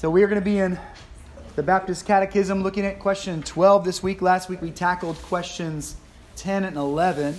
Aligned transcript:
So 0.00 0.08
we 0.08 0.22
are 0.22 0.28
going 0.28 0.40
to 0.40 0.44
be 0.44 0.56
in 0.56 0.78
the 1.56 1.62
Baptist 1.62 2.06
Catechism 2.06 2.62
looking 2.62 2.86
at 2.86 2.98
question 2.98 3.42
12 3.42 3.84
this 3.84 4.02
week. 4.02 4.22
Last 4.22 4.48
week 4.48 4.62
we 4.62 4.70
tackled 4.70 5.16
questions 5.16 5.94
10 6.36 6.64
and 6.64 6.78
11. 6.78 7.36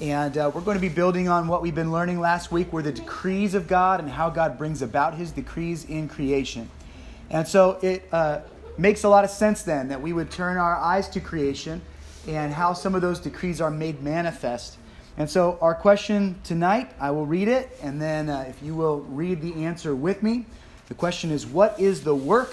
And 0.00 0.36
uh, 0.36 0.50
we're 0.52 0.62
going 0.62 0.76
to 0.76 0.80
be 0.80 0.88
building 0.88 1.28
on 1.28 1.46
what 1.46 1.62
we've 1.62 1.72
been 1.72 1.92
learning 1.92 2.18
last 2.18 2.50
week 2.50 2.72
were 2.72 2.82
the 2.82 2.90
decrees 2.90 3.54
of 3.54 3.68
God 3.68 4.00
and 4.00 4.10
how 4.10 4.28
God 4.28 4.58
brings 4.58 4.82
about 4.82 5.14
his 5.14 5.30
decrees 5.30 5.84
in 5.84 6.08
creation. 6.08 6.68
And 7.30 7.46
so 7.46 7.78
it 7.80 8.08
uh, 8.10 8.40
makes 8.76 9.04
a 9.04 9.08
lot 9.08 9.22
of 9.22 9.30
sense 9.30 9.62
then 9.62 9.86
that 9.86 10.02
we 10.02 10.12
would 10.12 10.32
turn 10.32 10.56
our 10.56 10.74
eyes 10.74 11.08
to 11.10 11.20
creation 11.20 11.80
and 12.26 12.52
how 12.52 12.72
some 12.72 12.96
of 12.96 13.02
those 13.02 13.20
decrees 13.20 13.60
are 13.60 13.70
made 13.70 14.02
manifest. 14.02 14.78
And 15.16 15.30
so, 15.30 15.58
our 15.60 15.76
question 15.76 16.40
tonight, 16.42 16.90
I 16.98 17.12
will 17.12 17.24
read 17.24 17.46
it, 17.46 17.70
and 17.80 18.02
then 18.02 18.28
uh, 18.28 18.46
if 18.48 18.60
you 18.64 18.74
will 18.74 19.02
read 19.02 19.40
the 19.42 19.64
answer 19.64 19.94
with 19.94 20.24
me. 20.24 20.46
The 20.88 20.94
question 20.94 21.30
is, 21.30 21.46
What 21.46 21.78
is 21.80 22.04
the 22.04 22.14
work 22.14 22.52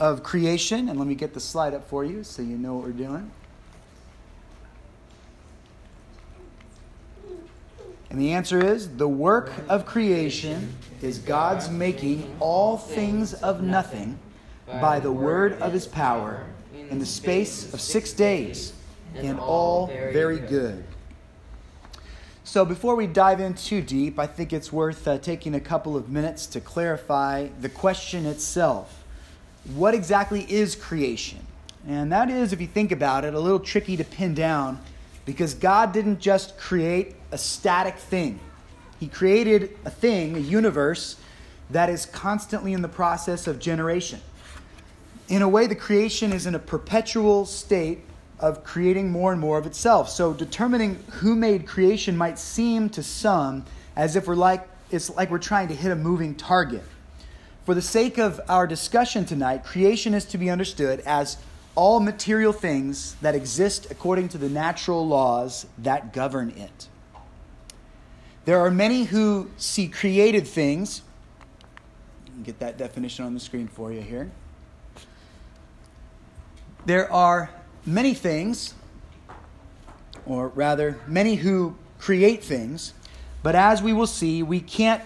of 0.00 0.22
creation? 0.22 0.88
And 0.88 0.98
let 0.98 1.08
me 1.08 1.14
get 1.14 1.34
the 1.34 1.40
slide 1.40 1.74
up 1.74 1.88
for 1.88 2.04
you 2.04 2.24
so 2.24 2.42
you 2.42 2.56
know 2.56 2.74
what 2.74 2.84
we're 2.84 2.92
doing. 2.92 3.30
And 8.10 8.18
the 8.18 8.32
answer 8.32 8.64
is 8.64 8.96
the 8.96 9.08
work 9.08 9.52
of 9.68 9.84
creation 9.84 10.74
is 11.02 11.18
God's 11.18 11.68
making 11.68 12.36
all 12.40 12.78
things 12.78 13.34
of 13.34 13.62
nothing 13.62 14.18
by 14.66 14.98
the 14.98 15.12
word 15.12 15.54
of 15.60 15.72
his 15.72 15.86
power 15.86 16.46
in 16.90 16.98
the 16.98 17.06
space 17.06 17.72
of 17.74 17.80
six 17.80 18.12
days, 18.12 18.72
and 19.14 19.38
all 19.38 19.88
very 19.88 20.38
good. 20.38 20.84
So, 22.48 22.64
before 22.64 22.96
we 22.96 23.06
dive 23.06 23.40
in 23.40 23.52
too 23.52 23.82
deep, 23.82 24.18
I 24.18 24.26
think 24.26 24.54
it's 24.54 24.72
worth 24.72 25.06
uh, 25.06 25.18
taking 25.18 25.54
a 25.54 25.60
couple 25.60 25.98
of 25.98 26.08
minutes 26.08 26.46
to 26.46 26.62
clarify 26.62 27.48
the 27.60 27.68
question 27.68 28.24
itself. 28.24 29.04
What 29.74 29.92
exactly 29.92 30.50
is 30.50 30.74
creation? 30.74 31.40
And 31.86 32.10
that 32.10 32.30
is, 32.30 32.54
if 32.54 32.60
you 32.62 32.66
think 32.66 32.90
about 32.90 33.26
it, 33.26 33.34
a 33.34 33.38
little 33.38 33.60
tricky 33.60 33.98
to 33.98 34.04
pin 34.04 34.32
down 34.32 34.80
because 35.26 35.52
God 35.52 35.92
didn't 35.92 36.20
just 36.20 36.56
create 36.56 37.16
a 37.32 37.36
static 37.36 37.96
thing, 37.96 38.40
He 38.98 39.08
created 39.08 39.76
a 39.84 39.90
thing, 39.90 40.34
a 40.34 40.40
universe, 40.40 41.16
that 41.68 41.90
is 41.90 42.06
constantly 42.06 42.72
in 42.72 42.80
the 42.80 42.88
process 42.88 43.46
of 43.46 43.58
generation. 43.58 44.22
In 45.28 45.42
a 45.42 45.48
way, 45.50 45.66
the 45.66 45.76
creation 45.76 46.32
is 46.32 46.46
in 46.46 46.54
a 46.54 46.58
perpetual 46.58 47.44
state 47.44 48.07
of 48.40 48.64
creating 48.64 49.10
more 49.10 49.32
and 49.32 49.40
more 49.40 49.58
of 49.58 49.66
itself. 49.66 50.08
So 50.08 50.32
determining 50.32 50.96
who 51.10 51.34
made 51.34 51.66
creation 51.66 52.16
might 52.16 52.38
seem 52.38 52.88
to 52.90 53.02
some 53.02 53.64
as 53.96 54.16
if 54.16 54.26
we're 54.26 54.36
like 54.36 54.68
it's 54.90 55.10
like 55.10 55.30
we're 55.30 55.38
trying 55.38 55.68
to 55.68 55.74
hit 55.74 55.92
a 55.92 55.96
moving 55.96 56.34
target. 56.34 56.82
For 57.64 57.74
the 57.74 57.82
sake 57.82 58.16
of 58.16 58.40
our 58.48 58.66
discussion 58.66 59.26
tonight, 59.26 59.64
creation 59.64 60.14
is 60.14 60.24
to 60.26 60.38
be 60.38 60.48
understood 60.48 61.00
as 61.00 61.36
all 61.74 62.00
material 62.00 62.52
things 62.52 63.14
that 63.20 63.34
exist 63.34 63.88
according 63.90 64.28
to 64.30 64.38
the 64.38 64.48
natural 64.48 65.06
laws 65.06 65.66
that 65.76 66.12
govern 66.12 66.50
it. 66.56 66.88
There 68.46 68.58
are 68.58 68.70
many 68.70 69.04
who 69.04 69.50
see 69.58 69.88
created 69.88 70.46
things. 70.46 71.02
Get 72.42 72.58
that 72.60 72.78
definition 72.78 73.26
on 73.26 73.34
the 73.34 73.40
screen 73.40 73.68
for 73.68 73.92
you 73.92 74.00
here. 74.00 74.30
There 76.86 77.12
are 77.12 77.50
many 77.86 78.14
things, 78.14 78.74
or 80.26 80.48
rather, 80.48 80.98
many 81.06 81.36
who 81.36 81.76
create 81.98 82.44
things, 82.44 82.94
but 83.42 83.54
as 83.54 83.82
we 83.82 83.92
will 83.92 84.06
see, 84.06 84.42
we 84.42 84.60
can't 84.60 85.02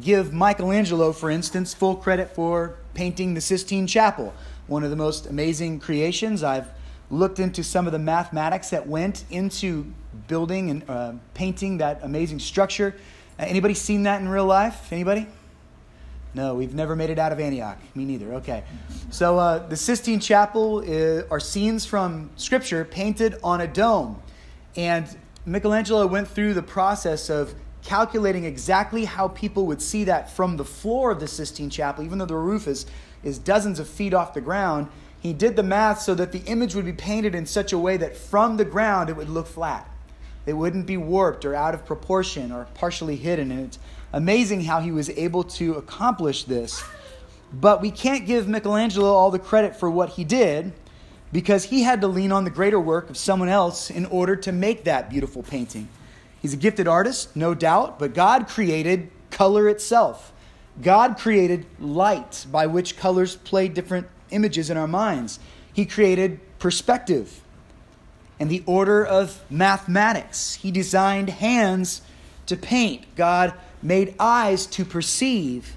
give 0.00 0.32
Michelangelo, 0.32 1.12
for 1.12 1.30
instance, 1.30 1.74
full 1.74 1.96
credit 1.96 2.34
for 2.34 2.76
painting 2.94 3.34
the 3.34 3.40
Sistine 3.40 3.86
Chapel, 3.86 4.32
one 4.66 4.84
of 4.84 4.90
the 4.90 4.96
most 4.96 5.26
amazing 5.26 5.80
creations. 5.80 6.42
I've 6.42 6.68
looked 7.10 7.38
into 7.38 7.62
some 7.62 7.86
of 7.86 7.92
the 7.92 7.98
mathematics 7.98 8.70
that 8.70 8.86
went 8.86 9.24
into 9.30 9.92
building 10.28 10.70
and 10.70 10.88
uh, 10.88 11.12
painting 11.34 11.78
that 11.78 12.00
amazing 12.02 12.38
structure. 12.38 12.94
Uh, 13.38 13.44
anybody 13.46 13.74
seen 13.74 14.04
that 14.04 14.20
in 14.20 14.28
real 14.28 14.46
life? 14.46 14.92
Anybody? 14.92 15.26
No, 16.34 16.54
we've 16.54 16.74
never 16.74 16.96
made 16.96 17.10
it 17.10 17.18
out 17.18 17.32
of 17.32 17.40
Antioch. 17.40 17.78
Me 17.94 18.04
neither. 18.04 18.34
Okay. 18.34 18.64
So 19.10 19.38
uh, 19.38 19.66
the 19.66 19.76
Sistine 19.76 20.18
Chapel 20.18 20.80
is, 20.80 21.24
are 21.30 21.40
scenes 21.40 21.84
from 21.84 22.30
Scripture 22.36 22.84
painted 22.84 23.36
on 23.44 23.60
a 23.60 23.66
dome. 23.66 24.20
And 24.76 25.06
Michelangelo 25.44 26.06
went 26.06 26.28
through 26.28 26.54
the 26.54 26.62
process 26.62 27.28
of 27.28 27.54
calculating 27.82 28.44
exactly 28.44 29.04
how 29.04 29.28
people 29.28 29.66
would 29.66 29.82
see 29.82 30.04
that 30.04 30.30
from 30.30 30.56
the 30.56 30.64
floor 30.64 31.10
of 31.10 31.20
the 31.20 31.28
Sistine 31.28 31.68
Chapel, 31.68 32.04
even 32.04 32.18
though 32.18 32.26
the 32.26 32.34
roof 32.34 32.66
is, 32.66 32.86
is 33.22 33.38
dozens 33.38 33.78
of 33.78 33.88
feet 33.88 34.14
off 34.14 34.32
the 34.32 34.40
ground. 34.40 34.88
He 35.20 35.32
did 35.32 35.54
the 35.54 35.62
math 35.62 36.00
so 36.00 36.14
that 36.14 36.32
the 36.32 36.40
image 36.46 36.74
would 36.74 36.84
be 36.84 36.92
painted 36.92 37.34
in 37.34 37.44
such 37.44 37.72
a 37.72 37.78
way 37.78 37.96
that 37.98 38.16
from 38.16 38.56
the 38.56 38.64
ground 38.64 39.10
it 39.10 39.16
would 39.16 39.28
look 39.28 39.46
flat. 39.46 39.88
It 40.46 40.54
wouldn't 40.54 40.86
be 40.86 40.96
warped 40.96 41.44
or 41.44 41.54
out 41.54 41.74
of 41.74 41.84
proportion 41.84 42.50
or 42.50 42.66
partially 42.74 43.16
hidden. 43.16 43.52
And 43.52 43.66
it's 43.66 43.78
amazing 44.12 44.62
how 44.62 44.80
he 44.80 44.92
was 44.92 45.10
able 45.10 45.44
to 45.44 45.74
accomplish 45.74 46.44
this. 46.44 46.82
But 47.52 47.80
we 47.80 47.90
can't 47.90 48.26
give 48.26 48.48
Michelangelo 48.48 49.12
all 49.12 49.30
the 49.30 49.38
credit 49.38 49.76
for 49.76 49.90
what 49.90 50.10
he 50.10 50.24
did 50.24 50.72
because 51.32 51.64
he 51.64 51.82
had 51.82 52.00
to 52.02 52.08
lean 52.08 52.32
on 52.32 52.44
the 52.44 52.50
greater 52.50 52.80
work 52.80 53.10
of 53.10 53.16
someone 53.16 53.48
else 53.48 53.90
in 53.90 54.06
order 54.06 54.36
to 54.36 54.52
make 54.52 54.84
that 54.84 55.10
beautiful 55.10 55.42
painting. 55.42 55.88
He's 56.40 56.52
a 56.52 56.58
gifted 56.58 56.88
artist, 56.88 57.34
no 57.36 57.54
doubt, 57.54 57.98
but 57.98 58.14
God 58.14 58.48
created 58.48 59.10
color 59.30 59.68
itself. 59.68 60.32
God 60.80 61.18
created 61.18 61.66
light 61.78 62.46
by 62.50 62.66
which 62.66 62.96
colors 62.96 63.36
play 63.36 63.68
different 63.68 64.08
images 64.30 64.70
in 64.70 64.76
our 64.76 64.88
minds. 64.88 65.38
He 65.72 65.86
created 65.86 66.40
perspective 66.58 67.40
and 68.40 68.50
the 68.50 68.62
order 68.66 69.04
of 69.04 69.40
mathematics. 69.50 70.54
He 70.54 70.70
designed 70.70 71.28
hands 71.28 72.02
to 72.46 72.56
paint. 72.56 73.14
God 73.14 73.54
made 73.82 74.14
eyes 74.18 74.66
to 74.66 74.84
perceive, 74.84 75.76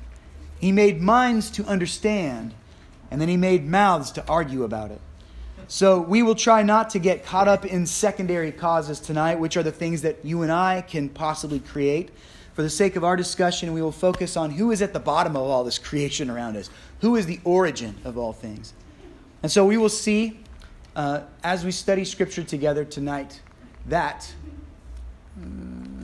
he 0.59 0.71
made 0.71 1.01
minds 1.01 1.49
to 1.51 1.65
understand, 1.65 2.53
and 3.11 3.19
then 3.19 3.27
he 3.27 3.37
made 3.37 3.65
mouths 3.67 4.11
to 4.11 4.27
argue 4.27 4.63
about 4.63 4.91
it. 4.91 5.01
So 5.67 5.99
we 5.99 6.21
will 6.21 6.35
try 6.35 6.61
not 6.61 6.91
to 6.91 6.99
get 6.99 7.25
caught 7.25 7.47
up 7.47 7.65
in 7.65 7.85
secondary 7.87 8.51
causes 8.51 8.99
tonight, 8.99 9.39
which 9.39 9.57
are 9.57 9.63
the 9.63 9.71
things 9.71 10.03
that 10.03 10.23
you 10.23 10.43
and 10.43 10.51
I 10.51 10.81
can 10.81 11.09
possibly 11.09 11.59
create. 11.59 12.11
For 12.53 12.61
the 12.61 12.69
sake 12.69 12.95
of 12.95 13.03
our 13.03 13.15
discussion, 13.15 13.73
we 13.73 13.81
will 13.81 13.91
focus 13.91 14.37
on 14.37 14.51
who 14.51 14.71
is 14.71 14.81
at 14.81 14.93
the 14.93 14.99
bottom 14.99 15.35
of 15.35 15.41
all 15.41 15.63
this 15.63 15.79
creation 15.79 16.29
around 16.29 16.55
us, 16.55 16.69
who 17.01 17.15
is 17.15 17.25
the 17.25 17.39
origin 17.43 17.95
of 18.05 18.17
all 18.17 18.31
things. 18.31 18.73
And 19.43 19.51
so 19.51 19.65
we 19.65 19.77
will 19.77 19.89
see 19.89 20.39
uh, 20.95 21.21
as 21.43 21.65
we 21.65 21.71
study 21.71 22.05
Scripture 22.05 22.43
together 22.43 22.85
tonight 22.85 23.41
that. 23.87 24.33
Um, 25.41 25.94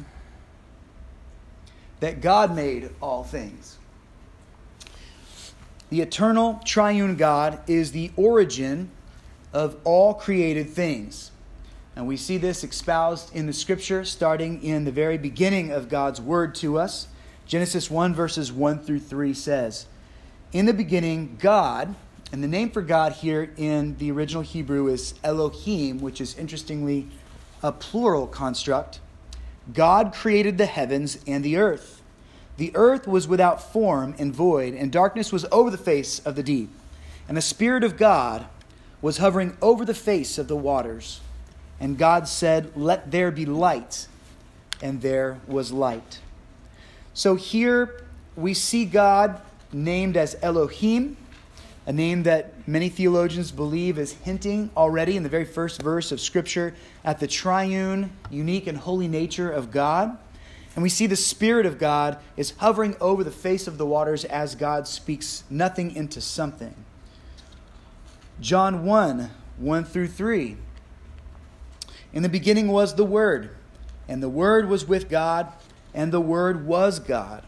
that 2.01 2.19
God 2.19 2.53
made 2.53 2.89
all 3.01 3.23
things. 3.23 3.77
The 5.89 6.01
eternal 6.01 6.59
triune 6.65 7.15
God 7.15 7.59
is 7.67 7.91
the 7.91 8.11
origin 8.15 8.91
of 9.53 9.77
all 9.83 10.13
created 10.13 10.69
things. 10.69 11.31
And 11.95 12.07
we 12.07 12.17
see 12.17 12.37
this 12.37 12.63
espoused 12.63 13.35
in 13.35 13.45
the 13.45 13.53
scripture 13.53 14.05
starting 14.05 14.63
in 14.63 14.85
the 14.85 14.91
very 14.91 15.17
beginning 15.17 15.71
of 15.71 15.89
God's 15.89 16.21
word 16.21 16.55
to 16.55 16.79
us. 16.79 17.07
Genesis 17.45 17.91
1, 17.91 18.13
verses 18.13 18.51
1 18.51 18.79
through 18.79 19.01
3 19.01 19.33
says, 19.33 19.85
In 20.53 20.65
the 20.65 20.73
beginning, 20.73 21.37
God, 21.39 21.93
and 22.31 22.41
the 22.41 22.47
name 22.47 22.71
for 22.71 22.81
God 22.81 23.11
here 23.11 23.51
in 23.57 23.97
the 23.97 24.09
original 24.11 24.41
Hebrew 24.41 24.87
is 24.87 25.15
Elohim, 25.23 25.99
which 25.99 26.21
is 26.21 26.37
interestingly 26.37 27.09
a 27.61 27.73
plural 27.73 28.25
construct. 28.25 29.01
God 29.73 30.13
created 30.13 30.57
the 30.57 30.65
heavens 30.65 31.19
and 31.27 31.43
the 31.43 31.57
earth. 31.57 32.01
The 32.57 32.71
earth 32.75 33.07
was 33.07 33.27
without 33.27 33.71
form 33.71 34.15
and 34.17 34.33
void, 34.33 34.73
and 34.73 34.91
darkness 34.91 35.31
was 35.31 35.45
over 35.51 35.69
the 35.69 35.77
face 35.77 36.19
of 36.19 36.35
the 36.35 36.43
deep. 36.43 36.69
And 37.27 37.37
the 37.37 37.41
Spirit 37.41 37.83
of 37.83 37.97
God 37.97 38.45
was 39.01 39.17
hovering 39.17 39.57
over 39.61 39.85
the 39.85 39.93
face 39.93 40.37
of 40.37 40.47
the 40.47 40.55
waters. 40.55 41.21
And 41.79 41.97
God 41.97 42.27
said, 42.27 42.71
Let 42.75 43.11
there 43.11 43.31
be 43.31 43.45
light. 43.45 44.07
And 44.81 45.01
there 45.01 45.39
was 45.47 45.71
light. 45.71 46.19
So 47.13 47.35
here 47.35 48.03
we 48.35 48.53
see 48.53 48.85
God 48.85 49.41
named 49.71 50.17
as 50.17 50.35
Elohim, 50.41 51.17
a 51.85 51.93
name 51.93 52.23
that 52.23 52.67
many 52.67 52.89
theologians 52.89 53.51
believe 53.51 53.97
is 53.97 54.13
hinting 54.13 54.69
already 54.77 55.17
in 55.17 55.23
the 55.23 55.29
very 55.29 55.45
first 55.45 55.81
verse 55.81 56.11
of 56.11 56.21
Scripture 56.21 56.75
at 57.03 57.19
the 57.19 57.27
triune, 57.27 58.11
unique, 58.29 58.67
and 58.67 58.77
holy 58.77 59.07
nature 59.07 59.51
of 59.51 59.71
God. 59.71 60.17
And 60.75 60.83
we 60.83 60.89
see 60.89 61.07
the 61.07 61.15
Spirit 61.15 61.65
of 61.65 61.79
God 61.79 62.17
is 62.37 62.51
hovering 62.57 62.95
over 63.01 63.23
the 63.23 63.31
face 63.31 63.67
of 63.67 63.77
the 63.77 63.85
waters 63.85 64.25
as 64.25 64.55
God 64.55 64.87
speaks 64.87 65.43
nothing 65.49 65.95
into 65.95 66.21
something. 66.21 66.75
John 68.39 68.85
1 68.85 69.29
1 69.57 69.83
through 69.83 70.07
3. 70.07 70.57
In 72.13 72.23
the 72.23 72.29
beginning 72.29 72.67
was 72.67 72.95
the 72.95 73.05
Word, 73.05 73.55
and 74.07 74.21
the 74.21 74.29
Word 74.29 74.67
was 74.69 74.85
with 74.85 75.09
God, 75.09 75.51
and 75.93 76.11
the 76.11 76.21
Word 76.21 76.65
was 76.65 76.99
God. 76.99 77.43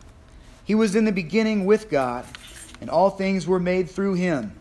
He 0.64 0.76
was 0.76 0.96
in 0.96 1.06
the 1.06 1.12
beginning 1.12 1.66
with 1.66 1.90
God 1.90 2.26
and 2.84 2.90
all 2.90 3.10
things 3.10 3.48
were 3.48 3.62
made 3.62 3.90
through 3.90 4.16
him. 4.16 4.52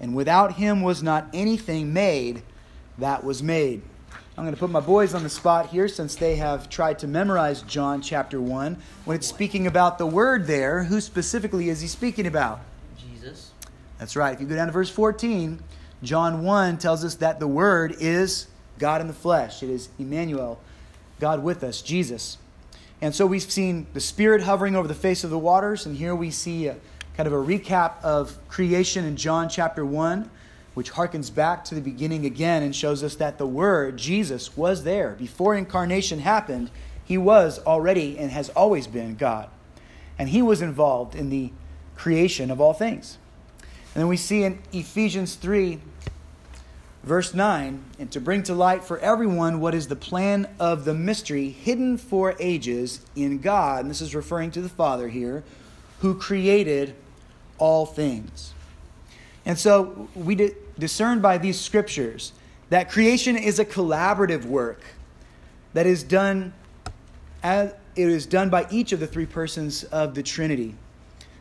And 0.00 0.16
without 0.16 0.54
him 0.54 0.82
was 0.82 1.00
not 1.00 1.28
anything 1.32 1.92
made 1.92 2.42
that 2.98 3.22
was 3.22 3.40
made. 3.40 3.82
I'm 4.36 4.42
going 4.42 4.52
to 4.52 4.58
put 4.58 4.70
my 4.70 4.80
boys 4.80 5.14
on 5.14 5.22
the 5.22 5.28
spot 5.28 5.68
here 5.68 5.86
since 5.86 6.16
they 6.16 6.34
have 6.34 6.68
tried 6.68 6.98
to 6.98 7.06
memorize 7.06 7.62
John 7.62 8.02
chapter 8.02 8.40
1. 8.40 8.82
When 9.04 9.16
it's 9.16 9.28
speaking 9.28 9.68
about 9.68 9.96
the 9.96 10.06
word 10.06 10.48
there, 10.48 10.82
who 10.82 11.00
specifically 11.00 11.68
is 11.68 11.80
he 11.80 11.86
speaking 11.86 12.26
about? 12.26 12.62
Jesus. 12.98 13.52
That's 13.96 14.16
right. 14.16 14.34
If 14.34 14.40
you 14.40 14.48
go 14.48 14.56
down 14.56 14.66
to 14.66 14.72
verse 14.72 14.90
14, 14.90 15.62
John 16.02 16.42
1 16.42 16.78
tells 16.78 17.04
us 17.04 17.14
that 17.14 17.38
the 17.38 17.46
word 17.46 17.94
is 18.00 18.48
God 18.80 19.00
in 19.00 19.06
the 19.06 19.14
flesh. 19.14 19.62
It 19.62 19.70
is 19.70 19.88
Emmanuel, 20.00 20.58
God 21.20 21.44
with 21.44 21.62
us, 21.62 21.80
Jesus. 21.80 22.38
And 23.00 23.14
so 23.14 23.24
we've 23.24 23.40
seen 23.40 23.86
the 23.94 24.00
Spirit 24.00 24.42
hovering 24.42 24.74
over 24.74 24.88
the 24.88 24.94
face 24.94 25.22
of 25.22 25.30
the 25.30 25.38
waters, 25.38 25.86
and 25.86 25.96
here 25.96 26.16
we 26.16 26.32
see 26.32 26.66
a, 26.66 26.76
kind 27.16 27.26
of 27.26 27.32
a 27.32 27.36
recap 27.36 28.02
of 28.02 28.38
creation 28.48 29.04
in 29.04 29.16
John 29.16 29.48
chapter 29.48 29.84
1, 29.84 30.30
which 30.74 30.92
harkens 30.92 31.34
back 31.34 31.64
to 31.66 31.74
the 31.74 31.80
beginning 31.80 32.24
again 32.24 32.62
and 32.62 32.74
shows 32.74 33.02
us 33.02 33.16
that 33.16 33.38
the 33.38 33.46
Word, 33.46 33.96
Jesus, 33.96 34.56
was 34.56 34.84
there. 34.84 35.10
Before 35.18 35.54
incarnation 35.54 36.20
happened, 36.20 36.70
he 37.04 37.18
was 37.18 37.58
already 37.60 38.18
and 38.18 38.30
has 38.30 38.48
always 38.50 38.86
been 38.86 39.16
God. 39.16 39.50
And 40.18 40.30
he 40.30 40.40
was 40.40 40.62
involved 40.62 41.14
in 41.14 41.30
the 41.30 41.52
creation 41.96 42.50
of 42.50 42.60
all 42.60 42.72
things. 42.72 43.18
And 43.94 44.00
then 44.00 44.08
we 44.08 44.16
see 44.16 44.44
in 44.44 44.60
Ephesians 44.72 45.34
3 45.34 45.80
Verse 47.02 47.34
9, 47.34 47.82
and 47.98 48.12
to 48.12 48.20
bring 48.20 48.44
to 48.44 48.54
light 48.54 48.84
for 48.84 48.96
everyone 49.00 49.58
what 49.58 49.74
is 49.74 49.88
the 49.88 49.96
plan 49.96 50.46
of 50.60 50.84
the 50.84 50.94
mystery 50.94 51.50
hidden 51.50 51.98
for 51.98 52.36
ages 52.38 53.00
in 53.16 53.38
God, 53.38 53.80
and 53.80 53.90
this 53.90 54.00
is 54.00 54.14
referring 54.14 54.52
to 54.52 54.60
the 54.60 54.68
Father 54.68 55.08
here, 55.08 55.42
who 56.02 56.16
created 56.16 56.94
all 57.58 57.86
things. 57.86 58.52
And 59.46 59.56
so 59.56 60.08
we 60.16 60.52
discern 60.76 61.20
by 61.20 61.38
these 61.38 61.60
scriptures 61.60 62.32
that 62.70 62.90
creation 62.90 63.36
is 63.36 63.60
a 63.60 63.64
collaborative 63.64 64.44
work 64.44 64.80
that 65.74 65.86
is 65.86 66.02
done 66.02 66.52
as 67.44 67.72
it 67.94 68.08
is 68.08 68.26
done 68.26 68.50
by 68.50 68.66
each 68.68 68.90
of 68.90 68.98
the 68.98 69.06
three 69.06 69.26
persons 69.26 69.84
of 69.84 70.16
the 70.16 70.24
Trinity. 70.24 70.74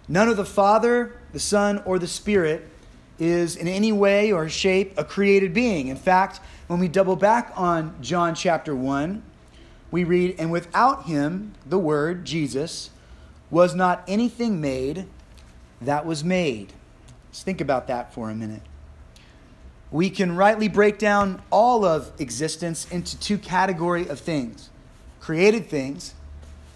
None 0.08 0.30
of 0.30 0.38
the 0.38 0.46
Father, 0.46 1.18
the 1.34 1.40
Son, 1.40 1.82
or 1.86 1.98
the 1.98 2.08
Spirit 2.08 2.68
is 3.18 3.56
in 3.56 3.68
any 3.68 3.92
way 3.92 4.32
or 4.32 4.48
shape 4.48 4.94
a 4.96 5.04
created 5.04 5.56
being. 5.56 5.88
In 5.88 5.98
fact, 5.98 6.40
when 6.68 6.80
we 6.80 6.88
double 6.88 7.16
back 7.16 7.52
on 7.56 7.96
John 8.02 8.36
chapter 8.36 8.76
1, 8.76 9.24
we 9.90 10.04
read, 10.04 10.36
And 10.38 10.52
without 10.52 11.06
him, 11.06 11.54
the 11.66 11.80
Word, 11.80 12.26
Jesus, 12.26 12.92
was 13.52 13.76
not 13.76 14.04
anything 14.08 14.60
made 14.60 15.06
that 15.82 16.06
was 16.06 16.24
made. 16.24 16.74
Let's 17.30 17.44
think 17.44 17.62
about 17.62 17.88
that 17.88 18.14
for 18.14 18.30
a 18.30 18.36
minute. 18.36 18.62
We 19.92 20.10
can 20.10 20.36
rightly 20.38 20.70
break 20.70 20.98
down 20.98 21.42
all 21.52 21.84
of 21.84 22.12
existence 22.20 22.90
into 22.90 23.20
two 23.20 23.38
category 23.38 24.08
of 24.08 24.20
things 24.20 24.70
created 25.20 25.68
things 25.70 26.16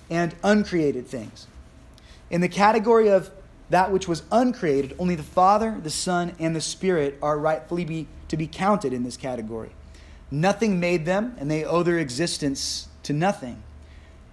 and 0.08 0.36
uncreated 0.44 1.08
things. 1.08 1.48
In 2.30 2.42
the 2.42 2.48
category 2.48 3.10
of 3.10 3.32
that 3.70 3.92
which 3.92 4.08
was 4.08 4.22
uncreated, 4.32 4.96
only 5.00 5.16
the 5.16 5.24
Father, 5.24 5.80
the 5.82 5.90
Son, 5.90 6.36
and 6.38 6.56
the 6.56 6.62
Spirit 6.62 7.18
are 7.24 7.40
rightfully 7.40 7.86
be, 7.86 8.08
to 8.28 8.38
be 8.38 8.46
counted 8.46 8.94
in 8.94 9.04
this 9.04 9.18
category. 9.18 9.72
Nothing 10.30 10.80
made 10.80 11.06
them, 11.06 11.36
and 11.40 11.50
they 11.50 11.64
owe 11.64 11.82
their 11.82 11.98
existence 11.98 12.88
to 13.02 13.14
nothing. 13.14 13.64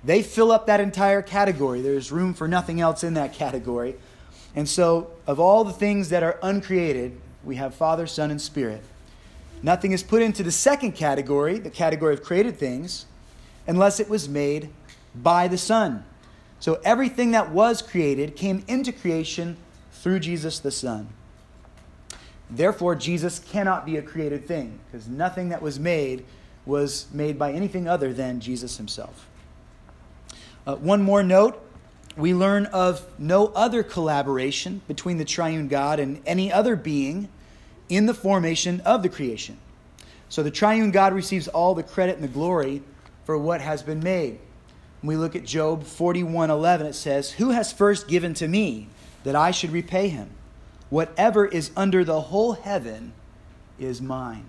They 0.04 0.22
fill 0.22 0.50
up 0.50 0.66
that 0.66 0.80
entire 0.80 1.22
category. 1.22 1.80
There's 1.80 2.10
room 2.10 2.34
for 2.34 2.48
nothing 2.48 2.80
else 2.80 3.04
in 3.04 3.14
that 3.14 3.32
category. 3.32 3.94
And 4.54 4.68
so, 4.68 5.12
of 5.26 5.38
all 5.38 5.64
the 5.64 5.72
things 5.72 6.08
that 6.10 6.22
are 6.22 6.38
uncreated, 6.42 7.18
we 7.44 7.56
have 7.56 7.74
Father, 7.74 8.06
Son, 8.06 8.30
and 8.30 8.40
Spirit. 8.40 8.82
Nothing 9.62 9.92
is 9.92 10.02
put 10.02 10.22
into 10.22 10.42
the 10.42 10.50
second 10.50 10.92
category, 10.92 11.58
the 11.58 11.70
category 11.70 12.14
of 12.14 12.22
created 12.22 12.56
things, 12.58 13.06
unless 13.66 14.00
it 14.00 14.08
was 14.08 14.28
made 14.28 14.70
by 15.14 15.46
the 15.46 15.58
Son. 15.58 16.04
So 16.58 16.80
everything 16.84 17.30
that 17.30 17.50
was 17.50 17.80
created 17.80 18.36
came 18.36 18.64
into 18.68 18.92
creation 18.92 19.56
through 19.92 20.20
Jesus 20.20 20.58
the 20.58 20.70
Son. 20.70 21.08
Therefore, 22.50 22.94
Jesus 22.94 23.38
cannot 23.38 23.86
be 23.86 23.96
a 23.96 24.02
created 24.02 24.46
thing 24.46 24.78
because 24.86 25.08
nothing 25.08 25.48
that 25.50 25.62
was 25.62 25.78
made 25.78 26.24
was 26.66 27.06
made 27.12 27.38
by 27.38 27.52
anything 27.52 27.88
other 27.88 28.12
than 28.12 28.40
Jesus 28.40 28.76
himself. 28.76 29.26
Uh, 30.66 30.76
one 30.76 31.02
more 31.02 31.22
note 31.22 31.60
we 32.16 32.34
learn 32.34 32.66
of 32.66 33.06
no 33.18 33.46
other 33.48 33.82
collaboration 33.82 34.82
between 34.86 35.18
the 35.18 35.24
triune 35.24 35.68
God 35.68 35.98
and 35.98 36.20
any 36.26 36.52
other 36.52 36.76
being 36.76 37.28
in 37.88 38.06
the 38.06 38.14
formation 38.14 38.80
of 38.82 39.02
the 39.02 39.08
creation. 39.08 39.58
So 40.28 40.42
the 40.42 40.50
triune 40.50 40.90
God 40.90 41.14
receives 41.14 41.48
all 41.48 41.74
the 41.74 41.82
credit 41.82 42.14
and 42.14 42.24
the 42.24 42.28
glory 42.28 42.82
for 43.24 43.36
what 43.38 43.60
has 43.60 43.82
been 43.82 44.00
made. 44.00 44.38
When 45.00 45.08
we 45.08 45.16
look 45.16 45.34
at 45.34 45.44
Job 45.44 45.84
41:11 45.84 46.86
it 46.86 46.94
says, 46.94 47.32
"Who 47.32 47.50
has 47.50 47.72
first 47.72 48.06
given 48.06 48.34
to 48.34 48.46
me 48.46 48.88
that 49.24 49.34
I 49.34 49.50
should 49.50 49.72
repay 49.72 50.08
him? 50.08 50.30
Whatever 50.90 51.46
is 51.46 51.70
under 51.76 52.04
the 52.04 52.20
whole 52.20 52.52
heaven 52.52 53.12
is 53.78 54.00
mine." 54.00 54.44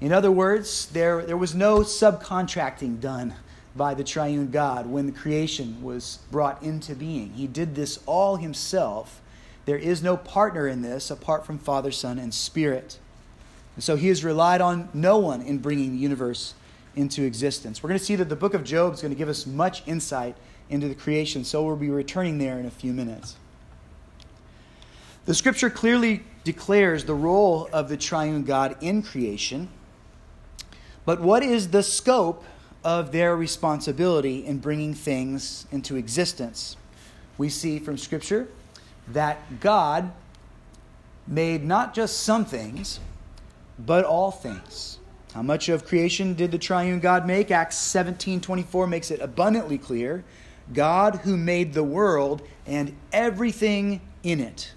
In 0.00 0.12
other 0.12 0.30
words, 0.30 0.86
there, 0.86 1.22
there 1.22 1.36
was 1.36 1.54
no 1.54 1.80
subcontracting 1.80 3.00
done 3.00 3.34
by 3.76 3.94
the 3.94 4.04
triune 4.04 4.50
God 4.50 4.86
when 4.86 5.06
the 5.06 5.12
creation 5.12 5.82
was 5.82 6.18
brought 6.30 6.62
into 6.62 6.94
being. 6.94 7.32
He 7.34 7.46
did 7.46 7.74
this 7.74 8.00
all 8.06 8.36
himself. 8.36 9.20
There 9.64 9.78
is 9.78 10.02
no 10.02 10.16
partner 10.16 10.66
in 10.66 10.82
this 10.82 11.10
apart 11.10 11.46
from 11.46 11.58
Father, 11.58 11.92
Son, 11.92 12.18
and 12.18 12.34
Spirit. 12.34 12.98
And 13.76 13.84
so 13.84 13.96
he 13.96 14.08
has 14.08 14.24
relied 14.24 14.60
on 14.60 14.88
no 14.92 15.18
one 15.18 15.42
in 15.42 15.58
bringing 15.58 15.92
the 15.92 15.98
universe 15.98 16.54
into 16.96 17.22
existence. 17.22 17.82
We're 17.82 17.88
going 17.88 17.98
to 17.98 18.04
see 18.04 18.16
that 18.16 18.28
the 18.28 18.36
book 18.36 18.54
of 18.54 18.64
Job 18.64 18.92
is 18.94 19.00
going 19.00 19.12
to 19.12 19.18
give 19.18 19.28
us 19.28 19.46
much 19.46 19.86
insight 19.86 20.36
into 20.68 20.88
the 20.88 20.94
creation, 20.94 21.44
so 21.44 21.62
we'll 21.62 21.76
be 21.76 21.90
returning 21.90 22.38
there 22.38 22.58
in 22.58 22.66
a 22.66 22.70
few 22.70 22.92
minutes. 22.92 23.36
The 25.26 25.34
scripture 25.34 25.70
clearly 25.70 26.24
declares 26.44 27.04
the 27.04 27.14
role 27.14 27.68
of 27.72 27.88
the 27.88 27.96
triune 27.96 28.44
God 28.44 28.76
in 28.80 29.02
creation, 29.02 29.68
but 31.04 31.20
what 31.20 31.42
is 31.42 31.68
the 31.68 31.82
scope 31.82 32.44
of 32.84 33.12
their 33.12 33.36
responsibility 33.36 34.44
in 34.46 34.58
bringing 34.58 34.94
things 34.94 35.66
into 35.70 35.96
existence? 35.96 36.76
We 37.38 37.48
see 37.48 37.78
from 37.78 37.98
scripture 37.98 38.48
that 39.08 39.60
God 39.60 40.12
made 41.26 41.64
not 41.64 41.94
just 41.94 42.20
some 42.20 42.44
things, 42.44 43.00
but 43.78 44.04
all 44.04 44.30
things. 44.30 44.98
How 45.34 45.42
much 45.42 45.68
of 45.68 45.86
creation 45.86 46.34
did 46.34 46.50
the 46.50 46.58
triune 46.58 47.00
God 47.00 47.26
make? 47.26 47.50
Acts 47.50 47.78
17 47.78 48.40
24 48.40 48.86
makes 48.86 49.10
it 49.10 49.20
abundantly 49.20 49.78
clear. 49.78 50.24
God 50.72 51.16
who 51.16 51.36
made 51.36 51.72
the 51.72 51.84
world 51.84 52.42
and 52.66 52.96
everything 53.12 54.00
in 54.22 54.40
it. 54.40 54.72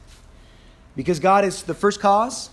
Because 0.95 1.19
God 1.19 1.43
is 1.43 1.63
the 1.63 1.73
first 1.73 1.99
cause 1.99 2.49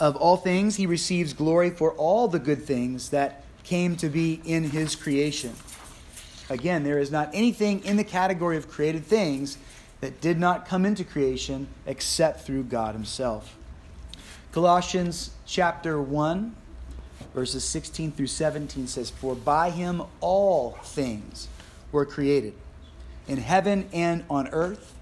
of 0.00 0.16
all 0.16 0.36
things, 0.36 0.76
he 0.76 0.86
receives 0.86 1.32
glory 1.32 1.70
for 1.70 1.92
all 1.92 2.26
the 2.26 2.40
good 2.40 2.64
things 2.64 3.10
that 3.10 3.44
came 3.64 3.96
to 3.96 4.08
be 4.08 4.40
in 4.44 4.64
his 4.64 4.96
creation. 4.96 5.52
Again, 6.50 6.84
there 6.84 6.98
is 6.98 7.10
not 7.10 7.30
anything 7.32 7.84
in 7.84 7.96
the 7.96 8.04
category 8.04 8.56
of 8.56 8.68
created 8.68 9.04
things 9.04 9.58
that 10.00 10.20
did 10.20 10.38
not 10.38 10.66
come 10.66 10.84
into 10.84 11.04
creation 11.04 11.68
except 11.86 12.46
through 12.46 12.64
God 12.64 12.94
himself. 12.94 13.56
Colossians 14.50 15.30
chapter 15.46 16.00
1 16.00 16.54
verses 17.34 17.64
16 17.64 18.12
through 18.12 18.26
17 18.26 18.86
says, 18.86 19.10
For 19.10 19.34
by 19.34 19.70
him 19.70 20.02
all 20.20 20.72
things 20.82 21.48
were 21.90 22.04
created, 22.04 22.54
in 23.28 23.38
heaven 23.38 23.88
and 23.92 24.24
on 24.28 24.48
earth, 24.48 24.94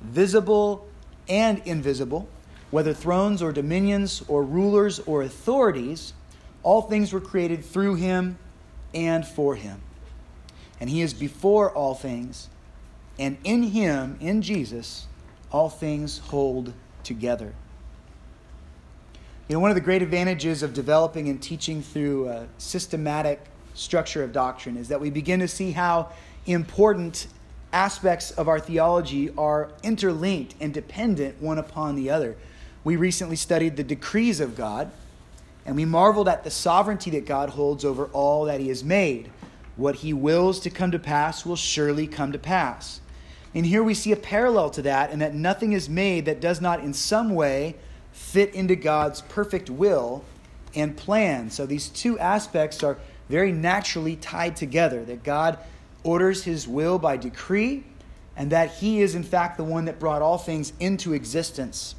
visible 0.00 0.86
and 1.28 1.60
invisible, 1.64 2.28
whether 2.70 2.92
thrones 2.92 3.42
or 3.42 3.52
dominions 3.52 4.22
or 4.28 4.42
rulers 4.42 4.98
or 5.00 5.22
authorities, 5.22 6.12
all 6.62 6.82
things 6.82 7.12
were 7.12 7.20
created 7.20 7.64
through 7.64 7.94
him 7.96 8.38
and 8.94 9.26
for 9.26 9.54
him. 9.54 9.80
And 10.80 10.88
he 10.90 11.02
is 11.02 11.12
before 11.14 11.70
all 11.70 11.94
things, 11.94 12.48
and 13.18 13.36
in 13.44 13.64
him, 13.64 14.16
in 14.20 14.42
Jesus, 14.42 15.06
all 15.50 15.68
things 15.68 16.18
hold 16.18 16.72
together. 17.02 17.52
You 19.48 19.54
know, 19.54 19.60
one 19.60 19.70
of 19.70 19.74
the 19.76 19.80
great 19.80 20.02
advantages 20.02 20.62
of 20.62 20.74
developing 20.74 21.28
and 21.28 21.42
teaching 21.42 21.82
through 21.82 22.28
a 22.28 22.46
systematic 22.58 23.40
structure 23.74 24.22
of 24.22 24.32
doctrine 24.32 24.76
is 24.76 24.88
that 24.88 25.00
we 25.00 25.10
begin 25.10 25.40
to 25.40 25.48
see 25.48 25.72
how 25.72 26.10
important 26.46 27.28
aspects 27.72 28.30
of 28.32 28.48
our 28.48 28.60
theology 28.60 29.30
are 29.36 29.70
interlinked 29.82 30.54
and 30.60 30.74
dependent 30.74 31.40
one 31.40 31.58
upon 31.58 31.96
the 31.96 32.10
other. 32.10 32.36
We 32.84 32.96
recently 32.96 33.36
studied 33.36 33.76
the 33.76 33.84
decrees 33.84 34.40
of 34.40 34.56
God, 34.56 34.90
and 35.68 35.76
we 35.76 35.84
marveled 35.84 36.28
at 36.28 36.44
the 36.44 36.50
sovereignty 36.50 37.10
that 37.10 37.26
God 37.26 37.50
holds 37.50 37.84
over 37.84 38.06
all 38.06 38.46
that 38.46 38.58
He 38.58 38.68
has 38.68 38.82
made. 38.82 39.30
What 39.76 39.96
He 39.96 40.14
wills 40.14 40.60
to 40.60 40.70
come 40.70 40.92
to 40.92 40.98
pass 40.98 41.44
will 41.44 41.56
surely 41.56 42.06
come 42.06 42.32
to 42.32 42.38
pass. 42.38 43.02
And 43.54 43.66
here 43.66 43.82
we 43.82 43.92
see 43.92 44.10
a 44.10 44.16
parallel 44.16 44.70
to 44.70 44.82
that, 44.82 45.10
and 45.10 45.20
that 45.20 45.34
nothing 45.34 45.74
is 45.74 45.86
made 45.86 46.24
that 46.24 46.40
does 46.40 46.62
not 46.62 46.80
in 46.80 46.94
some 46.94 47.34
way 47.34 47.76
fit 48.12 48.54
into 48.54 48.76
God's 48.76 49.20
perfect 49.20 49.68
will 49.68 50.24
and 50.74 50.96
plan. 50.96 51.50
So 51.50 51.66
these 51.66 51.90
two 51.90 52.18
aspects 52.18 52.82
are 52.82 52.96
very 53.28 53.52
naturally 53.52 54.16
tied 54.16 54.56
together 54.56 55.04
that 55.04 55.22
God 55.22 55.58
orders 56.02 56.44
his 56.44 56.66
will 56.66 56.98
by 56.98 57.18
decree, 57.18 57.84
and 58.38 58.52
that 58.52 58.70
he 58.76 59.02
is, 59.02 59.14
in 59.14 59.22
fact, 59.22 59.58
the 59.58 59.64
one 59.64 59.84
that 59.84 60.00
brought 60.00 60.22
all 60.22 60.38
things 60.38 60.72
into 60.80 61.12
existence. 61.12 61.94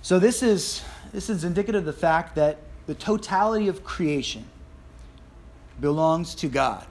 So 0.00 0.18
this 0.18 0.42
is, 0.42 0.80
this 1.16 1.30
is 1.30 1.44
indicative 1.44 1.78
of 1.78 1.86
the 1.86 1.98
fact 1.98 2.34
that 2.34 2.58
the 2.86 2.94
totality 2.94 3.68
of 3.68 3.82
creation 3.82 4.44
belongs 5.80 6.34
to 6.34 6.46
God, 6.46 6.86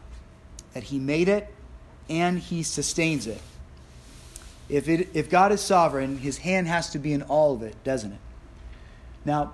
that 0.74 0.82
he 0.82 0.98
made 0.98 1.30
it 1.30 1.54
and 2.10 2.40
he 2.40 2.64
sustains 2.64 3.28
it. 3.28 3.40
If, 4.68 4.90
it, 4.90 5.10
if 5.14 5.30
God 5.30 5.52
is 5.52 5.62
sovereign, 5.62 6.18
his 6.18 6.40
hand 6.40 6.66
has 6.66 6.90
to 6.90 6.98
be 6.98 7.14
in 7.14 7.22
all 7.22 7.54
of 7.54 7.62
it, 7.62 7.76
doesn't 7.84 8.14
it? 8.14 8.20
Now, 9.26 9.54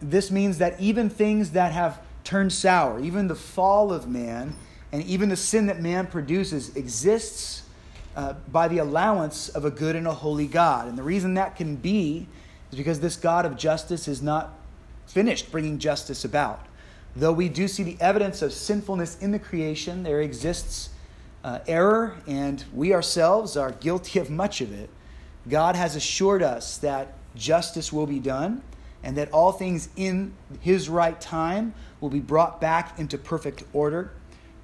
this 0.00 0.30
means 0.30 0.58
that 0.58 0.80
even 0.80 1.10
things 1.10 1.50
that 1.50 1.72
have 1.72 2.00
turned 2.22 2.52
sour, 2.52 3.00
even 3.00 3.26
the 3.26 3.34
fall 3.34 3.92
of 3.92 4.06
man, 4.06 4.54
and 4.92 5.02
even 5.02 5.28
the 5.28 5.36
sin 5.36 5.66
that 5.66 5.80
man 5.80 6.06
produces 6.06 6.76
exists 6.76 7.64
uh, 8.14 8.34
by 8.52 8.68
the 8.68 8.78
allowance 8.78 9.48
of 9.48 9.64
a 9.64 9.72
good 9.72 9.96
and 9.96 10.06
a 10.06 10.14
holy 10.14 10.46
God. 10.46 10.86
And 10.86 10.96
the 10.96 11.02
reason 11.02 11.34
that 11.34 11.56
can 11.56 11.74
be 11.74 12.28
is 12.74 12.78
because 12.78 12.98
this 12.98 13.16
God 13.16 13.46
of 13.46 13.56
justice 13.56 14.08
is 14.08 14.20
not 14.20 14.52
finished 15.06 15.52
bringing 15.52 15.78
justice 15.78 16.24
about. 16.24 16.66
Though 17.14 17.32
we 17.32 17.48
do 17.48 17.68
see 17.68 17.84
the 17.84 17.96
evidence 18.00 18.42
of 18.42 18.52
sinfulness 18.52 19.16
in 19.20 19.30
the 19.30 19.38
creation, 19.38 20.02
there 20.02 20.20
exists 20.20 20.90
uh, 21.44 21.60
error, 21.68 22.16
and 22.26 22.64
we 22.72 22.92
ourselves 22.92 23.56
are 23.56 23.70
guilty 23.70 24.18
of 24.18 24.28
much 24.28 24.60
of 24.60 24.72
it. 24.72 24.90
God 25.48 25.76
has 25.76 25.94
assured 25.94 26.42
us 26.42 26.78
that 26.78 27.14
justice 27.36 27.92
will 27.92 28.06
be 28.06 28.18
done 28.18 28.62
and 29.04 29.16
that 29.18 29.30
all 29.30 29.52
things 29.52 29.88
in 29.94 30.32
His 30.60 30.88
right 30.88 31.20
time 31.20 31.74
will 32.00 32.10
be 32.10 32.20
brought 32.20 32.60
back 32.60 32.98
into 32.98 33.18
perfect 33.18 33.62
order. 33.72 34.10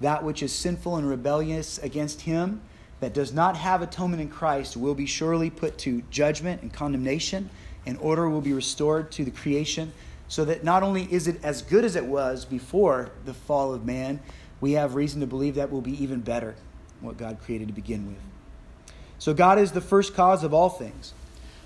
That 0.00 0.24
which 0.24 0.42
is 0.42 0.52
sinful 0.52 0.96
and 0.96 1.08
rebellious 1.08 1.78
against 1.78 2.22
Him, 2.22 2.62
that 2.98 3.14
does 3.14 3.32
not 3.32 3.56
have 3.56 3.82
atonement 3.82 4.22
in 4.22 4.30
Christ, 4.30 4.76
will 4.76 4.94
be 4.94 5.06
surely 5.06 5.50
put 5.50 5.78
to 5.78 6.02
judgment 6.10 6.62
and 6.62 6.72
condemnation, 6.72 7.50
and 7.86 7.98
order 7.98 8.28
will 8.28 8.40
be 8.40 8.52
restored 8.52 9.10
to 9.12 9.24
the 9.24 9.30
creation, 9.30 9.92
so 10.28 10.44
that 10.44 10.62
not 10.62 10.82
only 10.82 11.04
is 11.12 11.26
it 11.26 11.42
as 11.42 11.62
good 11.62 11.84
as 11.84 11.96
it 11.96 12.04
was 12.04 12.44
before 12.44 13.10
the 13.24 13.34
fall 13.34 13.74
of 13.74 13.84
man, 13.84 14.20
we 14.60 14.72
have 14.72 14.94
reason 14.94 15.20
to 15.20 15.26
believe 15.26 15.54
that 15.56 15.70
will 15.72 15.80
be 15.80 16.02
even 16.02 16.20
better 16.20 16.54
what 17.00 17.16
God 17.16 17.38
created 17.42 17.68
to 17.68 17.74
begin 17.74 18.06
with. 18.06 18.18
So 19.18 19.34
God 19.34 19.58
is 19.58 19.72
the 19.72 19.80
first 19.80 20.14
cause 20.14 20.44
of 20.44 20.54
all 20.54 20.68
things. 20.68 21.14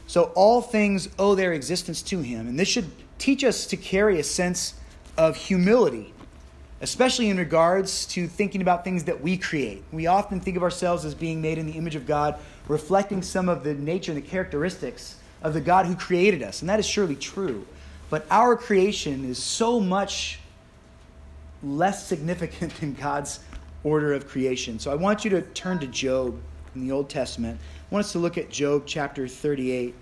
So 0.07 0.33
all 0.35 0.61
things 0.61 1.09
owe 1.19 1.35
their 1.35 1.53
existence 1.53 2.03
to 2.03 2.21
him. 2.21 2.47
And 2.47 2.59
this 2.59 2.69
should 2.69 2.91
teach 3.19 3.45
us 3.45 3.67
to 3.67 3.77
carry 3.77 4.19
a 4.19 4.25
sense 4.25 4.75
of 5.17 5.37
humility, 5.37 6.13
especially 6.81 7.31
in 7.31 7.37
regards 7.37 8.07
to 8.07 8.27
thinking 8.27 8.61
about 8.61 8.85
things 8.85 9.05
that 9.05 9.21
we 9.21 9.37
create. 9.37 9.83
We 9.93 10.07
often 10.07 10.41
think 10.41 10.57
of 10.57 10.63
ourselves 10.63 11.05
as 11.05 11.15
being 11.15 11.41
made 11.41 11.59
in 11.59 11.67
the 11.67 11.73
image 11.73 11.95
of 11.97 12.07
God, 12.07 12.39
reflecting 12.69 13.23
some 13.23 13.49
of 13.49 13.65
the 13.65 13.75
nature 13.75 14.13
and 14.13 14.23
the 14.23 14.27
characteristics 14.27 15.17
of 15.45 15.53
the 15.53 15.61
God 15.61 15.87
who 15.87 15.95
created 15.95 16.43
us. 16.43 16.63
And 16.63 16.69
that 16.69 16.81
is 16.81 16.87
surely 16.87 17.15
true. 17.15 17.65
But 18.11 18.27
our 18.31 18.57
creation 18.57 19.25
is 19.25 19.41
so 19.41 19.79
much 19.79 20.41
less 21.63 22.07
significant 22.07 22.75
than 22.81 22.95
God's 22.95 23.41
order 23.85 24.15
of 24.15 24.27
creation. 24.27 24.79
So 24.79 24.91
I 24.91 24.95
want 24.95 25.25
you 25.25 25.31
to 25.31 25.43
turn 25.43 25.79
to 25.81 25.87
Job 25.87 26.41
in 26.75 26.81
the 26.81 26.91
Old 26.91 27.11
Testament. 27.11 27.61
I 27.61 27.95
want 27.95 28.07
us 28.07 28.13
to 28.13 28.19
look 28.19 28.39
at 28.39 28.51
Job 28.51 28.85
chapter 28.87 29.29
38 29.29 29.95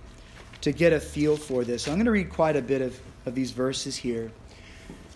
to 0.62 0.72
get 0.72 0.92
a 0.92 1.00
feel 1.00 1.36
for 1.36 1.64
this. 1.64 1.82
So 1.82 1.90
I'm 1.90 1.98
going 1.98 2.06
to 2.06 2.12
read 2.12 2.30
quite 2.30 2.54
a 2.54 2.62
bit 2.62 2.80
of, 2.80 2.98
of 3.26 3.34
these 3.34 3.50
verses 3.50 3.96
here. 3.96 4.30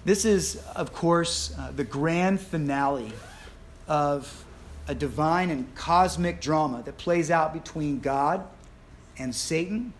This 0.04 0.24
is, 0.24 0.62
of 0.74 0.92
course, 0.92 1.54
uh, 1.58 1.72
the 1.74 1.84
grand 1.84 2.40
finale 2.40 3.12
of 3.86 4.44
a 4.88 4.94
divine 4.94 5.50
and 5.50 5.72
cosmic 5.76 6.40
drama 6.40 6.82
that 6.84 6.98
plays 6.98 7.30
out 7.30 7.52
between 7.52 8.00
God 8.00 8.44
and 9.18 9.34
Satan 9.34 9.92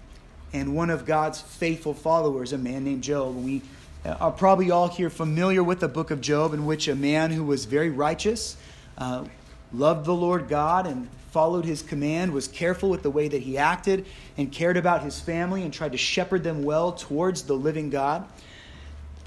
and 0.56 0.74
one 0.74 0.88
of 0.88 1.04
God's 1.04 1.40
faithful 1.40 1.92
followers, 1.92 2.54
a 2.54 2.58
man 2.58 2.82
named 2.82 3.02
Job. 3.02 3.36
We 3.36 3.60
are 4.06 4.32
probably 4.32 4.70
all 4.70 4.88
here 4.88 5.10
familiar 5.10 5.62
with 5.62 5.80
the 5.80 5.88
book 5.88 6.10
of 6.10 6.22
Job, 6.22 6.54
in 6.54 6.64
which 6.64 6.88
a 6.88 6.94
man 6.94 7.30
who 7.30 7.44
was 7.44 7.66
very 7.66 7.90
righteous, 7.90 8.56
uh, 8.96 9.24
loved 9.70 10.06
the 10.06 10.14
Lord 10.14 10.48
God, 10.48 10.86
and 10.86 11.10
followed 11.30 11.66
his 11.66 11.82
command, 11.82 12.32
was 12.32 12.48
careful 12.48 12.88
with 12.88 13.02
the 13.02 13.10
way 13.10 13.28
that 13.28 13.42
he 13.42 13.58
acted, 13.58 14.06
and 14.38 14.50
cared 14.50 14.78
about 14.78 15.02
his 15.02 15.20
family 15.20 15.62
and 15.62 15.74
tried 15.74 15.92
to 15.92 15.98
shepherd 15.98 16.42
them 16.42 16.62
well 16.62 16.92
towards 16.92 17.42
the 17.42 17.54
living 17.54 17.90
God, 17.90 18.26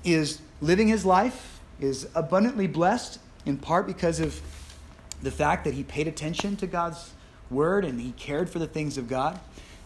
is 0.03 0.41
living 0.61 0.87
his 0.87 1.05
life, 1.05 1.59
is 1.79 2.07
abundantly 2.15 2.65
blessed, 2.65 3.19
in 3.45 3.57
part 3.57 3.85
because 3.85 4.19
of 4.19 4.41
the 5.21 5.29
fact 5.29 5.65
that 5.65 5.75
he 5.75 5.83
paid 5.83 6.07
attention 6.07 6.55
to 6.55 6.65
God's 6.65 7.11
word 7.51 7.85
and 7.85 7.99
he 8.01 8.13
cared 8.13 8.49
for 8.49 8.57
the 8.57 8.67
things 8.67 8.97
of 8.97 9.07
God. 9.07 9.39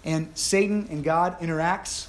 And 0.05 0.29
Satan 0.36 0.88
and 0.89 1.03
God 1.03 1.39
interacts 1.39 2.07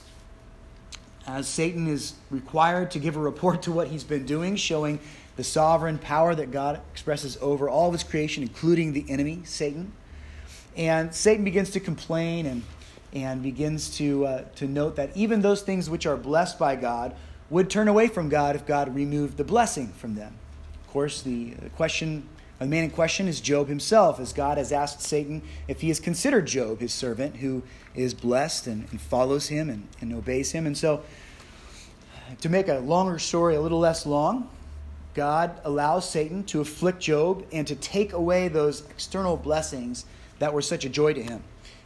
as 1.26 1.48
Satan 1.48 1.88
is 1.88 2.14
required 2.30 2.90
to 2.92 2.98
give 2.98 3.16
a 3.16 3.20
report 3.20 3.62
to 3.62 3.72
what 3.72 3.88
he's 3.88 4.04
been 4.04 4.26
doing, 4.26 4.56
showing 4.56 4.98
the 5.36 5.44
sovereign 5.44 5.98
power 5.98 6.34
that 6.34 6.50
God 6.50 6.80
expresses 6.92 7.38
over 7.40 7.68
all 7.68 7.88
of 7.88 7.92
his 7.92 8.04
creation, 8.04 8.42
including 8.42 8.92
the 8.92 9.04
enemy, 9.08 9.42
Satan. 9.44 9.92
And 10.76 11.14
Satan 11.14 11.44
begins 11.44 11.70
to 11.70 11.80
complain 11.80 12.46
and, 12.46 12.62
and 13.12 13.42
begins 13.42 13.96
to, 13.96 14.26
uh, 14.26 14.44
to 14.56 14.66
note 14.66 14.96
that 14.96 15.16
even 15.16 15.40
those 15.40 15.62
things 15.62 15.88
which 15.88 16.06
are 16.06 16.16
blessed 16.16 16.58
by 16.58 16.76
God 16.76 17.14
would 17.50 17.70
turn 17.70 17.88
away 17.88 18.08
from 18.08 18.28
God 18.28 18.56
if 18.56 18.66
God 18.66 18.94
removed 18.94 19.36
the 19.36 19.44
blessing 19.44 19.88
from 19.88 20.14
them. 20.14 20.34
Of 20.86 20.92
course, 20.92 21.22
the 21.22 21.54
question 21.76 22.28
the 22.58 22.66
man 22.66 22.84
in 22.84 22.90
question 22.90 23.28
is 23.28 23.40
Job 23.40 23.68
himself, 23.68 24.20
as 24.20 24.32
God 24.32 24.58
has 24.58 24.72
asked 24.72 25.02
Satan 25.02 25.42
if 25.66 25.80
he 25.80 25.88
has 25.88 25.98
considered 26.00 26.46
Job, 26.46 26.80
his 26.80 26.94
servant, 26.94 27.36
who 27.36 27.62
is 27.94 28.14
blessed 28.14 28.66
and, 28.66 28.86
and 28.90 29.00
follows 29.00 29.48
him 29.48 29.68
and, 29.68 29.88
and 30.00 30.12
obeys 30.12 30.52
him. 30.52 30.66
And 30.66 30.76
so, 30.76 31.02
to 32.40 32.48
make 32.48 32.68
a 32.68 32.78
longer 32.78 33.18
story 33.18 33.54
a 33.56 33.60
little 33.60 33.80
less 33.80 34.06
long, 34.06 34.48
God 35.14 35.60
allows 35.64 36.08
Satan 36.08 36.44
to 36.44 36.60
afflict 36.60 37.00
Job 37.00 37.44
and 37.52 37.66
to 37.66 37.76
take 37.76 38.12
away 38.12 38.48
those 38.48 38.82
external 38.90 39.36
blessings 39.36 40.06
that 40.38 40.52
were 40.52 40.62
such 40.62 40.84
a 40.84 40.88
joy 40.88 41.12
to 41.12 41.22
him. 41.22 41.42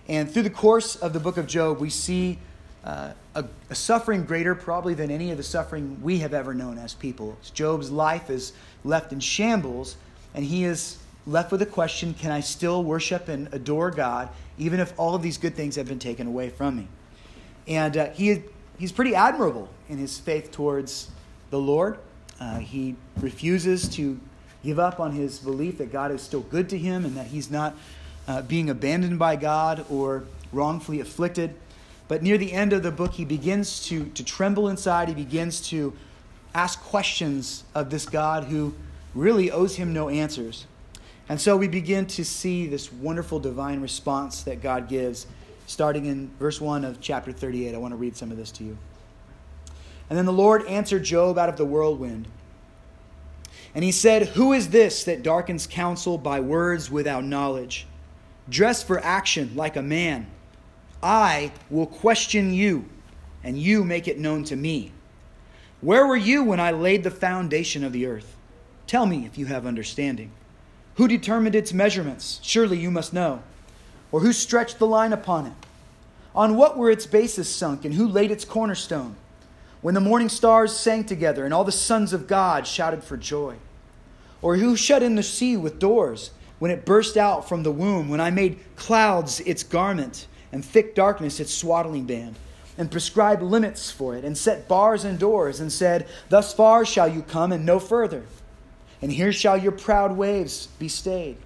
And 0.09 0.31
through 0.31 0.43
the 0.43 0.51
course 0.51 0.97
of 0.97 1.13
the 1.13 1.21
book 1.21 1.37
of 1.37 1.47
Job, 1.47 1.81
we 1.81 1.91
see 1.91 2.39
uh, 2.85 3.13
a, 3.35 3.45
a, 3.69 3.75
suffering 3.75 4.25
greater 4.25 4.55
probably 4.55 4.95
than 4.95 5.11
any 5.11 5.31
of 5.31 5.37
the 5.37 5.43
suffering 5.43 6.01
we 6.01 6.19
have 6.19 6.33
ever 6.33 6.55
known 6.55 6.79
as 6.79 6.95
people. 6.95 7.37
Job's 7.53 7.91
life 7.91 8.31
is 8.31 8.53
left 8.85 9.13
in 9.13 9.21
shambles 9.21 9.97
and 10.35 10.45
he 10.45 10.65
is 10.65 10.99
left 11.27 11.53
with 11.53 11.61
a 11.63 11.67
question 11.67 12.15
can 12.15 12.31
I 12.31 12.41
still 12.41 12.83
worship 12.83 13.29
and 13.29 13.53
adore 13.53 13.91
God 13.91 14.29
even 14.57 14.81
if 14.81 14.93
all 14.99 15.15
of 15.15 15.23
these 15.23 15.39
good 15.39 15.55
things 15.55 15.77
have 15.77 15.87
been 15.87 15.99
taken 15.99 16.27
away 16.27 16.49
from 16.49 16.77
me? 16.77 16.89
And 17.67 17.97
uh, 17.97 18.11
he, 18.11 18.43
he's 18.79 18.93
pretty 18.93 19.15
admirable 19.15 19.69
in 19.89 19.99
his 19.99 20.19
faith 20.19 20.51
towards 20.51 21.11
the 21.51 21.59
Lord. 21.59 21.99
Uh, 22.41 22.59
he 22.59 22.97
refuses 23.21 23.89
to 23.91 24.19
give 24.65 24.79
up 24.79 25.01
on 25.01 25.13
his 25.13 25.39
belief 25.39 25.79
that 25.79 25.93
God 25.93 26.11
is 26.11 26.23
still 26.23 26.41
good 26.41 26.69
to 26.71 26.79
him 26.79 27.05
and 27.05 27.17
that 27.17 27.27
he's 27.27 27.51
not 27.51 27.77
uh, 28.27 28.43
being 28.43 28.71
abandoned 28.71 29.19
by 29.19 29.37
God 29.37 29.85
or 29.91 30.25
wrongfully 30.53 31.01
afflicted. 31.01 31.55
But 32.09 32.23
near 32.23 32.39
the 32.39 32.53
end 32.53 32.73
of 32.73 32.83
the 32.83 32.91
book, 32.91 33.13
he 33.13 33.25
begins 33.25 33.85
to, 33.87 34.07
to 34.07 34.25
tremble 34.25 34.69
inside. 34.69 35.09
He 35.09 35.15
begins 35.15 35.61
to 35.69 35.95
ask 36.55 36.81
questions 36.81 37.65
of 37.75 37.91
this 37.91 38.07
God 38.07 38.45
who 38.45 38.75
really 39.15 39.51
owes 39.51 39.77
him 39.77 39.93
no 39.93 40.09
answers. 40.09 40.67
And 41.29 41.41
so 41.41 41.57
we 41.57 41.69
begin 41.69 42.07
to 42.07 42.25
see 42.25 42.67
this 42.67 42.93
wonderful 42.93 43.39
divine 43.39 43.81
response 43.81 44.43
that 44.45 44.63
God 44.63 44.89
gives, 44.89 45.27
starting 45.67 46.07
in 46.07 46.31
verse 46.39 46.61
1 46.61 46.85
of 46.85 47.01
chapter 47.01 47.33
38. 47.33 47.75
I 47.75 47.79
want 47.79 47.93
to 47.93 47.97
read 47.97 48.17
some 48.17 48.31
of 48.31 48.37
this 48.37 48.51
to 48.53 48.65
you. 48.65 48.79
And 50.09 50.19
then 50.19 50.25
the 50.25 50.33
Lord 50.33 50.67
answered 50.67 51.05
Job 51.05 51.39
out 51.39 51.51
of 51.51 51.59
the 51.59 51.67
whirlwind. 51.67 52.29
And 53.75 53.85
he 53.85 53.93
said, 53.93 54.29
Who 54.29 54.55
is 54.55 54.71
this 54.71 55.05
that 55.05 55.23
darkens 55.23 55.67
counsel 55.67 56.17
by 56.17 56.41
words 56.41 56.91
without 56.91 57.25
knowledge? 57.25 57.87
Dress 58.49 58.83
for 58.83 58.99
action 59.01 59.53
like 59.55 59.77
a 59.77 59.83
man. 59.83 60.27
I 61.03 61.53
will 61.69 61.87
question 61.87 62.55
you, 62.55 62.87
and 63.45 63.59
you 63.59 63.85
make 63.85 64.09
it 64.09 64.19
known 64.19 64.45
to 64.45 64.57
me. 64.57 64.93
Where 65.83 66.07
were 66.07 66.17
you 66.17 66.43
when 66.43 66.59
I 66.59 66.71
laid 66.71 67.05
the 67.05 67.11
foundation 67.11 67.85
of 67.85 67.93
the 67.93 68.07
earth? 68.07 68.38
Tell 68.89 69.05
me 69.05 69.27
if 69.27 69.37
you 69.37 69.47
have 69.47 69.67
understanding. 69.67 70.31
Who 70.95 71.07
determined 71.07 71.55
its 71.55 71.75
measurements? 71.75 72.41
Surely 72.43 72.79
you 72.79 72.91
must 72.91 73.13
know. 73.13 73.43
Or 74.11 74.21
who 74.21 74.33
stretched 74.33 74.79
the 74.79 74.87
line 74.87 75.13
upon 75.13 75.47
it? 75.47 75.53
On 76.35 76.57
what 76.57 76.79
were 76.79 76.91
its 76.91 77.05
bases 77.05 77.55
sunk, 77.55 77.85
and 77.85 77.95
who 77.95 78.09
laid 78.09 78.31
its 78.31 78.47
cornerstone? 78.47 79.17
When 79.83 79.95
the 79.95 80.01
morning 80.01 80.31
stars 80.31 80.75
sang 80.75 81.05
together, 81.05 81.45
and 81.45 81.53
all 81.53 81.65
the 81.65 81.71
sons 81.71 82.15
of 82.15 82.27
God 82.27 82.67
shouted 82.67 83.05
for 83.05 83.19
joy? 83.19 83.57
Or 84.41 84.57
who 84.57 84.75
shut 84.75 85.03
in 85.03 85.17
the 85.17 85.23
sea 85.23 85.59
with 85.59 85.79
doors, 85.79 86.31
when 86.59 86.71
it 86.71 86.87
burst 86.87 87.19
out 87.19 87.47
from 87.47 87.65
the 87.65 87.71
womb, 87.71 88.09
when 88.09 88.23
I 88.23 88.31
made 88.31 88.59
clouds 88.75 89.41
its 89.41 89.63
garment 89.63 90.27
and 90.51 90.65
thick 90.65 90.95
darkness 90.95 91.41
its 91.41 91.53
swaddling 91.53 92.07
band, 92.07 92.37
and 92.79 92.91
prescribed 92.91 93.43
limits 93.43 93.91
for 93.91 94.17
it, 94.17 94.25
and 94.25 94.39
set 94.39 94.67
bars 94.67 95.05
and 95.05 95.19
doors, 95.19 95.61
and 95.61 95.71
said, 95.71 96.09
Thus 96.31 96.55
far 96.55 96.87
shall 96.87 97.09
you 97.09 97.21
come 97.21 97.53
and 97.53 97.67
no 97.67 97.79
further, 97.79 98.25
and 99.01 99.13
here 99.13 99.33
shall 99.33 99.57
your 99.57 99.73
proud 99.73 100.17
waves 100.17 100.69
be 100.79 100.89
stayed. 100.89 101.37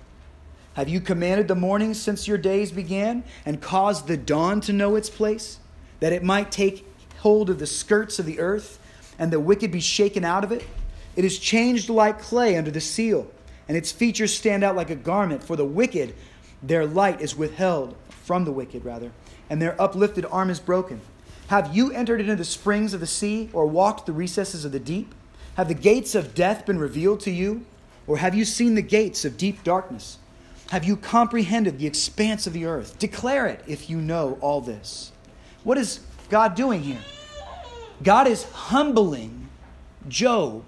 Have 0.74 0.88
you 0.88 1.00
commanded 1.00 1.48
the 1.48 1.54
morning 1.54 1.92
since 1.92 2.26
your 2.26 2.38
days 2.38 2.72
began, 2.72 3.24
and 3.44 3.60
caused 3.60 4.06
the 4.06 4.16
dawn 4.16 4.60
to 4.62 4.72
know 4.72 4.96
its 4.96 5.10
place, 5.10 5.58
that 6.00 6.12
it 6.12 6.22
might 6.22 6.50
take 6.50 6.86
hold 7.18 7.50
of 7.50 7.58
the 7.58 7.66
skirts 7.66 8.18
of 8.18 8.24
the 8.26 8.40
earth, 8.40 8.78
and 9.18 9.30
the 9.30 9.38
wicked 9.38 9.70
be 9.70 9.80
shaken 9.80 10.24
out 10.24 10.44
of 10.44 10.52
it? 10.52 10.66
It 11.14 11.26
is 11.26 11.38
changed 11.38 11.90
like 11.90 12.22
clay 12.22 12.56
under 12.56 12.70
the 12.70 12.80
seal, 12.80 13.30
and 13.68 13.76
its 13.76 13.92
features 13.92 14.34
stand 14.34 14.64
out 14.64 14.76
like 14.76 14.88
a 14.88 14.96
garment. 14.96 15.44
For 15.44 15.56
the 15.56 15.64
wicked, 15.64 16.14
their 16.62 16.86
light 16.86 17.20
is 17.20 17.36
withheld 17.36 17.94
from 18.08 18.46
the 18.46 18.52
wicked, 18.52 18.84
rather, 18.84 19.12
and 19.50 19.60
their 19.60 19.80
uplifted 19.80 20.24
arm 20.30 20.48
is 20.48 20.58
broken. 20.58 21.02
Have 21.48 21.76
you 21.76 21.92
entered 21.92 22.20
into 22.20 22.36
the 22.36 22.46
springs 22.46 22.94
of 22.94 23.00
the 23.00 23.06
sea, 23.06 23.50
or 23.52 23.66
walked 23.66 24.06
the 24.06 24.12
recesses 24.14 24.64
of 24.64 24.72
the 24.72 24.80
deep? 24.80 25.14
Have 25.56 25.68
the 25.68 25.74
gates 25.74 26.14
of 26.14 26.34
death 26.34 26.64
been 26.64 26.78
revealed 26.78 27.20
to 27.20 27.30
you, 27.30 27.66
or 28.06 28.16
have 28.16 28.34
you 28.34 28.44
seen 28.44 28.74
the 28.74 28.82
gates 28.82 29.24
of 29.24 29.36
deep 29.36 29.62
darkness? 29.62 30.18
Have 30.70 30.84
you 30.84 30.96
comprehended 30.96 31.78
the 31.78 31.86
expanse 31.86 32.46
of 32.46 32.54
the 32.54 32.64
earth? 32.64 32.98
Declare 32.98 33.46
it 33.48 33.64
if 33.66 33.90
you 33.90 34.00
know 34.00 34.38
all 34.40 34.62
this. 34.62 35.12
What 35.62 35.76
is 35.76 36.00
God 36.30 36.54
doing 36.54 36.82
here? 36.82 37.00
God 38.02 38.26
is 38.26 38.44
humbling 38.44 39.48
Job 40.08 40.64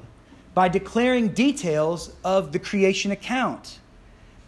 by 0.53 0.69
declaring 0.69 1.29
details 1.29 2.13
of 2.23 2.53
the 2.53 2.59
creation 2.59 3.11
account. 3.11 3.79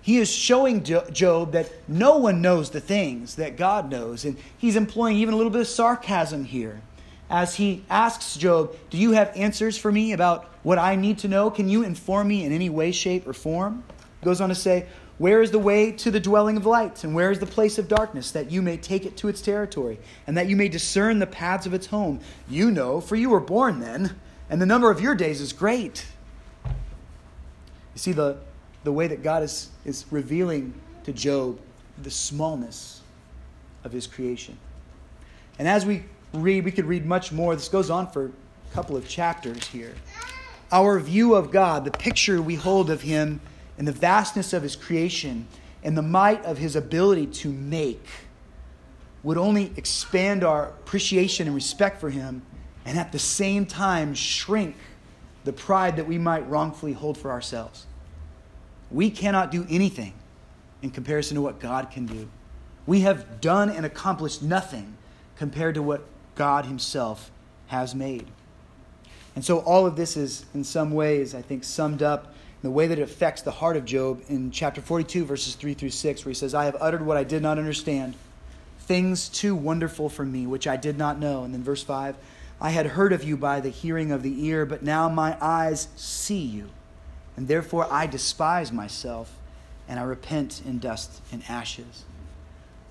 He 0.03 0.19
is 0.19 0.31
showing 0.31 0.85
Job 0.85 1.53
that 1.53 1.73
no 1.89 2.19
one 2.19 2.43
knows 2.43 2.71
the 2.71 2.81
things 2.81 3.37
that 3.37 3.57
God 3.57 3.91
knows. 3.91 4.25
And 4.25 4.37
he's 4.59 4.77
employing 4.77 5.17
even 5.17 5.35
a 5.35 5.37
little 5.37 5.51
bit 5.51 5.63
of 5.63 5.67
sarcasm 5.67 6.45
here 6.45 6.83
as 7.29 7.57
he 7.57 7.85
asks 7.91 8.37
Job, 8.37 8.77
Do 8.91 8.99
you 8.99 9.13
have 9.13 9.37
answers 9.37 9.77
for 9.77 9.91
me 9.91 10.13
about 10.13 10.45
what 10.63 10.79
I 10.79 10.97
need 10.97 11.19
to 11.19 11.29
know? 11.29 11.51
Can 11.51 11.69
you 11.69 11.83
inform 11.83 12.29
me 12.29 12.45
in 12.45 12.53
any 12.53 12.71
way, 12.71 12.93
shape, 12.93 13.27
or 13.27 13.33
form? 13.33 13.85
He 14.21 14.25
goes 14.25 14.41
on 14.41 14.49
to 14.49 14.55
say, 14.55 14.87
Where 15.19 15.43
is 15.43 15.51
the 15.51 15.59
way 15.59 15.93
to 15.93 16.11
the 16.11 16.21
dwelling 16.21 16.57
of 16.57 16.67
light? 16.67 17.03
And 17.05 17.15
where 17.15 17.31
is 17.31 17.39
the 17.39 17.47
place 17.47 17.79
of 17.79 17.89
darkness, 17.89 18.31
that 18.33 18.51
you 18.51 18.63
may 18.63 18.77
take 18.77 19.05
it 19.05 19.17
to 19.19 19.29
its 19.29 19.41
territory, 19.41 19.99
and 20.27 20.37
that 20.37 20.49
you 20.49 20.57
may 20.57 20.69
discern 20.69 21.19
the 21.19 21.27
paths 21.27 21.67
of 21.67 21.75
its 21.75 21.87
home? 21.87 22.21
You 22.49 22.71
know, 22.71 23.01
for 23.01 23.17
you 23.17 23.31
were 23.31 23.41
born 23.41 23.81
then, 23.81 24.17
and 24.49 24.61
the 24.61 24.67
number 24.67 24.91
of 24.91 25.01
your 25.01 25.15
days 25.15 25.41
is 25.41 25.53
great. 25.53 26.07
You 26.65 28.01
see 28.01 28.13
the, 28.13 28.37
the 28.85 28.93
way 28.93 29.09
that 29.09 29.23
God 29.23 29.43
is, 29.43 29.71
is 29.85 30.05
revealing 30.11 30.75
to 31.05 31.13
Job 31.13 31.59
the 32.03 32.11
smallness 32.11 33.01
of 33.85 33.93
his 33.93 34.07
creation. 34.07 34.59
And 35.59 35.67
as 35.67 35.87
we 35.87 36.05
read, 36.33 36.65
we 36.65 36.73
could 36.73 36.87
read 36.87 37.07
much 37.07 37.33
more. 37.33 37.55
This 37.55 37.69
goes 37.69 37.91
on 37.91 38.11
for 38.11 38.27
a 38.27 38.75
couple 38.75 38.97
of 38.97 39.09
chapters 39.09 39.67
here. 39.67 39.95
Our 40.73 40.99
view 40.99 41.35
of 41.35 41.51
God, 41.51 41.85
the 41.85 41.91
picture 41.91 42.43
we 42.43 42.57
hold 42.57 42.91
of 42.91 43.03
him 43.03 43.41
and 43.79 43.87
the 43.87 43.93
vastness 43.93 44.53
of 44.53 44.63
his 44.63 44.75
creation 44.75 45.47
and 45.83 45.97
the 45.97 46.03
might 46.03 46.45
of 46.45 46.59
his 46.59 46.75
ability 46.75 47.27
to 47.27 47.53
make 47.53 48.05
would 49.23 49.39
only 49.39 49.73
expand 49.77 50.45
our 50.45 50.67
appreciation 50.69 51.47
and 51.47 51.55
respect 51.55 52.01
for 52.01 52.11
him 52.11 52.43
and 52.85 52.99
at 52.99 53.13
the 53.13 53.19
same 53.19 53.67
time 53.67 54.15
shrink 54.15 54.77
the 55.45 55.53
pride 55.53 55.97
that 55.97 56.07
we 56.07 56.19
might 56.19 56.49
wrongfully 56.49 56.93
hold 56.93 57.17
for 57.17 57.31
ourselves. 57.31 57.87
We 58.91 59.11
cannot 59.11 59.51
do 59.51 59.67
anything 59.69 60.15
in 60.83 60.91
comparison 60.91 61.37
to 61.37 61.43
what 61.43 61.59
God 61.59 61.91
can 61.91 62.07
do. 62.07 62.29
We 62.87 63.01
have 63.01 63.41
done 63.41 63.71
and 63.71 63.85
accomplished 63.85 64.43
nothing 64.43 64.97
compared 65.37 65.75
to 65.75 65.83
what 65.83 66.05
God 66.37 66.67
Himself 66.67 67.31
has 67.67 67.95
made. 67.95 68.27
And 69.35 69.45
so 69.45 69.59
all 69.59 69.87
of 69.87 69.97
this 69.97 70.17
is, 70.17 70.47
in 70.55 70.65
some 70.65 70.93
ways, 70.93 71.35
I 71.35 71.43
think, 71.43 71.65
summed 71.65 72.03
up 72.03 72.27
in 72.27 72.63
the 72.63 72.71
way 72.71 72.87
that 72.87 72.99
it 72.99 73.03
affects 73.03 73.43
the 73.43 73.51
heart 73.51 73.77
of 73.77 73.85
Job 73.85 74.23
in 74.29 74.51
chapter 74.51 74.81
42, 74.81 75.25
verses 75.27 75.55
3 75.57 75.75
through 75.75 75.91
6, 75.91 76.25
where 76.25 76.31
he 76.31 76.35
says, 76.35 76.55
I 76.55 76.65
have 76.65 76.77
uttered 76.81 77.05
what 77.05 77.19
I 77.19 77.25
did 77.25 77.43
not 77.43 77.59
understand, 77.59 78.15
things 78.79 79.29
too 79.29 79.55
wonderful 79.55 80.09
for 80.09 80.25
me, 80.25 80.47
which 80.47 80.67
I 80.67 80.77
did 80.77 80.97
not 80.97 81.19
know. 81.19 81.45
And 81.45 81.53
then 81.53 81.63
verse 81.63 81.83
5, 81.83 82.17
I 82.61 82.71
had 82.71 82.87
heard 82.87 83.13
of 83.13 83.25
you 83.25 83.37
by 83.37 83.61
the 83.61 83.69
hearing 83.69 84.11
of 84.11 84.23
the 84.23 84.47
ear, 84.47 84.65
but 84.65 84.83
now 84.83 85.09
my 85.09 85.37
eyes 85.41 85.89
see 85.97 86.41
you. 86.41 86.71
And 87.37 87.49
therefore 87.49 87.87
I 87.91 88.07
despise 88.07 88.73
myself, 88.73 89.37
and 89.87 90.01
I 90.01 90.05
repent 90.05 90.63
in 90.65 90.79
dust 90.79 91.21
and 91.31 91.43
ashes. 91.49 92.05